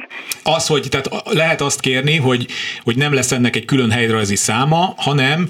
Az, 0.44 0.68
hogy 0.68 0.88
tehát 0.90 1.34
lehet 1.34 1.62
azt 1.62 1.80
kérni, 1.80 2.16
hogy, 2.16 2.48
hogy 2.84 2.98
nem 2.98 3.14
lesz 3.14 3.32
ennek 3.32 3.56
egy 3.56 3.66
külön 3.66 3.92
helyrajzi 3.92 4.36
száma, 4.36 4.94
hanem 4.98 5.50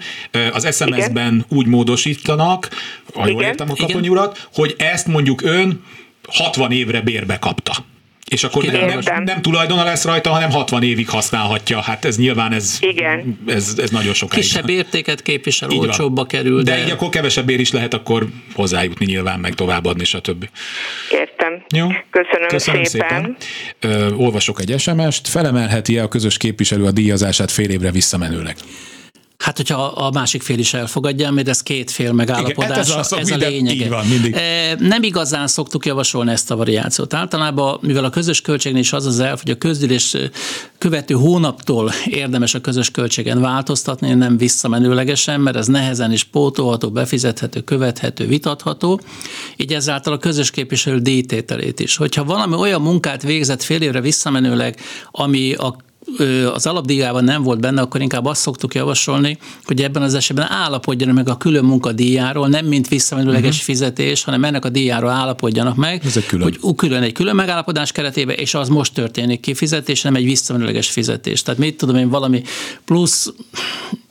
az 0.53 0.75
SMS-ben 0.75 1.33
Igen. 1.33 1.45
úgy 1.49 1.67
módosítanak, 1.67 2.69
ha 3.13 3.27
jól 3.27 3.43
értem 3.43 3.69
a 3.69 3.75
katonyi 3.75 4.09
urat, 4.09 4.47
hogy 4.53 4.75
ezt 4.77 5.07
mondjuk 5.07 5.41
ön 5.41 5.83
60 6.27 6.71
évre 6.71 7.01
bérbe 7.01 7.39
kapta. 7.39 7.73
És 8.29 8.43
akkor 8.43 8.63
nem, 8.63 8.99
nem, 9.03 9.23
nem 9.23 9.41
tulajdona 9.41 9.83
lesz 9.83 10.05
rajta, 10.05 10.29
hanem 10.29 10.51
60 10.51 10.83
évig 10.83 11.09
használhatja. 11.09 11.81
Hát 11.81 12.05
ez 12.05 12.17
nyilván 12.17 12.51
ez, 12.51 12.77
Igen. 12.79 13.39
ez, 13.47 13.73
ez 13.77 13.89
nagyon 13.89 14.13
sokáig. 14.13 14.43
Kisebb 14.43 14.69
értéket 14.69 15.21
képvisel, 15.21 15.69
így 15.69 15.77
olcsóbba 15.77 16.25
kerül. 16.25 16.61
De, 16.61 16.75
de 16.75 16.83
így 16.83 16.89
akkor 16.91 17.09
kevesebb 17.09 17.49
ér 17.49 17.59
is 17.59 17.71
lehet 17.71 17.93
akkor 17.93 18.27
hozzájutni 18.53 19.05
nyilván, 19.05 19.39
meg 19.39 19.53
továbbadni, 19.53 20.03
stb. 20.03 20.49
Értem. 21.11 21.63
Jó. 21.75 21.87
Köszönöm, 22.11 22.47
Köszönöm 22.47 22.83
szépen. 22.83 23.37
szépen. 23.79 23.97
Ö, 24.01 24.13
olvasok 24.13 24.61
egy 24.61 24.79
SMS-t. 24.79 25.27
Felemelheti-e 25.27 26.03
a 26.03 26.07
közös 26.07 26.37
képviselő 26.37 26.85
a 26.85 26.91
díjazását 26.91 27.51
fél 27.51 27.69
évre 27.69 27.91
visszamenőleg? 27.91 28.55
Hát, 29.43 29.57
hogyha 29.57 29.83
a 29.83 30.11
másik 30.11 30.41
fél 30.41 30.59
is 30.59 30.73
elfogadja, 30.73 31.31
mert 31.31 31.47
ez 31.47 31.63
két 31.63 31.91
fél 31.91 32.11
megállapodás, 32.11 32.87
Igen, 32.87 32.99
ez, 32.99 33.11
ez 33.11 33.31
a 33.31 33.35
lényege. 33.35 33.89
van, 33.89 34.05
mindig. 34.05 34.33
E, 34.33 34.75
nem 34.79 35.03
igazán 35.03 35.47
szoktuk 35.47 35.85
javasolni 35.85 36.31
ezt 36.31 36.51
a 36.51 36.55
variációt. 36.55 37.13
Általában, 37.13 37.77
mivel 37.81 38.03
a 38.03 38.09
közös 38.09 38.41
költségnél 38.41 38.81
is 38.81 38.93
az 38.93 39.05
az 39.05 39.19
elf, 39.19 39.41
hogy 39.41 39.51
a 39.51 39.57
közgyűlés 39.57 40.17
követő 40.77 41.13
hónaptól 41.13 41.91
érdemes 42.05 42.53
a 42.53 42.61
közös 42.61 42.91
költségen 42.91 43.41
változtatni, 43.41 44.13
nem 44.13 44.37
visszamenőlegesen, 44.37 45.41
mert 45.41 45.57
ez 45.57 45.67
nehezen 45.67 46.11
is 46.11 46.23
pótolható, 46.23 46.91
befizethető, 46.91 47.61
követhető, 47.61 48.27
vitatható. 48.27 49.01
Így 49.57 49.73
ezáltal 49.73 50.13
a 50.13 50.17
közös 50.17 50.51
képviselő 50.51 50.99
díjtételét 50.99 51.79
is. 51.79 51.95
Hogyha 51.95 52.23
valami 52.23 52.55
olyan 52.55 52.81
munkát 52.81 53.21
végzett 53.21 53.63
fél 53.63 53.81
évre 53.81 54.01
visszamenőleg, 54.01 54.79
ami 55.11 55.53
a 55.53 55.75
az 56.53 56.65
alapdíjában 56.65 57.23
nem 57.23 57.43
volt 57.43 57.59
benne, 57.59 57.81
akkor 57.81 58.01
inkább 58.01 58.25
azt 58.25 58.41
szoktuk 58.41 58.75
javasolni, 58.75 59.37
hogy 59.63 59.81
ebben 59.81 60.01
az 60.01 60.13
esetben 60.13 60.51
állapodjanak 60.51 61.15
meg 61.15 61.29
a 61.29 61.37
külön 61.37 61.65
munkadíjáról, 61.65 62.47
nem 62.47 62.65
mint 62.65 62.87
visszamenőleges 62.87 63.49
uh-huh. 63.49 63.65
fizetés, 63.65 64.23
hanem 64.23 64.43
ennek 64.43 64.65
a 64.65 64.69
díjáról 64.69 65.09
állapodjanak 65.09 65.75
meg, 65.75 66.05
Ez 66.05 66.17
egy 66.17 66.25
külön. 66.25 66.55
hogy 66.61 66.75
külön 66.75 67.01
egy 67.01 67.11
külön 67.11 67.35
megállapodás 67.35 67.91
keretében, 67.91 68.35
és 68.35 68.53
az 68.53 68.69
most 68.69 68.93
történik 68.93 69.39
kifizetés, 69.39 70.01
nem 70.01 70.15
egy 70.15 70.23
visszamenőleges 70.23 70.89
fizetés. 70.89 71.41
Tehát 71.41 71.59
mit 71.59 71.77
tudom 71.77 71.95
én, 71.95 72.09
valami 72.09 72.41
plusz 72.85 73.33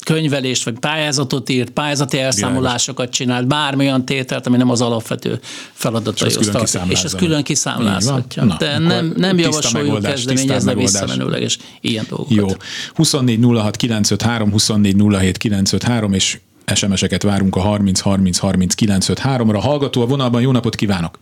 könyvelést, 0.09 0.65
vagy 0.65 0.79
pályázatot 0.79 1.49
írt, 1.49 1.71
pályázati 1.71 2.19
elszámolásokat 2.19 3.11
csinált, 3.11 3.47
bármilyen 3.47 4.05
tételt, 4.05 4.47
ami 4.47 4.57
nem 4.57 4.71
az 4.71 4.81
alapvető 4.81 5.41
feladataihoz 5.73 6.49
tartozik. 6.49 6.91
És 6.91 7.03
ez 7.03 7.15
külön 7.15 7.43
kiszámlázhatja. 7.43 8.45
Na, 8.45 8.57
De 8.57 8.79
nem, 8.79 9.13
nem 9.17 9.39
javasoljuk 9.39 10.03
kezdeményezni 10.03 10.75
visszamenőleges 10.75 11.59
ilyen 11.81 12.07
dolgokat. 12.09 12.37
Jó. 12.37 12.47
24 12.95 13.45
06 13.45 13.77
953, 13.77 14.51
24 14.51 14.97
07 15.19 15.37
953, 15.37 16.13
és 16.13 16.39
SMS-eket 16.75 17.23
várunk 17.23 17.57
a 17.57 17.61
30 17.61 18.01
30 18.01 18.39
30 18.39 18.75
953-ra. 18.81 19.59
Hallgató 19.61 20.03
a 20.03 20.07
vonalban, 20.07 20.41
jó 20.41 20.53
napot 20.53 20.75
kívánok! 20.75 21.19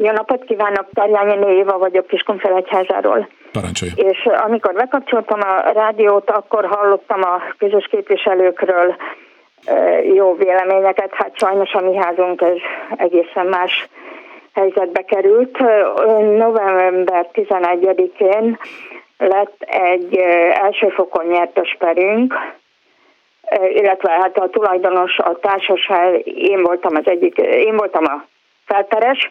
Jó 0.00 0.10
napot 0.10 0.44
kívánok, 0.44 0.86
Tarjányi 0.94 1.56
Éva 1.56 1.78
vagyok 1.78 2.06
Kiskunfelegyházáról. 2.06 3.28
Parancsolja. 3.52 3.94
És 3.96 4.24
amikor 4.24 4.72
bekapcsoltam 4.74 5.40
a 5.40 5.70
rádiót, 5.72 6.30
akkor 6.30 6.66
hallottam 6.66 7.22
a 7.22 7.42
közös 7.58 7.86
képviselőkről 7.90 8.96
jó 10.14 10.34
véleményeket. 10.34 11.10
Hát 11.12 11.30
sajnos 11.38 11.72
a 11.72 11.80
mi 11.80 11.96
házunk 11.96 12.40
ez 12.40 12.56
egészen 12.96 13.46
más 13.46 13.88
helyzetbe 14.54 15.02
került. 15.02 15.58
November 16.36 17.28
11-én 17.32 18.58
lett 19.18 19.62
egy 19.66 20.16
elsőfokon 20.62 21.26
nyertes 21.26 21.76
perünk, 21.78 22.34
illetve 23.74 24.10
hát 24.10 24.38
a 24.38 24.48
tulajdonos, 24.48 25.18
a 25.18 25.38
társaság, 25.40 26.26
én 26.26 26.62
voltam 26.62 26.96
az 26.96 27.06
egyik, 27.06 27.36
én 27.36 27.76
voltam 27.76 28.04
a 28.04 28.24
felperes, 28.66 29.28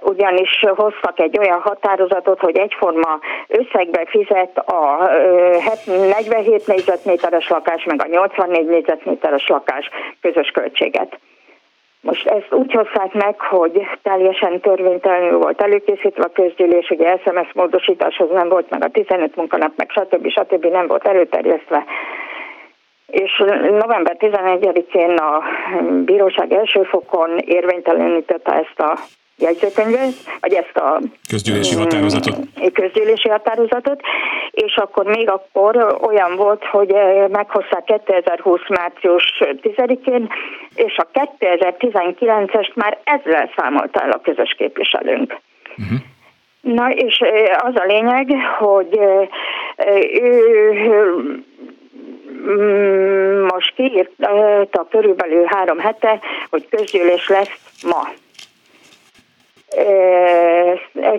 ugyanis 0.00 0.64
hoztak 0.74 1.20
egy 1.20 1.38
olyan 1.38 1.60
határozatot, 1.60 2.40
hogy 2.40 2.58
egyforma 2.58 3.18
összegbe 3.48 4.04
fizet 4.06 4.58
a 4.58 5.10
47 5.86 6.66
négyzetméteres 6.66 7.48
lakás, 7.48 7.84
meg 7.84 8.02
a 8.02 8.08
84 8.08 8.66
négyzetméteres 8.66 9.48
lakás 9.48 9.90
közös 10.20 10.48
költséget. 10.48 11.18
Most 12.00 12.26
ezt 12.26 12.52
úgy 12.52 12.72
hozták 12.72 13.12
meg, 13.12 13.40
hogy 13.40 13.86
teljesen 14.02 14.60
törvénytelenül 14.60 15.38
volt 15.38 15.62
előkészítve 15.62 16.24
a 16.24 16.32
közgyűlés, 16.32 16.90
ugye 16.90 17.16
SMS 17.16 17.52
módosításhoz 17.52 18.30
nem 18.30 18.48
volt, 18.48 18.70
meg 18.70 18.84
a 18.84 18.88
15 18.88 19.36
munkanap, 19.36 19.72
meg 19.76 19.90
stb. 19.90 20.28
stb. 20.28 20.64
nem 20.64 20.86
volt 20.86 21.06
előterjesztve 21.06 21.84
és 23.14 23.42
november 23.70 24.16
11-én 24.18 25.16
a 25.16 25.42
bíróság 26.04 26.52
első 26.52 26.82
fokon 26.82 27.38
érvénytelenítette 27.38 28.52
ezt 28.52 28.80
a 28.80 28.98
jegyzőkönyvet, 29.38 30.12
vagy 30.40 30.52
ezt 30.52 30.76
a 30.76 31.00
közgyűlési 31.28 31.74
határozatot. 31.74 32.36
közgyűlési 32.72 33.28
határozatot, 33.28 34.00
és 34.50 34.76
akkor 34.76 35.04
még 35.04 35.28
akkor 35.30 35.98
olyan 36.00 36.36
volt, 36.36 36.64
hogy 36.64 36.94
meghozták 37.30 37.84
2020 37.84 38.60
március 38.68 39.42
10-én, 39.62 40.28
és 40.74 40.96
a 40.96 41.06
2019-est 41.40 42.74
már 42.74 42.98
ezzel 43.04 43.50
számolta 43.56 44.00
el 44.00 44.10
a 44.10 44.20
közös 44.20 44.54
képviselőnk. 44.58 45.36
Uh-huh. 45.76 45.98
Na 46.60 46.90
és 46.90 47.22
az 47.56 47.74
a 47.74 47.84
lényeg, 47.84 48.30
hogy 48.58 48.98
ő 50.22 50.44
Mm, 51.24 51.53
most 53.52 53.74
kiírta 53.74 54.86
körülbelül 54.90 55.44
három 55.44 55.78
hete, 55.78 56.20
hogy 56.50 56.68
közgyűlés 56.68 57.28
lesz 57.28 57.82
ma. 57.82 58.08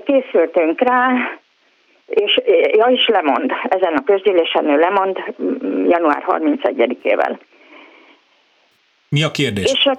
Készültünk 0.06 0.82
rá, 0.82 1.12
és 2.06 2.42
ja 2.72 2.88
is 2.88 3.08
lemond, 3.08 3.52
ezen 3.70 3.94
a 3.94 4.04
közgyűlésen 4.04 4.70
ő 4.70 4.80
lemond 4.80 5.20
mm, 5.42 5.90
január 5.90 6.24
31-ével. 6.28 7.38
Mi 9.10 9.24
a 9.24 9.32
kérdés? 9.32 9.72
És 9.72 9.90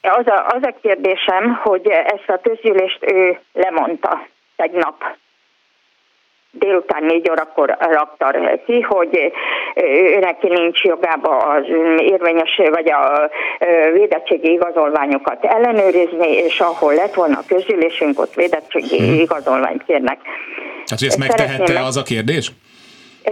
az 0.00 0.26
a, 0.26 0.46
az 0.46 0.62
a 0.62 0.74
kérdésem, 0.82 1.60
hogy 1.62 1.86
ezt 1.86 2.28
a 2.28 2.40
közgyűlést 2.42 2.98
ő 3.00 3.38
lemondta 3.52 4.26
tegnap 4.56 5.04
délután 6.58 7.04
négy 7.04 7.30
órakor 7.30 7.76
rakta 7.80 8.34
ki, 8.66 8.80
hogy 8.80 9.32
neki 10.20 10.48
nincs 10.48 10.82
jogába 10.82 11.36
az 11.36 11.64
érvényes 11.98 12.60
vagy 12.70 12.90
a 12.90 13.30
védettségi 13.92 14.50
igazolványokat 14.52 15.44
ellenőrizni, 15.44 16.32
és 16.32 16.60
ahol 16.60 16.94
lett 16.94 17.14
volna 17.14 17.38
a 17.38 17.44
közülésünk, 17.48 18.20
ott 18.20 18.34
védettségi 18.34 18.98
hmm. 18.98 19.20
igazolványt 19.20 19.84
kérnek. 19.84 20.18
Hát, 20.86 20.98
hogy 20.98 21.08
ezt 21.08 21.18
megtehette 21.18 21.80
az 21.80 21.96
a 21.96 22.02
kérdés? 22.02 22.52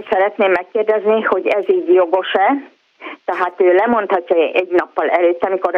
Szeretném 0.09 0.51
megkérdezni, 0.51 1.21
hogy 1.21 1.47
ez 1.47 1.63
így 1.69 1.93
jogos-e, 1.93 2.72
tehát 3.25 3.53
ő 3.57 3.73
lemondhatja 3.73 4.35
egy 4.53 4.67
nappal 4.69 5.09
előtt, 5.09 5.43
amikor 5.43 5.75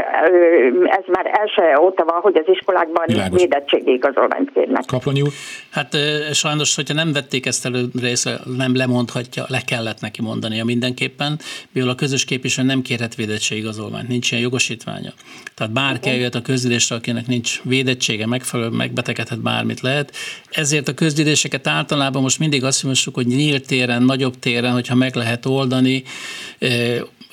ez 0.85 1.03
már 1.07 1.25
első 1.25 1.81
óta 1.81 2.03
van, 2.03 2.21
hogy 2.21 2.35
az 2.35 2.45
iskolákban 2.47 3.03
Világos. 3.07 3.41
védettségi 3.41 3.91
igazolványt 3.91 4.51
kérnek. 4.53 4.83
Kaplonyi 4.85 5.21
úr? 5.21 5.31
Hát 5.71 5.97
sajnos, 6.31 6.75
hogyha 6.75 6.93
nem 6.93 7.13
vették 7.13 7.45
ezt 7.45 7.65
elő 7.65 7.85
része, 8.01 8.39
nem 8.57 8.75
lemondhatja, 8.75 9.43
le 9.47 9.61
kellett 9.67 10.01
neki 10.01 10.21
mondania 10.21 10.63
mindenképpen, 10.63 11.39
mivel 11.71 11.89
a 11.89 11.95
közös 11.95 12.25
képviselő 12.25 12.67
nem 12.67 12.81
kérhet 12.81 13.15
védettségi 13.15 13.61
igazolványt, 13.61 14.07
nincs 14.07 14.31
ilyen 14.31 14.43
jogosítványa. 14.43 15.11
Tehát 15.55 15.73
bárki 15.73 16.09
eljött 16.09 16.35
a 16.35 16.41
közgyűlésre, 16.41 16.95
akinek 16.95 17.27
nincs 17.27 17.61
védettsége, 17.63 18.27
megfelelő, 18.27 18.69
megbetegedhet, 18.69 19.41
bármit 19.41 19.81
lehet. 19.81 20.11
Ezért 20.51 20.87
a 20.87 20.93
közgyűléseket 20.93 21.67
általában 21.67 22.21
most 22.21 22.39
mindig 22.39 22.63
azt 22.63 22.81
javasljuk, 22.81 23.15
hogy 23.15 23.25
nyílt 23.27 23.67
téren, 23.67 24.03
nagyobb 24.03 24.39
téren, 24.39 24.71
hogyha 24.71 24.95
meg 24.95 25.15
lehet 25.15 25.45
oldani, 25.45 26.03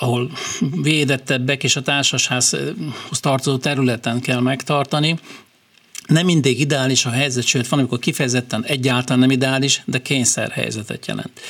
ahol 0.03 0.31
védettebbek 0.83 1.63
és 1.63 1.77
a 1.77 1.83
társasházhoz 1.83 3.21
tartozó 3.21 3.57
területen 3.57 4.21
kell 4.21 4.41
megtartani. 4.41 5.19
Nem 6.07 6.25
mindig 6.25 6.61
ideális 6.61 7.05
a 7.05 7.11
helyzet, 7.11 7.45
sőt 7.45 7.69
van, 7.69 7.79
amikor 7.79 7.99
kifejezetten 7.99 8.65
egyáltalán 8.65 9.19
nem 9.19 9.31
ideális, 9.31 9.83
de 9.85 10.03
kényszerhelyzetet 10.03 11.07
jelent. 11.07 11.41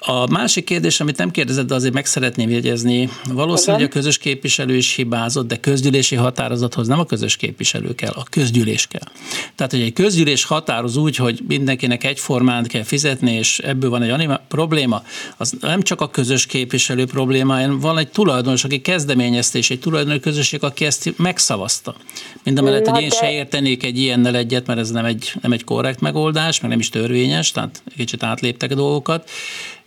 A 0.00 0.30
másik 0.30 0.64
kérdés, 0.64 1.00
amit 1.00 1.16
nem 1.16 1.30
kérdezett, 1.30 1.66
de 1.66 1.74
azért 1.74 1.94
meg 1.94 2.06
szeretném 2.06 2.50
jegyezni, 2.50 3.08
valószínűleg 3.32 3.86
a 3.86 3.88
közös 3.88 4.18
képviselő 4.18 4.76
is 4.76 4.94
hibázott, 4.94 5.46
de 5.46 5.56
közgyűlési 5.56 6.14
határozathoz 6.14 6.86
nem 6.86 6.98
a 6.98 7.04
közös 7.04 7.36
képviselő 7.36 7.94
kell, 7.94 8.12
a 8.12 8.22
közgyűlés 8.30 8.86
kell. 8.86 9.08
Tehát, 9.54 9.72
hogy 9.72 9.80
egy 9.80 9.92
közgyűlés 9.92 10.44
határoz 10.44 10.96
úgy, 10.96 11.16
hogy 11.16 11.40
mindenkinek 11.48 12.04
egyformán 12.04 12.64
kell 12.64 12.82
fizetni, 12.82 13.32
és 13.32 13.58
ebből 13.58 13.90
van 13.90 14.02
egy 14.02 14.10
anima 14.10 14.40
probléma, 14.48 15.02
az 15.36 15.54
nem 15.60 15.82
csak 15.82 16.00
a 16.00 16.08
közös 16.08 16.46
képviselő 16.46 17.04
probléma, 17.04 17.52
hanem 17.52 17.78
van 17.78 17.98
egy 17.98 18.08
tulajdonos, 18.08 18.64
aki 18.64 18.80
kezdeményezte, 18.80 19.58
és 19.58 19.70
egy 19.70 19.80
tulajdonos 19.80 20.20
közösség, 20.20 20.62
aki 20.62 20.84
ezt 20.84 21.14
megszavazta. 21.16 21.94
Mindemellett, 22.42 22.86
hogy 22.88 23.02
én 23.02 23.10
se 23.10 23.32
értenék 23.32 23.84
egy 23.84 23.98
ilyennel 23.98 24.36
egyet, 24.36 24.66
mert 24.66 24.78
ez 24.78 24.90
nem 24.90 25.04
egy, 25.04 25.32
nem 25.40 25.52
egy 25.52 25.64
korrekt 25.64 26.00
megoldás, 26.00 26.60
meg 26.60 26.70
nem 26.70 26.78
is 26.78 26.88
törvényes, 26.88 27.50
tehát 27.50 27.82
kicsit 27.96 28.22
átléptek 28.22 28.70
a 28.70 28.74
dolgokat, 28.74 29.30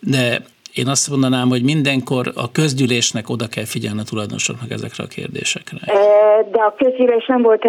de 0.02 0.43
én 0.74 0.88
azt 0.88 1.09
mondanám, 1.09 1.49
hogy 1.49 1.63
mindenkor 1.63 2.32
a 2.36 2.51
közgyűlésnek 2.51 3.30
oda 3.30 3.47
kell 3.47 3.65
figyelni 3.65 3.99
a 3.99 4.03
tulajdonosoknak 4.03 4.72
ezekre 4.72 5.03
a 5.03 5.07
kérdésekre. 5.07 5.78
De 6.51 6.59
a 6.59 6.76
közgyűlés 6.78 7.26
nem 7.28 7.41
volt 7.41 7.61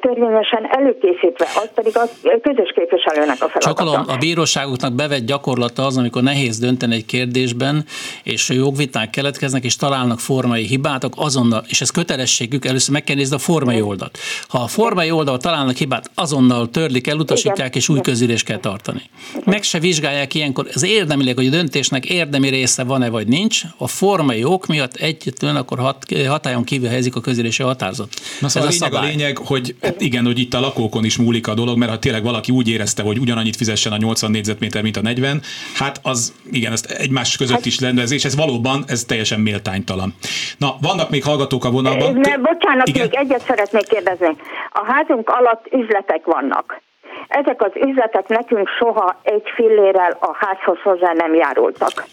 törvényesen 0.00 0.66
előkészítve, 0.70 1.46
az 1.54 1.68
pedig 1.74 1.96
a 1.96 2.02
közös 2.42 2.72
képviselőnek 2.74 3.42
a 3.42 3.48
feladata. 3.48 3.84
Csak 3.94 4.08
a, 4.08 4.12
a 4.12 4.16
bíróságoknak 4.16 4.92
bevett 4.92 5.24
gyakorlata 5.26 5.84
az, 5.84 5.96
amikor 5.96 6.22
nehéz 6.22 6.58
dönteni 6.58 6.94
egy 6.94 7.04
kérdésben, 7.06 7.84
és 8.22 8.48
jogviták 8.48 9.10
keletkeznek, 9.10 9.64
és 9.64 9.76
találnak 9.76 10.18
formai 10.18 10.62
hibát, 10.62 11.04
azonnal, 11.16 11.62
és 11.68 11.80
ez 11.80 11.90
kötelességük, 11.90 12.64
először 12.64 12.92
meg 12.92 13.04
kell 13.04 13.16
nézni 13.16 13.34
a 13.34 13.38
formai 13.38 13.80
oldalt. 13.80 14.18
Ha 14.48 14.58
a 14.58 14.66
formai 14.66 15.10
oldalt 15.10 15.42
találnak 15.42 15.76
hibát, 15.76 16.10
azonnal 16.14 16.70
törlik, 16.70 17.06
elutasítják, 17.06 17.58
Igen. 17.58 17.72
és 17.72 17.88
új 17.88 18.00
közülés 18.00 18.42
kell 18.42 18.58
tartani. 18.58 19.02
Meg 19.44 19.62
se 19.62 19.78
vizsgálják 19.78 20.34
ilyenkor, 20.34 20.66
az 20.74 20.84
érdemileg, 20.84 21.36
hogy 21.36 21.46
a 21.46 21.50
döntésnek 21.76 22.10
érdemi 22.10 22.48
része 22.48 22.84
van-e 22.84 23.10
vagy 23.10 23.26
nincs, 23.26 23.62
a 23.78 23.86
formai 23.88 24.44
ok 24.44 24.66
miatt 24.66 24.94
egyetlen 24.94 25.56
akkor 25.56 25.78
hat, 25.78 25.98
hatályon 26.26 26.64
kívül 26.64 26.88
helyezik 26.88 27.16
a 27.16 27.20
közülési 27.20 27.62
határozat. 27.62 28.08
Na 28.40 28.48
szóval 28.48 28.68
Ez 28.68 28.80
a, 28.80 28.84
lényeg, 28.86 29.02
a 29.02 29.06
lényeg, 29.06 29.38
hogy 29.38 29.74
hát 29.82 30.00
igen, 30.00 30.24
hogy 30.24 30.38
itt 30.38 30.54
a 30.54 30.60
lakókon 30.60 31.04
is 31.04 31.16
múlik 31.16 31.48
a 31.48 31.54
dolog, 31.54 31.78
mert 31.78 31.90
ha 31.90 31.98
tényleg 31.98 32.22
valaki 32.22 32.52
úgy 32.52 32.68
érezte, 32.68 33.02
hogy 33.02 33.18
ugyanannyit 33.18 33.56
fizessen 33.56 33.92
a 33.92 33.96
80 33.96 34.30
négyzetméter, 34.30 34.82
mint 34.82 34.96
a 34.96 35.02
40, 35.02 35.42
hát 35.74 36.00
az 36.02 36.32
igen, 36.50 36.72
ezt 36.72 36.86
egymás 36.90 37.36
között 37.36 37.56
hát, 37.56 37.66
is 37.66 37.80
rendezés, 37.80 38.24
ez 38.24 38.36
valóban, 38.36 38.84
ez 38.86 39.04
teljesen 39.04 39.40
méltánytalan. 39.40 40.14
Na, 40.58 40.76
vannak 40.80 41.10
még 41.10 41.24
hallgatók 41.24 41.64
a 41.64 41.70
vonalban. 41.70 42.12
Ne, 42.12 42.36
bocsánat, 42.36 42.88
igen? 42.88 43.02
még 43.02 43.14
egyet 43.14 43.44
szeretnék 43.46 43.88
kérdezni. 43.88 44.36
A 44.72 44.84
házunk 44.92 45.28
alatt 45.28 45.66
üzletek 45.72 46.24
vannak 46.24 46.84
ezek 47.28 47.62
az 47.62 47.70
üzletek 47.74 48.28
nekünk 48.28 48.68
soha 48.78 49.20
egy 49.22 49.42
fillérrel 49.54 50.16
a 50.20 50.36
házhoz 50.38 50.78
hozzá 50.82 51.12
nem 51.12 51.34
járultak. 51.34 52.04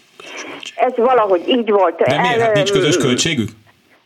Ez 0.74 0.92
valahogy 0.96 1.48
így 1.48 1.70
volt. 1.70 1.96
De 1.96 2.20
miért? 2.20 2.40
Hát 2.40 2.54
nincs 2.54 2.72
közös 2.72 2.96
költségük? 2.96 3.48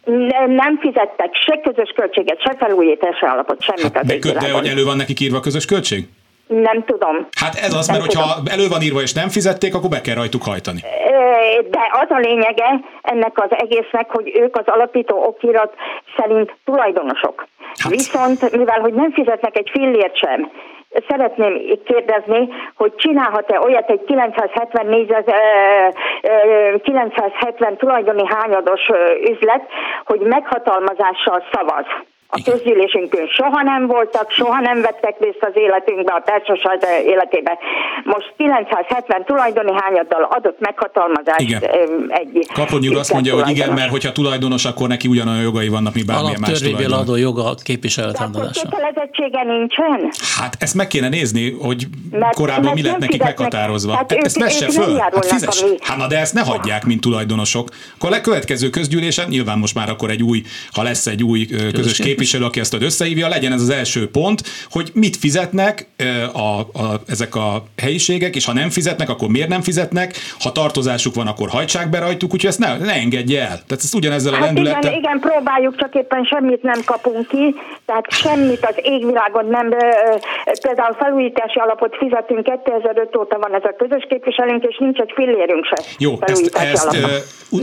Nem, 0.05 0.51
nem 0.51 0.79
fizettek 0.79 1.35
se 1.35 1.61
közös 1.63 1.93
költséget, 1.95 2.41
se 2.41 2.55
felújítási 2.59 3.25
alapot, 3.25 3.63
semmit 3.63 3.97
hát, 3.97 4.05
de, 4.05 4.33
de 4.33 4.53
hogy 4.53 4.67
elő 4.67 4.85
van 4.85 4.97
nekik 4.97 5.21
írva 5.21 5.41
közös 5.41 5.65
költség? 5.65 6.09
Nem 6.49 6.85
tudom. 6.85 7.29
Hát 7.41 7.55
ez 7.55 7.75
az, 7.75 7.89
mert 7.89 8.01
hogyha 8.01 8.25
elő 8.51 8.69
van 8.69 8.83
írva 8.83 9.01
és 9.01 9.13
nem 9.13 9.29
fizették, 9.29 9.75
akkor 9.75 9.91
be 9.91 10.01
kell 10.01 10.15
rajtuk 10.15 10.43
hajtani. 10.43 10.81
De 11.71 11.81
az 12.03 12.11
a 12.11 12.19
lényege 12.19 12.81
ennek 13.03 13.33
az 13.35 13.51
egésznek, 13.51 14.11
hogy 14.11 14.33
ők 14.35 14.57
az 14.57 14.67
alapító 14.67 15.25
okirat 15.27 15.75
szerint 16.17 16.55
tulajdonosok. 16.65 17.47
Hát. 17.83 17.93
Viszont 17.93 18.57
mivel, 18.57 18.81
hogy 18.81 18.95
nem 18.95 19.13
fizetnek 19.13 19.57
egy 19.57 19.71
fillért 19.73 20.17
sem, 20.17 20.51
szeretném 21.09 21.79
kérdezni, 21.85 22.49
hogy 22.75 22.95
csinálhat-e 22.95 23.61
olyat 23.61 23.91
egy 23.91 24.05
974, 24.05 25.15
970 26.83 27.77
tulajdoni 27.77 28.27
hányados 28.27 28.81
üzlet, 29.31 29.63
hogy 30.05 30.21
meghatalmazással 30.21 31.45
szavaz. 31.53 31.85
A 32.31 32.43
közgyűlésünkön 32.45 33.27
soha 33.27 33.63
nem 33.63 33.87
voltak, 33.87 34.31
soha 34.31 34.61
nem 34.61 34.81
vettek 34.81 35.17
részt 35.21 35.39
az 35.41 35.53
életünkbe, 35.55 36.13
a 36.13 36.23
társaság 36.25 36.79
életébe. 37.07 37.59
Most 38.05 38.33
970 38.37 39.25
tulajdoni 39.25 39.73
hányaddal 39.75 40.23
adott 40.23 40.61
meghatalmazást 40.61 41.41
igen. 41.41 41.63
egy... 42.09 42.47
Kaponyi 42.55 42.89
úr 42.89 42.97
azt 42.97 43.13
mondja, 43.13 43.35
hogy 43.35 43.49
igen, 43.49 43.73
mert 43.73 43.91
hogyha 43.91 44.13
tulajdonos, 44.13 44.65
akkor 44.65 44.89
neki 44.89 45.09
ugyanolyan 45.09 45.43
jogai 45.43 45.69
vannak, 45.69 45.95
mint 45.95 46.07
bármilyen 46.07 46.41
más 46.41 46.61
tulajdon. 46.61 46.99
adó 46.99 47.17
joga 47.17 47.45
a 47.45 47.55
képviseletálladása. 47.63 48.69
kötelezettsége 48.69 49.43
nincsen? 49.43 50.11
Hát 50.37 50.57
ezt 50.59 50.75
meg 50.75 50.87
kéne 50.87 51.09
nézni, 51.09 51.51
hogy 51.51 51.87
mert, 52.11 52.35
korábban 52.35 52.65
mert 52.65 52.75
mi 52.75 52.83
lett 52.83 52.99
nekik 52.99 53.23
meghatározva. 53.23 53.95
Hát 53.95 54.13
ezt 54.13 54.37
ők, 54.37 54.43
vesse 54.43 54.71
föl, 54.71 54.97
hát 54.97 55.27
fizes. 55.27 55.65
Hát 55.81 55.97
na, 55.97 56.07
de 56.07 56.19
ezt 56.19 56.35
ne 56.35 56.41
hagyják, 56.41 56.85
mint 56.85 57.01
tulajdonosok. 57.01 57.69
Akkor 57.99 58.13
a 58.13 58.21
következő 58.21 58.71
közgyűlésen, 58.71 59.29
nyilván 59.29 59.59
most 59.59 59.75
már 59.75 59.89
akkor 59.89 60.11
egy 60.11 60.23
új, 60.23 60.43
ha 60.73 60.83
lesz 60.83 61.07
egy 61.07 61.23
új 61.23 61.47
közös 61.73 61.97
kép 61.97 62.18
képviselő, 62.19 62.45
aki 62.45 62.61
ezt 62.61 62.75
összehívja, 62.81 63.29
legyen 63.29 63.53
ez 63.53 63.61
az 63.61 63.71
első 63.71 64.11
pont, 64.11 64.41
hogy 64.71 64.91
mit 64.95 65.17
fizetnek 65.17 65.87
a, 66.33 66.61
a, 66.83 67.01
ezek 67.09 67.35
a 67.35 67.63
helyiségek, 67.83 68.37
és 68.37 68.45
ha 68.45 68.53
nem 68.53 68.71
fizetnek, 68.71 69.09
akkor 69.09 69.29
miért 69.29 69.49
nem 69.49 69.63
fizetnek, 69.63 70.15
ha 70.41 70.53
tartozásuk 70.53 71.15
van, 71.15 71.27
akkor 71.27 71.49
hajtsák 71.49 71.91
be 71.91 71.99
rajtuk, 71.99 72.33
úgyhogy 72.33 72.51
ezt 72.51 72.59
ne, 72.59 72.77
ne 72.77 72.93
engedje 72.93 73.41
el. 73.41 73.59
Tehát 73.67 73.83
ezt 73.85 73.95
ugyanezzel 73.95 74.33
hát 74.33 74.43
a 74.43 74.45
lendülettel... 74.45 74.91
Igen, 74.91 74.99
igen, 74.99 75.19
próbáljuk, 75.21 75.77
csak 75.77 75.95
éppen 75.95 76.25
semmit 76.25 76.63
nem 76.63 76.81
kapunk 76.85 77.29
ki, 77.29 77.55
tehát 77.87 78.05
semmit 78.09 78.67
az 78.67 78.75
égvilágon 78.83 79.47
nem, 79.47 79.69
például 80.63 80.95
felújítási 80.99 81.59
alapot 81.59 81.97
fizetünk, 81.97 82.43
2005 82.65 83.17
óta 83.17 83.39
van 83.39 83.55
ez 83.55 83.65
a 83.65 83.75
közös 83.79 84.07
képviselőnk, 84.09 84.65
és 84.65 84.77
nincs 84.79 84.99
egy 84.99 85.13
fillérünk 85.15 85.65
se. 85.65 85.79
Jó, 85.99 86.13
ezt, 86.21 86.51
ezt 86.55 86.97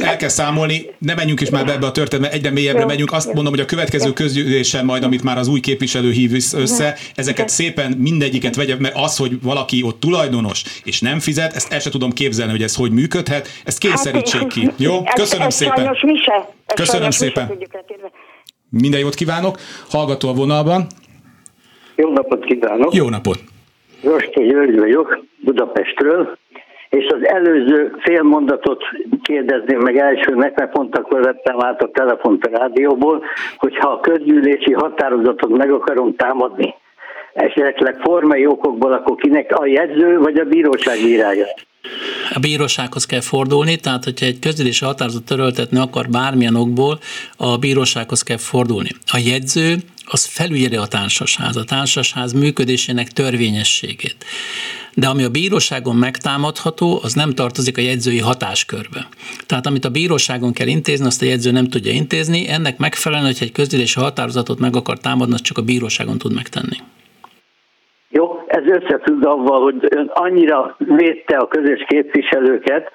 el 0.02 0.18
kell 0.18 0.30
számolni, 0.30 0.96
ne 0.98 1.14
menjünk 1.14 1.42
is 1.42 1.50
már 1.50 1.66
be 1.66 1.72
ebbe 1.72 1.86
a 1.86 1.92
történetbe, 1.92 2.36
egyre 2.36 2.52
mélyebbre 2.52 2.82
Jó. 2.82 2.88
megyünk. 2.88 3.12
Azt 3.12 3.34
mondom, 3.34 3.54
hogy 3.54 3.62
a 3.62 3.66
következő 3.66 4.14
közgyűlés 4.14 4.45
ülésen 4.46 4.86
majd, 4.86 5.04
amit 5.04 5.24
már 5.24 5.38
az 5.38 5.48
új 5.48 5.60
képviselő 5.60 6.12
hív 6.12 6.32
össze, 6.34 6.96
ezeket 7.16 7.50
szépen 7.50 7.92
mindegyiket 7.98 8.56
vegye, 8.56 8.76
mert 8.80 8.96
az, 8.98 9.18
hogy 9.18 9.42
valaki 9.42 9.84
ott 9.84 10.00
tulajdonos 10.00 10.64
és 10.84 11.02
nem 11.02 11.20
fizet, 11.20 11.54
ezt 11.54 11.72
el 11.72 11.80
sem 11.80 11.92
tudom 11.92 12.12
képzelni, 12.12 12.52
hogy 12.52 12.64
ez 12.64 12.76
hogy 12.76 12.92
működhet, 12.92 13.48
ezt 13.64 13.78
kényszerítsék 13.78 14.48
ki. 14.48 14.70
Jó? 14.78 15.04
Köszönöm 15.16 15.50
szépen. 15.50 15.98
Köszönöm 16.76 17.12
szépen. 17.12 17.52
Minden 18.70 19.00
jót 19.00 19.16
kívánok. 19.16 19.60
Hallgató 19.90 20.30
a 20.30 20.34
vonalban. 20.34 20.88
Jó 21.96 22.14
napot 22.14 22.46
kívánok. 22.46 22.94
Jó 22.94 23.10
napot. 23.10 23.40
Rosti 24.04 24.44
György 24.44 24.80
vagyok, 24.80 25.26
Budapestről 25.38 26.38
és 26.98 27.08
az 27.08 27.28
előző 27.28 27.96
fél 28.00 28.24
mondatot 28.24 28.84
kérdezném 29.22 29.80
meg 29.80 29.98
elsőnek, 29.98 30.56
mert 30.58 30.72
pont 30.72 30.98
akkor 30.98 31.22
vettem 31.22 31.56
át 31.60 31.82
a 31.82 31.90
telefont 31.94 32.44
a 32.46 32.58
rádióból, 32.58 33.24
hogyha 33.58 33.90
a 33.90 34.00
közgyűlési 34.00 34.74
határozatot 34.74 35.58
meg 35.58 35.72
akarom 35.72 36.16
támadni, 36.16 36.74
esetleg 37.34 38.00
formai 38.02 38.46
okokból, 38.46 38.94
akkor 38.94 39.16
kinek 39.16 39.52
a 39.60 39.66
jegyző 39.66 40.18
vagy 40.18 40.38
a 40.38 40.44
bíróság 40.44 41.00
írja? 41.00 41.46
A 42.34 42.40
bírósághoz 42.40 43.06
kell 43.06 43.22
fordulni, 43.22 43.76
tehát 43.76 44.04
hogyha 44.04 44.26
egy 44.26 44.40
közgyűlési 44.40 44.86
határozat 44.86 45.24
töröltetni 45.24 45.78
akar 45.78 46.06
bármilyen 46.10 46.56
okból, 46.56 47.00
a 47.38 47.58
bírósághoz 47.58 48.22
kell 48.22 48.38
fordulni. 48.38 48.90
A 49.06 49.22
jegyző 49.26 49.76
az 50.06 50.26
felügyeli 50.26 50.76
a 50.76 50.86
társasház, 50.86 51.56
a 51.56 51.64
társasház 51.64 52.34
működésének 52.34 53.12
törvényességét 53.12 54.26
de 54.96 55.08
ami 55.08 55.24
a 55.24 55.30
bíróságon 55.30 55.96
megtámadható, 55.96 57.00
az 57.04 57.14
nem 57.14 57.32
tartozik 57.32 57.78
a 57.78 57.82
jegyzői 57.82 58.20
hatáskörbe. 58.20 59.02
Tehát 59.48 59.66
amit 59.66 59.86
a 59.86 59.90
bíróságon 59.90 60.54
kell 60.54 60.68
intézni, 60.68 61.06
azt 61.06 61.22
a 61.22 61.26
jegyző 61.26 61.52
nem 61.52 61.68
tudja 61.74 61.92
intézni, 61.92 62.42
ennek 62.58 62.78
megfelelően, 62.78 63.32
hogy 63.32 63.42
egy 63.42 63.52
közgyűlési 63.52 64.00
határozatot 64.00 64.60
meg 64.60 64.76
akar 64.76 64.98
támadni, 64.98 65.34
azt 65.34 65.44
csak 65.44 65.58
a 65.58 65.68
bíróságon 65.70 66.18
tud 66.18 66.34
megtenni. 66.34 66.78
Jó, 68.10 68.44
ez 68.48 68.64
összefügg 68.66 69.26
avval, 69.26 69.62
hogy 69.62 69.76
ön 69.90 70.12
annyira 70.14 70.76
védte 70.78 71.38
a 71.38 71.48
közös 71.48 71.84
képviselőket, 71.88 72.92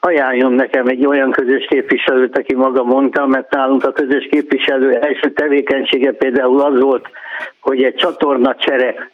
ajánljon 0.00 0.52
nekem 0.52 0.86
egy 0.86 1.06
olyan 1.06 1.30
közös 1.30 1.66
képviselőt, 1.68 2.38
aki 2.38 2.54
maga 2.54 2.82
mondta, 2.82 3.26
mert 3.26 3.50
nálunk 3.50 3.84
a 3.84 3.92
közös 3.92 4.28
képviselő 4.30 4.94
első 4.94 5.32
tevékenysége 5.32 6.12
például 6.12 6.60
az 6.60 6.80
volt, 6.80 7.08
hogy 7.60 7.82
egy 7.82 7.94
csatorna 7.94 8.54
csere 8.54 9.10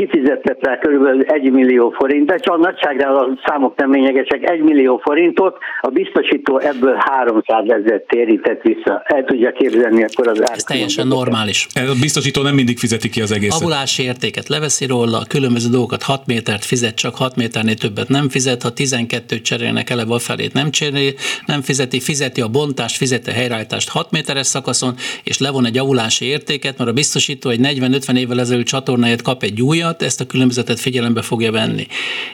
kifizetett 0.00 0.58
rá 0.66 0.78
körülbelül 0.78 1.22
1 1.22 1.50
millió 1.50 1.90
forint, 1.90 2.26
de 2.26 2.36
csak 2.36 2.54
a 2.54 2.58
nagyságrál 2.58 3.16
a 3.16 3.38
számok 3.44 3.76
nem 3.76 3.92
lényegesek, 3.92 4.50
1 4.50 4.60
millió 4.60 5.00
forintot, 5.04 5.56
a 5.80 5.88
biztosító 5.88 6.58
ebből 6.58 6.94
300 6.98 7.64
ezer 7.68 8.02
térített 8.08 8.62
vissza. 8.62 9.02
El 9.04 9.24
tudja 9.24 9.52
képzelni 9.52 10.04
akkor 10.04 10.28
az 10.28 10.40
ár. 10.40 10.56
Ez 10.56 10.62
teljesen 10.62 11.06
normális. 11.06 11.66
A 11.74 11.96
biztosító 12.00 12.42
nem 12.42 12.54
mindig 12.54 12.78
fizeti 12.78 13.08
ki 13.08 13.20
az 13.20 13.32
egészet. 13.32 13.60
Avulási 13.60 14.02
értéket 14.02 14.48
leveszi 14.48 14.86
róla, 14.86 15.18
a 15.18 15.24
különböző 15.28 15.68
dolgokat 15.70 16.02
6 16.02 16.26
métert 16.26 16.64
fizet, 16.64 16.94
csak 16.94 17.16
6 17.16 17.36
méternél 17.36 17.74
többet 17.74 18.08
nem 18.08 18.28
fizet, 18.28 18.62
ha 18.62 18.72
12 18.72 19.40
cserélnek 19.40 19.90
eleve 19.90 20.14
a 20.14 20.18
felét 20.18 20.52
nem 20.52 20.70
cserél, 20.70 21.12
nem 21.46 21.60
fizeti, 21.62 22.00
fizeti 22.00 22.40
a 22.40 22.48
bontást, 22.48 22.96
fizeti 22.96 23.30
a 23.30 23.32
helyreállítást 23.32 23.88
6 23.88 24.10
méteres 24.10 24.46
szakaszon, 24.46 24.94
és 25.24 25.38
levon 25.38 25.66
egy 25.66 25.78
avulási 25.78 26.24
értéket, 26.24 26.78
mert 26.78 26.90
a 26.90 26.92
biztosító 26.92 27.50
egy 27.50 27.60
40-50 27.62 28.18
évvel 28.18 28.40
ezelőtt 28.40 28.66
csatornáját 28.66 29.22
kap 29.22 29.42
egy 29.42 29.62
újat, 29.62 29.89
miatt 29.90 30.02
ezt 30.02 30.20
a 30.20 30.26
különbözetet 30.26 30.80
figyelembe 30.80 31.22
fogja 31.22 31.52
venni. 31.52 31.86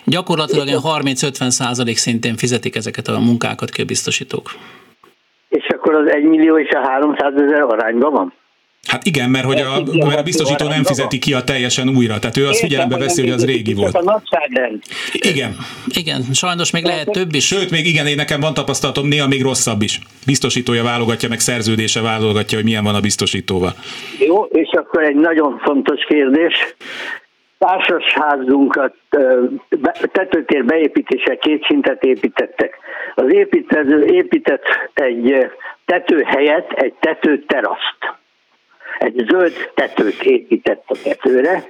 Gyakorlatilag 0.04 0.68
30-50 0.68 1.48
százalék 1.48 1.96
szintén 1.96 2.36
fizetik 2.36 2.76
ezeket 2.76 3.08
a 3.08 3.18
munkákat 3.18 3.70
ki 3.70 3.82
a 3.82 3.84
biztosítók. 3.84 4.50
És 5.48 5.66
akkor 5.68 5.94
az 5.94 6.10
1 6.10 6.24
millió 6.24 6.58
és 6.58 6.68
a 6.68 6.88
300 6.88 7.32
ezer 7.34 7.60
arányban 7.60 8.12
van? 8.12 8.32
Hát 8.86 9.04
igen, 9.06 9.30
mert 9.30 9.44
hogy 9.44 9.60
a, 9.60 9.82
mert 10.06 10.18
a 10.18 10.22
biztosító 10.22 10.68
nem 10.68 10.84
fizeti 10.84 11.18
ki 11.18 11.32
a 11.32 11.44
teljesen 11.44 11.88
újra, 11.88 12.18
tehát 12.18 12.36
ő 12.36 12.46
azt 12.46 12.58
figyelembe 12.58 12.98
veszi, 12.98 13.20
hogy 13.20 13.30
az 13.30 13.44
régi 13.44 13.74
volt. 13.74 13.98
Igen. 15.12 15.56
Igen, 15.86 16.22
sajnos 16.32 16.70
még 16.70 16.84
lehet 16.84 17.10
több 17.10 17.34
is. 17.34 17.46
Sőt, 17.46 17.70
még 17.70 17.86
igen, 17.86 18.06
én 18.06 18.14
nekem 18.14 18.40
van 18.40 18.54
tapasztalatom, 18.54 19.08
néha 19.08 19.28
még 19.28 19.42
rosszabb 19.42 19.82
is. 19.82 20.00
Biztosítója 20.26 20.82
válogatja, 20.82 21.28
meg 21.28 21.40
szerződése 21.40 22.00
válogatja, 22.00 22.56
hogy 22.56 22.66
milyen 22.66 22.84
van 22.84 22.94
a 22.94 23.00
biztosítóval. 23.00 23.74
Jó, 24.18 24.44
és 24.44 24.68
akkor 24.72 25.02
egy 25.02 25.16
nagyon 25.16 25.58
fontos 25.64 26.04
kérdés 26.08 26.54
társasházunkat 27.58 28.94
tetőtér 30.12 30.64
beépítése 30.64 31.36
két 31.36 31.64
szintet 31.64 32.02
építettek. 32.02 32.78
Az 33.14 33.32
építező 33.32 34.04
épített 34.04 34.64
egy 34.94 35.50
tető 35.84 36.22
helyett 36.22 36.72
egy 36.72 36.94
tetőteraszt. 37.00 37.98
Egy 38.98 39.24
zöld 39.28 39.70
tetőt 39.74 40.22
épített 40.22 40.84
a 40.86 40.94
tetőre, 41.04 41.62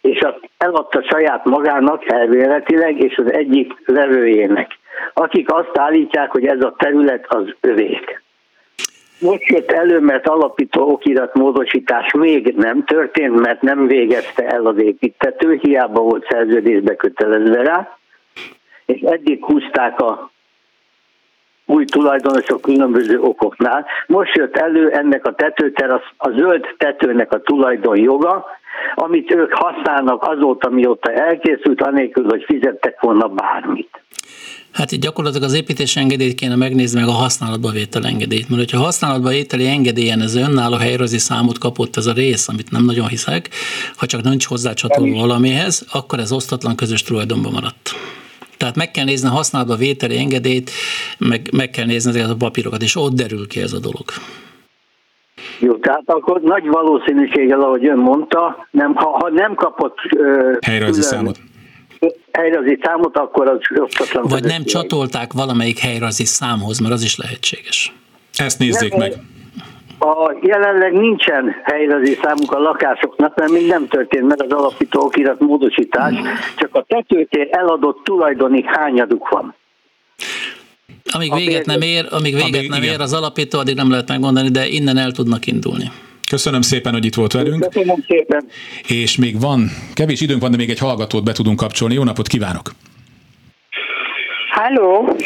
és 0.00 0.18
eladta 0.58 1.02
saját 1.02 1.44
magának 1.44 2.12
elvéletileg, 2.12 3.00
és 3.00 3.16
az 3.16 3.32
egyik 3.32 3.72
levőjének, 3.84 4.78
akik 5.14 5.52
azt 5.52 5.78
állítják, 5.78 6.30
hogy 6.30 6.46
ez 6.46 6.60
a 6.60 6.74
terület 6.78 7.24
az 7.28 7.54
övék 7.60 8.23
most 9.24 9.46
jött 9.46 9.72
elő, 9.72 10.00
mert 10.00 10.28
alapító 10.28 10.90
okiratmódosítás 10.90 12.12
még 12.12 12.54
nem 12.56 12.84
történt, 12.84 13.40
mert 13.40 13.62
nem 13.62 13.86
végezte 13.86 14.46
el 14.46 14.66
az 14.66 14.78
építető, 14.78 15.58
hiába 15.62 16.00
volt 16.00 16.26
szerződésbe 16.30 16.96
kötelezve 16.96 17.62
rá, 17.62 17.98
és 18.86 19.00
eddig 19.00 19.44
húzták 19.44 20.00
a 20.00 20.30
új 21.66 21.84
tulajdonosok 21.84 22.60
különböző 22.60 23.20
okoknál. 23.20 23.86
Most 24.06 24.34
jött 24.36 24.56
elő 24.56 24.90
ennek 24.90 25.26
a 25.26 25.34
tetőterasz, 25.34 26.10
a 26.16 26.30
zöld 26.30 26.74
tetőnek 26.78 27.32
a 27.32 27.40
tulajdonjoga, 27.40 28.46
amit 28.94 29.34
ők 29.34 29.52
használnak 29.54 30.22
azóta, 30.22 30.70
mióta 30.70 31.12
elkészült, 31.12 31.82
anélkül, 31.82 32.24
hogy 32.28 32.44
fizettek 32.44 33.00
volna 33.00 33.28
bármit. 33.28 34.03
Hát 34.74 34.92
itt 34.92 35.00
gyakorlatilag 35.00 35.48
az 35.48 35.54
építési 35.54 36.00
engedélyt 36.00 36.34
kéne 36.34 36.56
megnézni 36.56 37.00
meg 37.00 37.08
a 37.08 37.12
használatba 37.12 37.70
vétel 37.70 38.04
engedélyt, 38.04 38.48
mert 38.48 38.60
hogyha 38.60 38.84
használatba 38.84 39.28
vételi 39.28 39.66
engedélyen 39.66 40.20
ez 40.20 40.34
önálló 40.34 40.76
helyrezi 40.76 41.18
számot 41.18 41.58
kapott 41.58 41.96
ez 41.96 42.06
a 42.06 42.12
rész, 42.12 42.48
amit 42.48 42.70
nem 42.70 42.84
nagyon 42.84 43.08
hiszek, 43.08 43.48
ha 43.96 44.06
csak 44.06 44.22
nincs 44.22 44.46
hozzá 44.46 44.72
csatolva 44.72 45.20
valamihez, 45.20 45.86
akkor 45.92 46.18
ez 46.18 46.32
osztatlan 46.32 46.76
közös 46.76 47.02
tulajdonban 47.02 47.52
maradt. 47.52 47.90
Tehát 48.56 48.76
meg 48.76 48.90
kell 48.90 49.04
nézni 49.04 49.28
a 49.28 49.32
használatba 49.32 49.74
vételi 49.74 50.18
engedélyt, 50.18 50.70
meg, 51.18 51.48
meg 51.52 51.70
kell 51.70 51.86
nézni 51.86 52.10
ezeket 52.10 52.30
a 52.30 52.36
papírokat, 52.36 52.82
és 52.82 52.96
ott 52.96 53.14
derül 53.14 53.46
ki 53.46 53.60
ez 53.60 53.72
a 53.72 53.80
dolog. 53.80 54.04
Jó, 55.58 55.74
tehát 55.74 56.04
akkor 56.06 56.40
nagy 56.40 56.66
valószínűséggel, 56.68 57.60
ahogy 57.60 57.86
ön 57.86 57.98
mondta, 57.98 58.66
nem, 58.70 58.94
ha, 58.94 59.08
ha 59.08 59.28
nem 59.30 59.54
kapott 59.54 59.96
Helyrajzi 60.60 61.02
számot 61.02 61.38
helyrajzi 62.32 62.78
számot, 62.82 63.16
akkor 63.16 63.48
az 63.48 63.58
osztatlan. 63.80 64.24
Vagy 64.28 64.44
nem 64.44 64.64
csatolták 64.64 65.32
valamelyik 65.32 65.78
helyrajzi 65.78 66.24
számhoz, 66.24 66.78
mert 66.78 66.92
az 66.92 67.02
is 67.02 67.16
lehetséges. 67.16 67.92
Ezt 68.36 68.58
nézzék 68.58 68.90
nem, 68.90 68.98
meg. 68.98 69.12
A 69.98 70.36
jelenleg 70.42 70.92
nincsen 70.92 71.54
helyrajzi 71.64 72.18
számuk 72.22 72.52
a 72.52 72.58
lakásoknak, 72.58 73.36
mert 73.36 73.50
még 73.50 73.66
nem 73.66 73.88
történt 73.88 74.26
meg 74.26 74.42
az 74.42 74.50
alapító 74.50 75.00
okirat 75.00 75.40
módosítás, 75.40 76.14
csak 76.56 76.74
a 76.74 76.84
tetőtér 76.88 77.48
eladott 77.50 78.04
tulajdoni 78.04 78.62
hányaduk 78.66 79.28
van. 79.28 79.54
Amíg 81.12 81.34
véget 81.34 81.66
nem 81.66 81.80
ér, 81.80 82.06
amíg 82.10 82.34
véget 82.34 82.54
amíg, 82.54 82.70
nem 82.70 82.82
ér 82.82 83.00
az 83.00 83.12
alapító, 83.12 83.58
addig 83.58 83.74
nem 83.74 83.90
lehet 83.90 84.08
megmondani, 84.08 84.48
de 84.48 84.66
innen 84.66 84.96
el 84.96 85.12
tudnak 85.12 85.46
indulni. 85.46 85.90
Köszönöm 86.30 86.60
szépen, 86.60 86.92
hogy 86.92 87.04
itt 87.04 87.14
volt 87.14 87.32
velünk. 87.32 87.68
Köszönöm 87.70 88.04
szépen. 88.08 88.46
És 88.88 89.16
még 89.16 89.40
van, 89.40 89.70
kevés 89.94 90.20
időnk 90.20 90.40
van, 90.40 90.50
de 90.50 90.56
még 90.56 90.70
egy 90.70 90.78
hallgatót 90.78 91.24
be 91.24 91.32
tudunk 91.32 91.56
kapcsolni. 91.56 91.94
Jó 91.94 92.04
napot 92.04 92.26
kívánok! 92.26 92.74
Halló! 94.50 95.16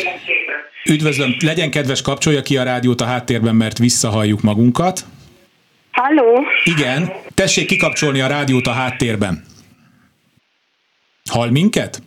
Üdvözlöm, 0.90 1.34
legyen 1.44 1.70
kedves, 1.70 2.02
kapcsolja 2.02 2.42
ki 2.42 2.56
a 2.56 2.62
rádiót 2.62 3.00
a 3.00 3.04
háttérben, 3.04 3.54
mert 3.54 3.78
visszahalljuk 3.78 4.40
magunkat. 4.40 5.04
Halló! 5.90 6.44
Igen, 6.64 7.12
tessék 7.34 7.66
kikapcsolni 7.66 8.20
a 8.20 8.26
rádiót 8.26 8.66
a 8.66 8.72
háttérben. 8.72 9.44
Hall 11.30 11.50
minket? 11.50 12.02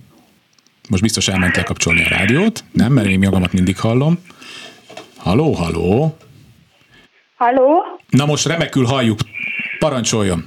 Most 0.90 1.02
biztos 1.02 1.28
elment 1.28 1.64
kapcsolni 1.64 2.04
a 2.04 2.08
rádiót. 2.08 2.64
Nem, 2.72 2.92
mert 2.94 3.08
én 3.08 3.20
magamat 3.20 3.54
mindig 3.54 3.80
hallom. 3.80 4.20
Haló, 5.18 5.52
haló. 5.54 6.18
Haló? 7.36 7.84
Na 8.12 8.26
most 8.26 8.46
remekül 8.46 8.86
halljuk. 8.86 9.20
Parancsoljon. 9.80 10.44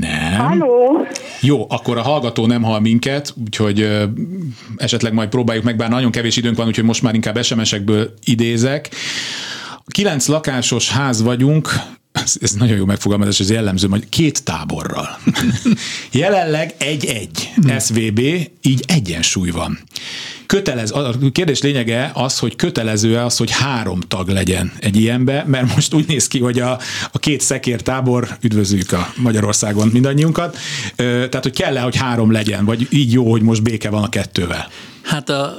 Nem. 0.00 0.34
Halló? 0.34 1.06
Jó, 1.40 1.66
akkor 1.68 1.98
a 1.98 2.02
hallgató 2.02 2.46
nem 2.46 2.62
hall 2.62 2.80
minket, 2.80 3.34
úgyhogy 3.44 3.80
ö, 3.80 4.04
esetleg 4.76 5.12
majd 5.12 5.28
próbáljuk 5.28 5.64
meg, 5.64 5.76
bár 5.76 5.88
nagyon 5.88 6.10
kevés 6.10 6.36
időnk 6.36 6.56
van, 6.56 6.66
úgyhogy 6.66 6.84
most 6.84 7.02
már 7.02 7.14
inkább 7.14 7.42
SMS-ekből 7.42 8.14
idézek. 8.24 8.90
Kilenc 9.86 10.26
lakásos 10.26 10.90
ház 10.90 11.22
vagyunk, 11.22 11.68
ez, 12.22 12.36
ez 12.40 12.52
nagyon 12.52 12.76
jó 12.76 12.84
megfogalmazás, 12.84 13.40
ez 13.40 13.50
jellemző, 13.50 13.88
hogy 13.88 14.08
két 14.08 14.44
táborral. 14.44 15.18
Jelenleg 16.10 16.74
egy-egy 16.78 17.52
SVB, 17.80 18.18
így 18.62 18.84
egyensúly 18.86 19.50
van. 19.50 19.78
Kötelez, 20.46 20.90
a 20.90 21.14
kérdés 21.32 21.60
lényege 21.60 22.10
az, 22.14 22.38
hogy 22.38 22.56
kötelező-e 22.56 23.24
az, 23.24 23.36
hogy 23.36 23.50
három 23.50 24.00
tag 24.00 24.28
legyen 24.28 24.72
egy 24.78 24.96
ilyenbe, 24.96 25.44
mert 25.46 25.74
most 25.74 25.94
úgy 25.94 26.06
néz 26.08 26.28
ki, 26.28 26.38
hogy 26.38 26.58
a, 26.58 26.78
a 27.12 27.18
két 27.18 27.40
szekér 27.40 27.82
tábor, 27.82 28.36
üdvözlük 28.40 28.92
a 28.92 29.12
Magyarországon 29.16 29.88
mindannyiunkat, 29.88 30.56
tehát, 30.96 31.42
hogy 31.42 31.56
kell-e, 31.56 31.80
hogy 31.80 31.96
három 31.96 32.30
legyen, 32.30 32.64
vagy 32.64 32.86
így 32.90 33.12
jó, 33.12 33.30
hogy 33.30 33.42
most 33.42 33.62
béke 33.62 33.90
van 33.90 34.02
a 34.02 34.08
kettővel? 34.08 34.68
Hát 35.06 35.28
a 35.28 35.56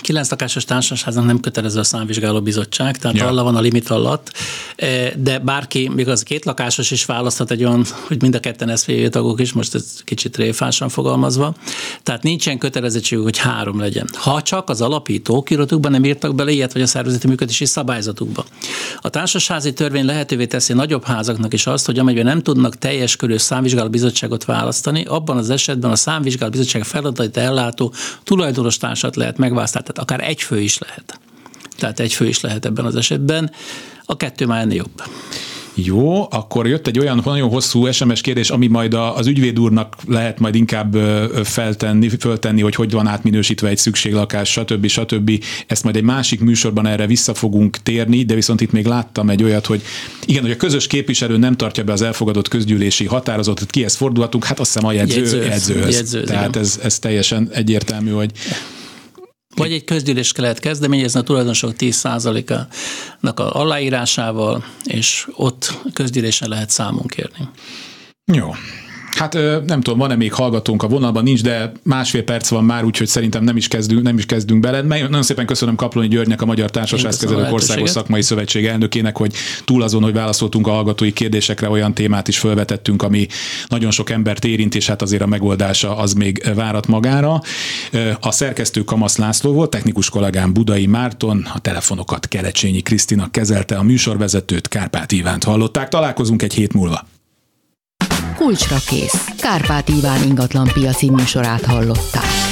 kilenc 0.00 0.30
lakásos 0.30 0.64
társaságnak 0.64 1.24
nem 1.24 1.40
kötelező 1.40 1.78
a 1.78 1.84
számvizsgáló 1.84 2.40
bizottság, 2.40 2.98
tehát 2.98 3.16
ja. 3.16 3.26
alla 3.26 3.42
van 3.42 3.56
a 3.56 3.60
limit 3.60 3.88
alatt, 3.88 4.32
de 5.16 5.38
bárki, 5.38 5.88
még 5.94 6.08
az 6.08 6.22
két 6.22 6.44
lakásos 6.44 6.90
is 6.90 7.04
választhat 7.04 7.50
egy 7.50 7.64
olyan, 7.64 7.84
hogy 8.06 8.20
mind 8.20 8.34
a 8.34 8.40
ketten 8.40 8.76
SZVJ 8.76 9.06
tagok 9.06 9.40
is, 9.40 9.52
most 9.52 9.74
ez 9.74 9.84
kicsit 10.04 10.36
réfásan 10.36 10.88
fogalmazva, 10.88 11.54
tehát 12.02 12.22
nincsen 12.22 12.58
kötelezettség, 12.58 13.18
hogy 13.18 13.38
három 13.38 13.80
legyen. 13.80 14.08
Ha 14.12 14.42
csak 14.42 14.68
az 14.68 14.80
alapító 14.80 15.42
kiratukban 15.42 15.90
nem 15.90 16.04
írtak 16.04 16.34
bele 16.34 16.50
ilyet, 16.50 16.72
vagy 16.72 16.82
a 16.82 16.86
szervezeti 16.86 17.26
működési 17.26 17.64
szabályzatukba. 17.64 18.44
A 19.00 19.08
társasházi 19.08 19.72
törvény 19.72 20.04
lehetővé 20.04 20.46
teszi 20.46 20.72
nagyobb 20.72 21.04
házaknak 21.04 21.52
is 21.52 21.66
azt, 21.66 21.86
hogy 21.86 21.98
amelyben 21.98 22.24
nem 22.24 22.42
tudnak 22.42 22.78
teljes 22.78 23.16
körű 23.16 23.36
számvizsgáló 23.36 23.88
bizottságot 23.88 24.44
választani, 24.44 25.04
abban 25.04 25.36
az 25.36 25.50
esetben 25.50 25.90
a 25.90 25.96
számvizsgáló 25.96 26.50
bizottság 26.50 26.84
feladatait 26.84 27.36
ellátó 27.36 27.92
tulajdonos 28.24 28.76
társat 28.88 29.16
lehet 29.16 29.38
megválasztani, 29.38 29.84
tehát 29.84 30.10
akár 30.10 30.28
egy 30.28 30.42
fő 30.42 30.60
is 30.60 30.78
lehet. 30.78 31.20
Tehát 31.78 32.00
egy 32.00 32.12
fő 32.12 32.26
is 32.26 32.40
lehet 32.40 32.64
ebben 32.64 32.84
az 32.84 32.96
esetben. 32.96 33.50
A 34.04 34.16
kettő 34.16 34.46
már 34.46 34.60
ennél 34.60 34.76
jobb. 34.76 35.02
Jó, 35.84 36.26
akkor 36.30 36.66
jött 36.66 36.86
egy 36.86 36.98
olyan 36.98 37.22
nagyon 37.24 37.48
hosszú 37.48 37.90
SMS 37.90 38.20
kérdés, 38.20 38.50
ami 38.50 38.66
majd 38.66 38.94
az 38.94 39.26
ügyvéd 39.26 39.60
úrnak 39.60 39.96
lehet 40.06 40.38
majd 40.38 40.54
inkább 40.54 40.94
feltenni, 41.44 42.08
föltenni, 42.08 42.60
hogy 42.60 42.74
hogy 42.74 42.90
van 42.90 43.06
átminősítve 43.06 43.68
egy 43.68 43.78
szükséglakás, 43.78 44.50
stb. 44.50 44.86
stb. 44.86 45.44
Ezt 45.66 45.84
majd 45.84 45.96
egy 45.96 46.02
másik 46.02 46.40
műsorban 46.40 46.86
erre 46.86 47.06
vissza 47.06 47.34
fogunk 47.34 47.76
térni, 47.76 48.22
de 48.22 48.34
viszont 48.34 48.60
itt 48.60 48.72
még 48.72 48.86
láttam 48.86 49.30
egy 49.30 49.42
olyat, 49.42 49.66
hogy 49.66 49.82
igen, 50.24 50.42
hogy 50.42 50.50
a 50.50 50.56
közös 50.56 50.86
képviselő 50.86 51.36
nem 51.36 51.56
tartja 51.56 51.84
be 51.84 51.92
az 51.92 52.02
elfogadott 52.02 52.48
közgyűlési 52.48 53.06
határozatot, 53.06 53.70
kihez 53.70 53.96
fordulhatunk, 53.96 54.44
hát 54.44 54.60
azt 54.60 54.72
hiszem 54.72 54.88
a 54.88 54.92
jegyző, 54.92 55.20
jegyző, 55.20 55.42
jegyzőhöz. 55.42 55.94
Jegyző, 55.94 56.22
Tehát 56.22 56.56
ez, 56.56 56.80
ez 56.82 56.98
teljesen 56.98 57.48
egyértelmű, 57.52 58.10
hogy 58.10 58.30
vagy 59.58 59.72
egy 59.72 59.84
közgyűlést 59.84 60.34
kellett 60.34 60.58
kezdeményezni 60.58 61.20
a 61.20 61.22
tulajdonosok 61.22 61.72
10%-ának 61.78 63.40
a 63.40 63.52
aláírásával, 63.52 64.64
és 64.84 65.28
ott 65.32 65.80
közgyűlésen 65.92 66.48
lehet 66.48 66.70
számon 66.70 67.06
kérni. 67.06 67.48
Jó. 68.32 68.54
Hát 69.16 69.32
nem 69.66 69.80
tudom, 69.80 69.98
van-e 69.98 70.16
még 70.16 70.32
hallgatónk 70.32 70.82
a 70.82 70.88
vonalban, 70.88 71.22
nincs, 71.22 71.42
de 71.42 71.72
másfél 71.82 72.22
perc 72.22 72.48
van 72.48 72.64
már, 72.64 72.84
úgyhogy 72.84 73.06
szerintem 73.06 73.44
nem 73.44 73.56
is 73.56 73.68
kezdünk, 73.68 74.02
nem 74.02 74.18
is 74.18 74.26
kezdünk 74.26 74.60
bele. 74.60 74.82
Nagyon 74.82 75.22
szépen 75.22 75.46
köszönöm 75.46 75.74
Kaploni 75.74 76.08
Györgynek, 76.08 76.42
a 76.42 76.46
Magyar 76.46 76.70
Társaságkezelők 76.70 77.52
Országos 77.52 77.90
Szakmai 77.90 78.22
Szövetség 78.22 78.66
elnökének, 78.66 79.16
hogy 79.16 79.32
túl 79.64 79.82
azon, 79.82 80.02
hogy 80.02 80.12
válaszoltunk 80.12 80.66
a 80.66 80.70
hallgatói 80.70 81.12
kérdésekre, 81.12 81.68
olyan 81.68 81.94
témát 81.94 82.28
is 82.28 82.38
felvetettünk, 82.38 83.02
ami 83.02 83.26
nagyon 83.68 83.90
sok 83.90 84.10
embert 84.10 84.44
érint, 84.44 84.74
és 84.74 84.86
hát 84.86 85.02
azért 85.02 85.22
a 85.22 85.26
megoldása 85.26 85.96
az 85.96 86.12
még 86.12 86.50
várat 86.54 86.86
magára. 86.86 87.40
A 88.20 88.30
szerkesztő 88.30 88.84
Kamasz 88.84 89.16
László 89.16 89.52
volt, 89.52 89.70
technikus 89.70 90.10
kollégám 90.10 90.52
Budai 90.52 90.86
Márton, 90.86 91.48
a 91.54 91.58
telefonokat 91.58 92.28
Kelecsényi 92.28 92.80
Krisztina 92.80 93.30
kezelte, 93.30 93.76
a 93.76 93.82
műsorvezetőt 93.82 94.68
Kárpát 94.68 95.12
Ivánt 95.12 95.44
hallották. 95.44 95.88
Találkozunk 95.88 96.42
egy 96.42 96.54
hét 96.54 96.72
múlva. 96.72 97.06
Kulcsra 98.38 98.76
kész. 98.88 99.24
Kárpát 99.40 99.88
Iván 99.88 100.22
ingatlan 100.22 100.70
piaci 100.74 101.10
műsorát 101.10 101.64
hallották. 101.64 102.47